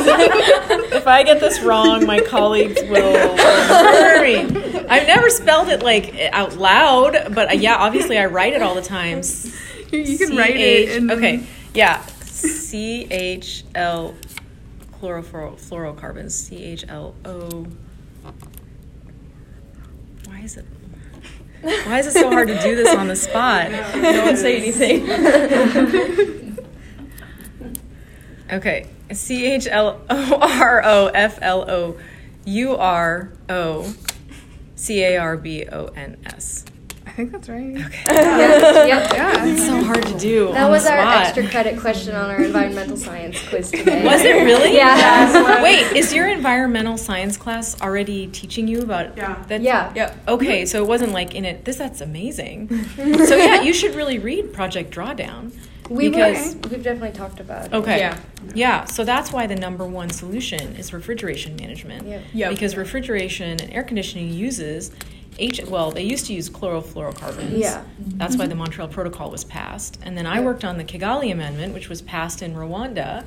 if 0.94 1.06
I 1.06 1.24
get 1.24 1.40
this 1.40 1.62
wrong, 1.62 2.06
my 2.06 2.20
colleagues 2.22 2.82
will 2.84 3.36
murder 3.38 4.24
me. 4.24 4.80
I've 4.90 5.06
never 5.08 5.30
spelled 5.30 5.68
it 5.70 5.84
like 5.84 6.16
out 6.32 6.58
loud, 6.58 7.36
but 7.36 7.50
uh, 7.50 7.54
yeah, 7.54 7.76
obviously 7.76 8.18
I 8.18 8.26
write 8.26 8.54
it 8.54 8.62
all 8.62 8.74
the 8.74 8.82
time. 8.82 9.22
You, 9.90 10.00
you 10.00 10.18
can 10.18 10.36
write 10.36 10.58
it. 10.58 10.98
In, 10.98 11.10
okay, 11.10 11.46
yeah. 11.74 12.06
C 12.08 13.08
H 13.10 13.64
L 13.74 14.16
chlorofluorocarbons. 15.00 16.32
C 16.32 16.62
H 16.62 16.84
L 16.90 17.16
O. 17.24 17.68
Why 20.26 20.40
is 20.42 20.58
it? 20.58 20.66
Why 21.62 22.00
is 22.00 22.08
it 22.08 22.14
so 22.14 22.30
hard 22.30 22.48
to 22.50 22.60
do 22.62 22.76
this 22.76 22.96
on 22.96 23.08
the 23.08 23.16
spot? 23.16 23.72
one 23.72 24.38
say 24.38 24.58
anything 24.58 25.08
Okay. 28.52 28.88
C 29.12 29.46
H 29.46 29.68
L 29.70 30.02
O 30.10 30.38
R 30.42 30.82
O 30.84 31.08
F 31.08 31.40
L 31.42 31.70
O 31.70 31.98
U 32.46 32.76
R 32.76 33.32
O 33.50 33.94
C 34.76 35.04
A 35.04 35.18
R 35.18 35.38
B 35.38 35.66
O 35.66 35.88
N 35.88 36.18
S. 36.26 36.66
I 37.18 37.22
think 37.22 37.32
that's 37.32 37.50
right. 37.50 37.76
Okay. 37.76 38.04
Yep, 38.08 38.88
yep. 38.88 39.12
Yeah. 39.12 39.46
It's 39.48 39.66
so 39.66 39.84
hard 39.84 40.06
to 40.06 40.20
do. 40.20 40.52
That 40.54 40.66
on 40.66 40.72
was 40.72 40.84
the 40.84 40.92
our 40.92 41.02
spot. 41.02 41.26
extra 41.26 41.50
credit 41.50 41.80
question 41.80 42.14
on 42.14 42.30
our 42.30 42.44
environmental 42.44 42.96
science 42.96 43.42
quiz 43.50 43.72
today. 43.72 44.06
Was 44.06 44.22
it 44.22 44.44
really? 44.46 44.76
Yeah. 44.76 45.64
Wait, 45.64 45.98
is 45.98 46.14
your 46.14 46.28
environmental 46.28 46.96
science 46.96 47.36
class 47.36 47.82
already 47.82 48.28
teaching 48.28 48.68
you 48.68 48.82
about 48.84 49.18
Yeah. 49.18 49.44
that? 49.48 49.64
Yeah. 49.64 49.92
yep 49.96 50.16
Okay, 50.28 50.68
so 50.68 50.84
it 50.84 50.88
wasn't 50.88 51.12
like 51.12 51.34
in 51.34 51.44
it. 51.44 51.66
This 51.66 51.78
that's 51.78 52.02
amazing. 52.02 52.70
so 52.96 53.36
yeah, 53.36 53.62
you 53.62 53.74
should 53.74 53.96
really 53.96 54.20
read 54.20 54.54
Project 54.54 54.94
Drawdown. 54.94 55.52
We 55.90 56.10
because 56.10 56.54
were, 56.54 56.70
we've 56.70 56.84
definitely 56.84 57.18
talked 57.18 57.40
about 57.40 57.66
it. 57.66 57.74
okay, 57.74 57.98
Yeah. 57.98 58.20
yeah. 58.54 58.86
So 58.86 59.04
that's 59.04 59.32
why 59.32 59.48
the 59.48 59.56
number 59.56 59.88
one 59.88 60.12
solution 60.12 60.76
is 60.76 60.94
refrigeration 60.94 61.56
management. 61.56 62.06
Yep. 62.08 62.22
Yep. 62.34 62.50
Because 62.52 62.78
refrigeration 62.78 63.58
and 63.60 63.74
air 63.74 63.84
conditioning 63.84 64.30
uses 64.32 64.92
H. 65.40 65.64
Well, 65.66 65.92
they 65.92 66.04
used 66.04 66.26
to 66.28 66.34
use 66.34 66.50
chlorofluorocarbons. 66.50 67.58
Yeah. 67.58 67.84
That's 68.00 68.36
why 68.36 68.48
the 68.48 68.56
Montreal 68.56 68.88
Protocol 68.88 69.30
was 69.30 69.44
passed. 69.44 70.00
And 70.04 70.18
then 70.18 70.26
I 70.26 70.40
worked 70.40 70.66
on 70.66 70.78
the 70.78 70.84
Kigali 70.84 71.32
Amendment, 71.32 71.74
which 71.74 71.90
was 71.90 72.02
passed 72.02 72.42
in 72.42 72.56
Rwanda, 72.56 73.26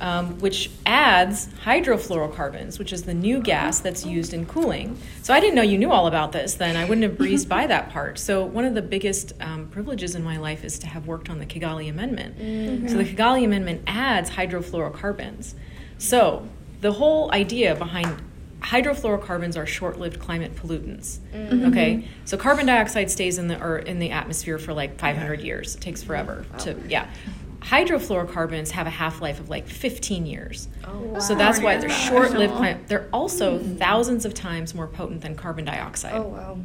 um, 0.00 0.38
which 0.38 0.70
adds 0.84 1.48
hydrofluorocarbons, 1.64 2.78
which 2.78 2.92
is 2.92 3.04
the 3.04 3.14
new 3.14 3.40
gas 3.40 3.80
that's 3.80 4.04
used 4.04 4.34
in 4.34 4.46
cooling. 4.46 4.98
So 5.22 5.32
I 5.32 5.40
didn't 5.40 5.54
know 5.54 5.62
you 5.62 5.78
knew 5.78 5.90
all 5.90 6.06
about 6.06 6.32
this 6.32 6.54
then. 6.54 6.76
I 6.76 6.84
wouldn't 6.84 7.04
have 7.04 7.16
breezed 7.18 7.48
by 7.48 7.66
that 7.66 7.90
part. 7.90 8.18
So 8.18 8.44
one 8.44 8.64
of 8.64 8.74
the 8.74 8.82
biggest 8.82 9.32
um, 9.40 9.68
privileges 9.68 10.14
in 10.14 10.22
my 10.22 10.36
life 10.36 10.64
is 10.64 10.78
to 10.80 10.86
have 10.86 11.06
worked 11.06 11.30
on 11.30 11.38
the 11.38 11.46
Kigali 11.46 11.88
Amendment. 11.88 12.36
So 12.90 12.96
the 12.96 13.04
Kigali 13.04 13.44
Amendment 13.44 13.82
adds 13.86 14.30
hydrofluorocarbons. 14.30 15.54
So 15.98 16.46
the 16.80 16.92
whole 16.92 17.32
idea 17.32 17.74
behind 17.74 18.20
hydrofluorocarbons 18.60 19.56
are 19.56 19.66
short-lived 19.66 20.18
climate 20.18 20.54
pollutants. 20.56 21.18
Mm-hmm. 21.32 21.66
Okay, 21.66 22.08
so 22.24 22.36
carbon 22.36 22.66
dioxide 22.66 23.10
stays 23.10 23.38
in 23.38 23.48
the 23.48 23.62
or 23.62 23.78
in 23.78 23.98
the 23.98 24.10
atmosphere 24.10 24.58
for 24.58 24.72
like 24.72 24.98
500 24.98 25.40
years. 25.40 25.76
It 25.76 25.80
takes 25.80 26.02
forever 26.02 26.44
to 26.60 26.76
yeah. 26.88 27.08
Hydrofluorocarbons 27.60 28.70
have 28.70 28.86
a 28.86 28.90
half-life 28.90 29.40
of 29.40 29.48
like 29.48 29.66
15 29.66 30.24
years. 30.24 30.68
Oh. 30.84 30.98
wow. 30.98 31.18
So 31.18 31.34
that's 31.34 31.60
why 31.60 31.78
they're 31.78 31.90
short-lived. 31.90 32.54
Climate. 32.54 32.86
They're 32.86 33.08
also 33.12 33.58
thousands 33.58 34.24
of 34.24 34.34
times 34.34 34.74
more 34.74 34.86
potent 34.86 35.22
than 35.22 35.34
carbon 35.34 35.64
dioxide. 35.64 36.14
Oh 36.14 36.22
wow. 36.22 36.58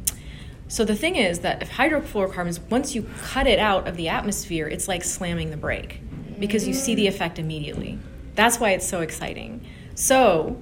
So 0.68 0.86
the 0.86 0.96
thing 0.96 1.16
is 1.16 1.40
that 1.40 1.60
if 1.60 1.70
hydrofluorocarbons, 1.70 2.60
once 2.70 2.94
you 2.94 3.06
cut 3.20 3.46
it 3.46 3.58
out 3.58 3.86
of 3.86 3.96
the 3.98 4.08
atmosphere, 4.08 4.66
it's 4.66 4.88
like 4.88 5.04
slamming 5.04 5.50
the 5.50 5.56
brake 5.56 6.00
because 6.38 6.66
you 6.66 6.72
see 6.72 6.94
the 6.94 7.06
mm. 7.06 7.08
effect 7.08 7.38
immediately. 7.38 7.98
That's 8.36 8.58
why 8.58 8.70
it's 8.70 8.86
so 8.86 9.02
exciting. 9.02 9.66
So 9.94 10.44
th- 10.46 10.56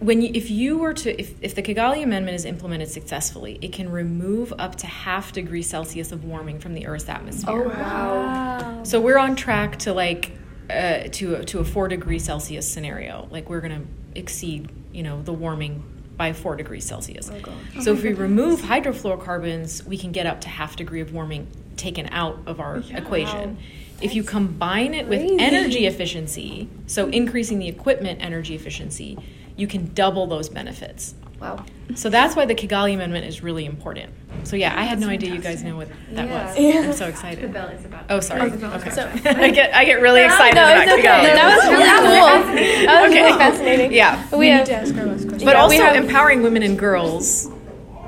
when 0.00 0.22
you, 0.22 0.30
if 0.34 0.50
you 0.50 0.78
were 0.78 0.94
to 0.94 1.20
if, 1.20 1.34
if 1.42 1.54
the 1.54 1.62
Kigali 1.62 2.02
Amendment 2.02 2.34
is 2.34 2.44
implemented 2.44 2.88
successfully, 2.88 3.58
it 3.60 3.72
can 3.72 3.90
remove 3.90 4.52
up 4.58 4.76
to 4.76 4.86
half 4.86 5.32
degree 5.32 5.62
Celsius 5.62 6.12
of 6.12 6.24
warming 6.24 6.60
from 6.60 6.74
the 6.74 6.86
Earth's 6.86 7.08
atmosphere. 7.08 7.64
Oh 7.64 7.68
wow. 7.68 8.22
Wow. 8.22 8.84
So 8.84 9.00
we're 9.00 9.18
on 9.18 9.36
track 9.36 9.78
to 9.80 9.92
like 9.92 10.32
uh, 10.70 11.04
to 11.12 11.36
a, 11.36 11.44
to 11.46 11.58
a 11.58 11.64
four 11.64 11.88
degree 11.88 12.18
Celsius 12.18 12.70
scenario. 12.70 13.28
Like 13.30 13.48
we're 13.48 13.60
gonna 13.60 13.84
exceed 14.14 14.70
you 14.92 15.02
know 15.02 15.22
the 15.22 15.32
warming 15.32 15.84
by 16.16 16.32
four 16.32 16.56
degrees 16.56 16.84
Celsius. 16.84 17.30
Oh, 17.32 17.40
gosh. 17.40 17.84
So 17.84 17.92
if 17.92 18.02
we 18.02 18.12
remove 18.12 18.60
hydrofluorocarbons, 18.60 19.84
we 19.84 19.96
can 19.96 20.12
get 20.12 20.26
up 20.26 20.40
to 20.42 20.48
half 20.48 20.76
degree 20.76 21.00
of 21.00 21.12
warming 21.12 21.46
taken 21.76 22.08
out 22.10 22.40
of 22.46 22.60
our 22.60 22.82
equation. 22.90 23.58
If 24.00 24.14
you 24.14 24.22
combine 24.22 24.94
it 24.94 25.08
with 25.08 25.20
energy 25.40 25.86
efficiency, 25.86 26.68
so 26.86 27.08
increasing 27.08 27.58
the 27.58 27.68
equipment 27.68 28.20
energy 28.22 28.54
efficiency, 28.54 29.18
you 29.58 29.66
can 29.66 29.92
double 29.92 30.26
those 30.26 30.48
benefits. 30.48 31.14
Wow. 31.40 31.64
So 31.94 32.10
that's 32.10 32.34
why 32.34 32.46
the 32.46 32.54
Kigali 32.54 32.94
Amendment 32.94 33.26
is 33.26 33.42
really 33.42 33.64
important. 33.64 34.12
So 34.44 34.56
yeah, 34.56 34.78
I 34.78 34.82
had 34.84 34.98
no 34.98 35.08
idea 35.08 35.32
you 35.34 35.40
guys 35.40 35.62
know 35.62 35.76
what 35.76 35.88
that 36.12 36.26
Yeah. 36.28 36.46
was. 36.48 36.58
Yeah. 36.58 36.80
I'm 36.80 36.92
so 36.92 37.04
The 37.04 37.10
excited. 37.10 37.52
bill 37.52 37.66
is 37.66 37.84
about. 37.84 38.04
Oh, 38.10 38.20
sorry. 38.20 38.50
The 38.50 38.74
Okay. 38.76 38.90
So- 38.90 39.08
I 39.24 39.50
get 39.50 39.74
I 39.74 39.84
get 39.84 40.00
really 40.00 40.22
excited 40.24 40.54
no, 40.56 40.62
about 40.64 40.82
it's 40.82 40.92
okay. 40.92 41.02
Kigali. 41.02 41.34
That 41.34 41.56
was 41.56 41.68
really 41.68 41.84
cool. 41.84 42.86
That 42.86 43.00
was 43.02 43.10
Okay. 43.10 43.22
really 43.24 43.38
fascinating. 43.38 43.92
Yeah. 43.92 44.24
We 44.32 44.38
We 44.38 44.48
have 44.48 44.60
need 44.60 44.66
to 44.66 44.74
ask 44.80 44.96
our 44.96 45.04
last 45.06 45.28
question. 45.28 45.44
But 45.46 45.54
Yeah, 45.56 45.62
also 45.62 45.82
have- 45.82 45.96
empowering 45.96 46.42
women 46.42 46.62
and 46.62 46.78
girls 46.78 47.48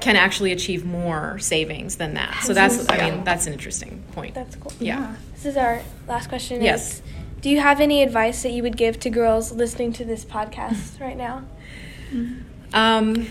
can 0.00 0.16
actually 0.16 0.52
achieve 0.52 0.84
more 0.84 1.38
savings 1.38 1.96
than 1.96 2.14
that. 2.14 2.42
So 2.42 2.52
that's 2.54 2.88
I 2.88 3.10
mean 3.10 3.24
that's 3.24 3.46
an 3.46 3.52
interesting 3.52 4.02
point. 4.12 4.34
That's 4.34 4.56
cool. 4.56 4.72
Yeah. 4.80 5.14
This 5.34 5.46
is 5.46 5.56
our 5.56 5.80
last 6.08 6.28
question. 6.28 6.62
Yes. 6.62 6.94
is, 6.94 7.02
Do 7.40 7.48
you 7.48 7.60
have 7.60 7.80
any 7.80 8.02
advice 8.02 8.42
that 8.42 8.50
you 8.50 8.62
would 8.62 8.76
give 8.76 9.00
to 9.00 9.10
girls 9.10 9.52
listening 9.52 9.92
to 9.94 10.04
this 10.04 10.24
podcast 10.24 11.00
right 11.00 11.16
now? 11.16 11.44
Um, 12.74 13.26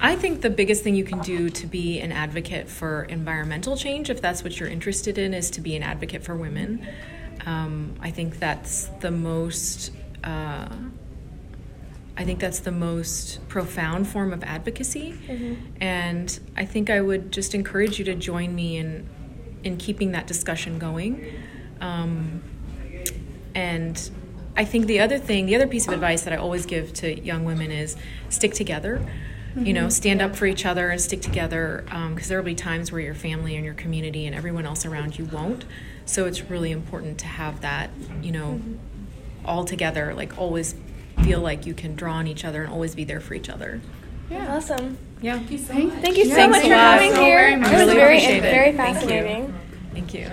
I 0.00 0.14
think 0.14 0.42
the 0.42 0.50
biggest 0.50 0.84
thing 0.84 0.94
you 0.94 1.04
can 1.04 1.20
do 1.20 1.50
to 1.50 1.66
be 1.66 2.00
an 2.00 2.12
advocate 2.12 2.68
for 2.68 3.04
environmental 3.04 3.76
change, 3.76 4.10
if 4.10 4.20
that's 4.20 4.44
what 4.44 4.60
you're 4.60 4.68
interested 4.68 5.18
in, 5.18 5.34
is 5.34 5.50
to 5.52 5.60
be 5.60 5.74
an 5.74 5.82
advocate 5.82 6.22
for 6.22 6.36
women. 6.36 6.86
Um, 7.46 7.94
I 8.00 8.10
think 8.10 8.38
that's 8.38 8.84
the 9.00 9.10
most. 9.10 9.92
Uh, 10.22 10.68
I 12.18 12.24
think 12.24 12.40
that's 12.40 12.60
the 12.60 12.72
most 12.72 13.46
profound 13.48 14.08
form 14.08 14.32
of 14.32 14.42
advocacy, 14.42 15.14
and 15.80 16.38
I 16.56 16.64
think 16.64 16.88
I 16.90 17.00
would 17.00 17.30
just 17.30 17.54
encourage 17.54 17.98
you 17.98 18.04
to 18.06 18.14
join 18.14 18.54
me 18.54 18.76
in 18.76 19.08
in 19.64 19.76
keeping 19.76 20.12
that 20.12 20.26
discussion 20.26 20.78
going. 20.78 21.26
Um, 21.80 22.42
and 23.56 24.10
I 24.54 24.64
think 24.66 24.86
the 24.86 25.00
other 25.00 25.18
thing, 25.18 25.46
the 25.46 25.56
other 25.56 25.66
piece 25.66 25.86
of 25.88 25.94
advice 25.94 26.22
that 26.22 26.32
I 26.32 26.36
always 26.36 26.66
give 26.66 26.92
to 26.94 27.18
young 27.20 27.44
women 27.44 27.70
is 27.72 27.96
stick 28.28 28.52
together. 28.54 29.04
You 29.56 29.72
know, 29.72 29.82
mm-hmm. 29.82 29.88
stand 29.88 30.20
up 30.20 30.36
for 30.36 30.44
each 30.44 30.66
other 30.66 30.90
and 30.90 31.00
stick 31.00 31.22
together 31.22 31.86
um, 31.90 32.14
because 32.14 32.28
there 32.28 32.36
will 32.36 32.44
be 32.44 32.54
times 32.54 32.92
where 32.92 33.00
your 33.00 33.14
family 33.14 33.56
and 33.56 33.64
your 33.64 33.72
community 33.72 34.26
and 34.26 34.36
everyone 34.36 34.66
else 34.66 34.84
around 34.84 35.18
you 35.18 35.24
won't. 35.24 35.64
So 36.04 36.26
it's 36.26 36.42
really 36.50 36.70
important 36.70 37.16
to 37.20 37.26
have 37.26 37.62
that, 37.62 37.88
you 38.20 38.32
know, 38.32 38.60
mm-hmm. 38.60 39.46
all 39.46 39.64
together, 39.64 40.12
like 40.12 40.36
always 40.36 40.74
feel 41.24 41.40
like 41.40 41.64
you 41.64 41.72
can 41.72 41.96
draw 41.96 42.16
on 42.16 42.26
each 42.26 42.44
other 42.44 42.62
and 42.62 42.70
always 42.70 42.94
be 42.94 43.04
there 43.04 43.20
for 43.20 43.32
each 43.32 43.48
other. 43.48 43.80
Yeah, 44.30 44.56
Awesome. 44.56 44.98
Yeah. 45.22 45.38
Thank, 45.38 45.94
Thank 46.02 46.18
you 46.18 46.26
so 46.26 46.34
Thanks 46.34 46.56
much 46.58 46.64
a 46.64 46.68
for 46.68 46.76
lot. 46.76 46.98
coming 46.98 47.14
So 47.14 47.22
here. 47.22 47.48
It 47.48 47.58
was 47.58 47.70
Really 47.70 47.94
very 47.94 48.16
appreciate 48.18 48.36
it. 48.38 48.42
very 48.42 48.72
Thank 48.72 48.94
you. 48.94 49.08
fascinating. 49.08 49.54
Thank 49.96 50.12
you. 50.12 50.28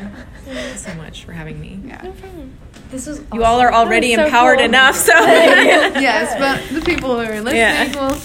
So 0.75 0.93
much 0.95 1.23
for 1.23 1.31
having 1.31 1.57
me. 1.57 1.79
Yeah. 1.85 2.11
This 2.91 3.07
was 3.07 3.21
You 3.33 3.45
all 3.45 3.61
are 3.61 3.71
already 3.73 4.13
so 4.13 4.25
empowered 4.25 4.57
cool. 4.57 4.65
enough, 4.65 4.93
so 4.95 5.13
yes, 5.17 6.37
but 6.37 6.77
the 6.77 6.83
people 6.85 7.11
who 7.15 7.21
are 7.21 7.39
listening 7.39 7.55
Yeah. 7.55 7.85
will 7.95 8.19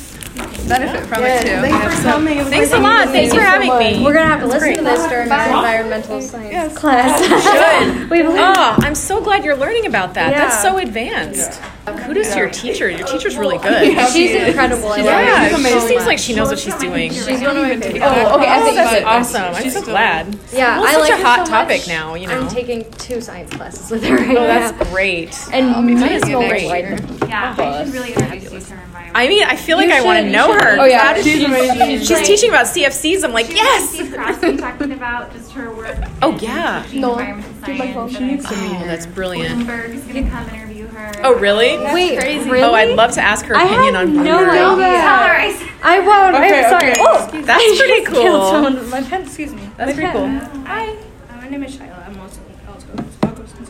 benefit 0.68 1.06
from 1.06 1.22
it 1.22 1.42
too. 1.42 1.48
Thanks 1.60 1.94
for 1.94 2.02
coming. 2.02 2.44
Thanks 2.46 2.72
a 2.72 2.78
lot. 2.80 3.08
Thanks 3.10 3.32
for 3.32 3.40
having 3.40 3.68
me. 3.78 4.04
We're 4.04 4.14
gonna 4.14 4.26
have 4.26 4.40
to 4.40 4.46
listen 4.46 4.60
great. 4.60 4.76
to 4.78 4.82
this 4.82 5.06
during 5.08 5.30
our 5.30 5.46
environmental 5.46 6.20
science 6.20 6.76
class. 6.76 7.20
Good. 7.20 8.10
we 8.10 8.24
learned. 8.24 8.38
Oh, 8.58 8.76
I'm 8.80 8.96
so 8.96 9.22
glad 9.22 9.44
you're 9.44 9.56
learning 9.56 9.86
about 9.86 10.14
that. 10.14 10.34
That's 10.34 10.60
so 10.60 10.78
advanced. 10.78 11.60
Kudos 11.96 12.32
to 12.32 12.38
your 12.38 12.50
teacher. 12.50 12.88
Your 12.90 13.06
teacher's 13.06 13.36
really 13.36 13.58
good. 13.58 13.92
She's 14.12 14.30
incredible. 14.34 14.88
I 14.88 14.96
love 14.96 15.04
Yeah, 15.04 15.48
her 15.48 15.56
she 15.80 15.80
seems 15.88 16.06
like 16.06 16.18
she 16.18 16.34
knows 16.34 16.48
what 16.48 16.58
she's 16.58 16.74
doing. 16.76 17.12
She's 17.12 17.26
one 17.40 17.56
of 17.56 17.62
my 17.62 17.76
favorite. 17.76 18.02
Oh, 18.02 18.36
okay. 18.38 18.46
I 18.46 18.60
Oh, 18.60 18.64
think 18.64 18.76
that's 18.76 19.00
you 19.00 19.06
awesome. 19.06 19.54
I'm 19.54 19.70
so 19.70 19.82
glad. 19.82 20.38
Yeah, 20.52 20.78
Well, 20.80 20.88
I 20.88 20.92
such 20.92 21.10
like 21.10 21.20
a 21.20 21.24
hot 21.24 21.46
so 21.46 21.52
topic 21.52 21.80
much. 21.82 21.88
now, 21.88 22.14
you 22.14 22.26
know. 22.26 22.40
I'm 22.40 22.48
taking 22.48 22.90
two 22.92 23.20
science 23.20 23.52
classes 23.54 23.90
with 23.90 24.04
her 24.04 24.16
right 24.16 24.30
Oh, 24.30 24.32
now. 24.34 24.46
that's 24.46 24.90
great. 24.90 25.36
and 25.52 25.86
be 25.86 25.94
that 25.94 26.00
taking 26.08 26.16
is 26.16 26.22
it 26.22 26.26
so 26.32 26.40
next 26.40 26.52
much 26.52 26.60
year. 26.62 26.68
lighter. 26.70 27.26
Yeah, 27.28 27.54
I 27.58 27.84
should 27.84 27.92
really 27.94 28.12
introduce 28.12 28.44
you 28.44 28.50
her 28.76 28.82
environment. 28.82 29.12
I 29.14 29.28
mean, 29.28 29.42
I 29.44 29.56
feel 29.56 29.76
like 29.78 29.88
You 29.88 29.94
I 29.94 30.00
want 30.02 30.24
to 30.24 30.30
know 30.30 30.52
should. 30.52 30.62
her. 30.62 30.76
Oh, 30.80 30.84
yeah. 30.84 30.98
How 31.00 31.12
does 31.14 31.24
She's 31.24 31.38
she- 31.38 31.44
amazing. 31.44 31.98
she's 32.06 32.26
teaching 32.26 32.50
about 32.50 32.66
CFCs. 32.66 33.24
I'm 33.24 33.32
like, 33.32 33.46
She 33.46 33.54
yes. 33.54 33.90
Steve 33.90 34.12
Cross 34.14 34.40
talking 34.60 34.92
about 34.92 35.32
just 35.32 35.50
her 35.52 35.70
work. 35.72 35.96
Oh, 36.22 36.36
yeah. 36.38 36.84
No, 36.92 37.16
give 37.64 37.78
my 37.78 37.92
phone. 37.92 38.08
She 38.10 38.20
needs 38.20 38.44
to 38.48 38.54
Oh, 38.54 38.82
that's 38.84 39.06
brilliant. 39.06 39.66
Bloomberg 39.66 39.94
is 39.94 40.04
gonna 40.04 40.28
come 40.30 40.48
interview 40.50 40.67
her. 41.16 41.20
Oh, 41.26 41.34
really? 41.38 41.76
Wait, 41.78 42.18
crazy. 42.18 42.48
really? 42.50 42.64
Oh, 42.64 42.74
I'd 42.74 42.94
love 42.96 43.12
to 43.12 43.20
ask 43.20 43.44
her 43.46 43.56
I 43.56 43.64
opinion 43.64 43.94
had 43.94 44.04
on 44.06 44.14
no 44.14 44.20
Bloomberg. 44.38 44.52
Tell 44.54 44.74
idea. 44.74 45.00
her 45.00 45.40
I 45.40 45.52
said. 45.52 45.68
I 45.82 45.98
won't. 46.00 46.34
Okay, 46.36 46.64
I'm 46.64 46.70
sorry. 46.70 46.90
okay. 46.92 47.00
Oh, 47.00 47.42
That's 47.42 47.78
pretty 47.78 48.02
just 48.04 48.12
killed 48.12 48.40
cool. 48.42 48.50
someone. 48.50 48.90
My 48.90 49.02
pen. 49.02 49.22
Excuse 49.22 49.52
me. 49.54 49.62
That's 49.76 49.90
My 49.90 49.94
pretty 49.94 50.12
cool. 50.12 50.22
pen. 50.26 50.64
Hi. 50.66 50.88
Uh, 50.90 51.36
my 51.36 51.48
name 51.48 51.62
is 51.64 51.76
Shyla. 51.76 52.06
I'm 52.08 52.18
also 52.20 52.40
also 52.68 52.88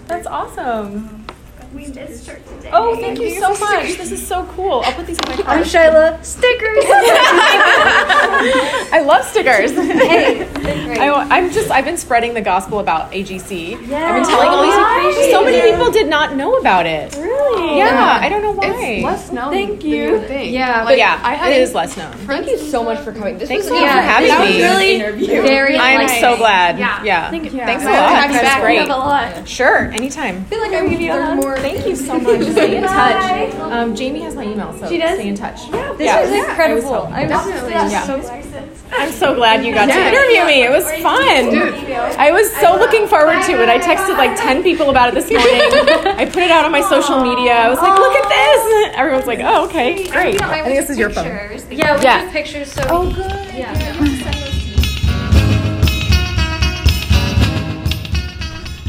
That's 0.07 0.26
awesome. 0.26 1.24
We 1.74 1.86
missed 1.89 2.26
her 2.28 2.36
today. 2.36 2.70
Oh, 2.72 2.97
thank 2.97 3.18
you 3.20 3.39
so 3.39 3.51
much. 3.51 3.99
This 3.99 4.11
is 4.11 4.26
so 4.26 4.47
cool. 4.57 4.80
I'll 4.86 4.95
put 4.95 5.07
these 5.07 5.18
in 5.18 5.28
my 5.28 5.36
car. 5.43 5.55
I'm 5.55 5.62
Shyla. 5.64 6.24
Stickers. 6.24 6.84
I 8.91 9.03
love 9.05 9.22
stickers. 9.26 9.72
hey, 9.72 10.49
I, 10.99 11.39
am 11.39 11.51
just 11.53 11.70
I've 11.70 11.84
been 11.84 11.99
spreading 11.99 12.32
the 12.32 12.41
gospel 12.41 12.78
about 12.80 13.12
AGC. 13.12 13.74
I've 13.74 13.80
been 13.80 13.91
Yeah. 13.91 14.22
telling 14.24 14.49
all 14.49 14.62
these 14.62 15.30
so 15.30 15.45
many 15.45 15.61
people 15.70 15.91
did 15.91 16.09
not 16.09 16.36
know 16.36 16.55
about 16.57 16.86
it. 16.86 17.14
Really? 17.57 17.79
Yeah, 17.79 18.19
I 18.21 18.29
don't 18.29 18.43
know 18.43 18.53
why. 18.53 18.67
It's 18.67 19.05
less 19.05 19.33
known 19.33 19.53
Thank 19.53 19.81
than 19.81 19.91
you. 19.91 19.97
you 20.05 20.13
would 20.13 20.27
think. 20.29 20.53
Yeah. 20.53 20.85
but 20.85 20.97
yeah, 20.99 21.21
I 21.23 21.35
had 21.35 21.53
it 21.53 21.61
is 21.61 21.75
less 21.75 21.97
known. 21.97 22.13
Thank 22.13 22.47
you 22.47 22.59
so 22.59 22.83
much 22.85 22.99
for 23.01 23.13
coming. 23.13 23.39
This 23.39 23.49
Thanks 23.49 23.65
was 23.65 23.73
a 23.73 23.75
lot 23.75 23.83
yeah, 23.83 23.95
for 23.97 24.03
having 24.03 24.29
this 24.29 24.39
was 24.39 25.19
me. 25.21 25.27
really 25.27 25.43
very. 25.43 25.77
I'm 25.79 26.07
like, 26.07 26.21
so 26.21 26.37
glad. 26.37 26.79
Yeah. 26.79 27.03
Yeah. 27.03 27.31
Thank 27.31 27.45
you. 27.45 27.51
Thanks 27.51 27.85
a 27.85 27.87
lot. 27.87 27.95
Have 27.95 28.31
you 28.31 28.37
That's 28.37 28.49
back. 28.49 28.63
great. 28.63 28.89
a 28.89 28.97
lot. 28.97 29.49
Sure, 29.49 29.91
anytime. 29.93 30.37
I 30.41 30.45
feel 30.45 30.61
like 30.61 30.73
I'm 30.73 30.89
there's 30.93 31.37
more. 31.45 31.57
Thank 31.59 31.87
you 31.87 31.97
so 31.97 32.19
much. 32.19 32.43
Stay 32.53 32.77
in 32.77 32.83
touch. 32.85 33.55
Um, 33.57 33.95
Jamie 33.95 34.21
has 34.21 34.35
my 34.35 34.45
email, 34.45 34.73
so 34.79 34.89
She 34.89 34.99
does? 34.99 35.19
stay 35.19 35.29
in 35.29 35.35
touch. 35.35 35.69
Yeah. 35.69 35.93
This 35.95 36.07
Yeah. 36.07 36.21
was 36.23 36.31
incredible. 36.33 36.95
I 36.95 36.99
was 37.01 37.13
I'm 37.13 37.29
Definitely. 37.29 37.73
Yeah. 37.73 38.07
so 38.07 38.21
glad. 38.21 38.45
I'm 38.93 39.12
so 39.12 39.34
glad 39.34 39.64
you 39.64 39.72
got 39.74 39.86
to 39.86 39.93
interview 39.93 40.45
me. 40.47 40.62
It 40.64 40.70
was 40.70 40.84
fun. 41.03 41.18
I 42.18 42.30
was 42.30 42.51
so 42.57 42.74
looking 42.76 43.07
forward 43.07 43.43
to 43.45 43.62
it. 43.62 43.68
I 43.68 43.78
texted 43.78 44.16
like 44.16 44.36
10 44.39 44.62
people 44.62 44.89
about 44.91 45.09
it 45.11 45.14
this 45.14 45.30
morning. 45.30 45.61
I 46.18 46.24
put 46.26 46.43
it 46.43 46.51
out 46.51 46.64
on 46.64 46.72
my 46.72 46.80
social 46.82 47.20
media. 47.22 47.53
I 47.53 47.68
was 47.68 47.78
like, 47.78 47.97
look 47.99 48.14
at 48.14 48.28
this. 48.28 48.97
Everyone's 48.97 49.26
like, 49.26 49.41
oh, 49.43 49.66
okay, 49.66 50.09
great. 50.11 50.41
I 50.43 50.62
think 50.62 50.76
this 50.80 50.91
is 50.91 50.99
your 50.99 51.11
phone. 51.11 51.26
Yeah, 51.70 51.97
we 51.97 52.03
Yeah. 52.03 52.22
took 52.24 52.32
pictures. 52.32 52.72
So 52.72 52.82
Oh, 52.89 53.11
good. 53.12 53.55
yeah. 53.55 53.74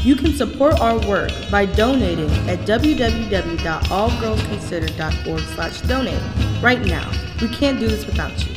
You 0.02 0.16
can 0.16 0.32
support 0.32 0.80
our 0.80 0.98
work 1.06 1.30
by 1.50 1.66
donating 1.66 2.30
at 2.48 2.60
www.allgirlsconsider.org 2.60 5.40
slash 5.40 5.80
donate 5.82 6.22
right 6.62 6.80
now. 6.86 7.10
We 7.42 7.48
can't 7.48 7.78
do 7.78 7.86
this 7.86 8.06
without 8.06 8.46
you. 8.48 8.54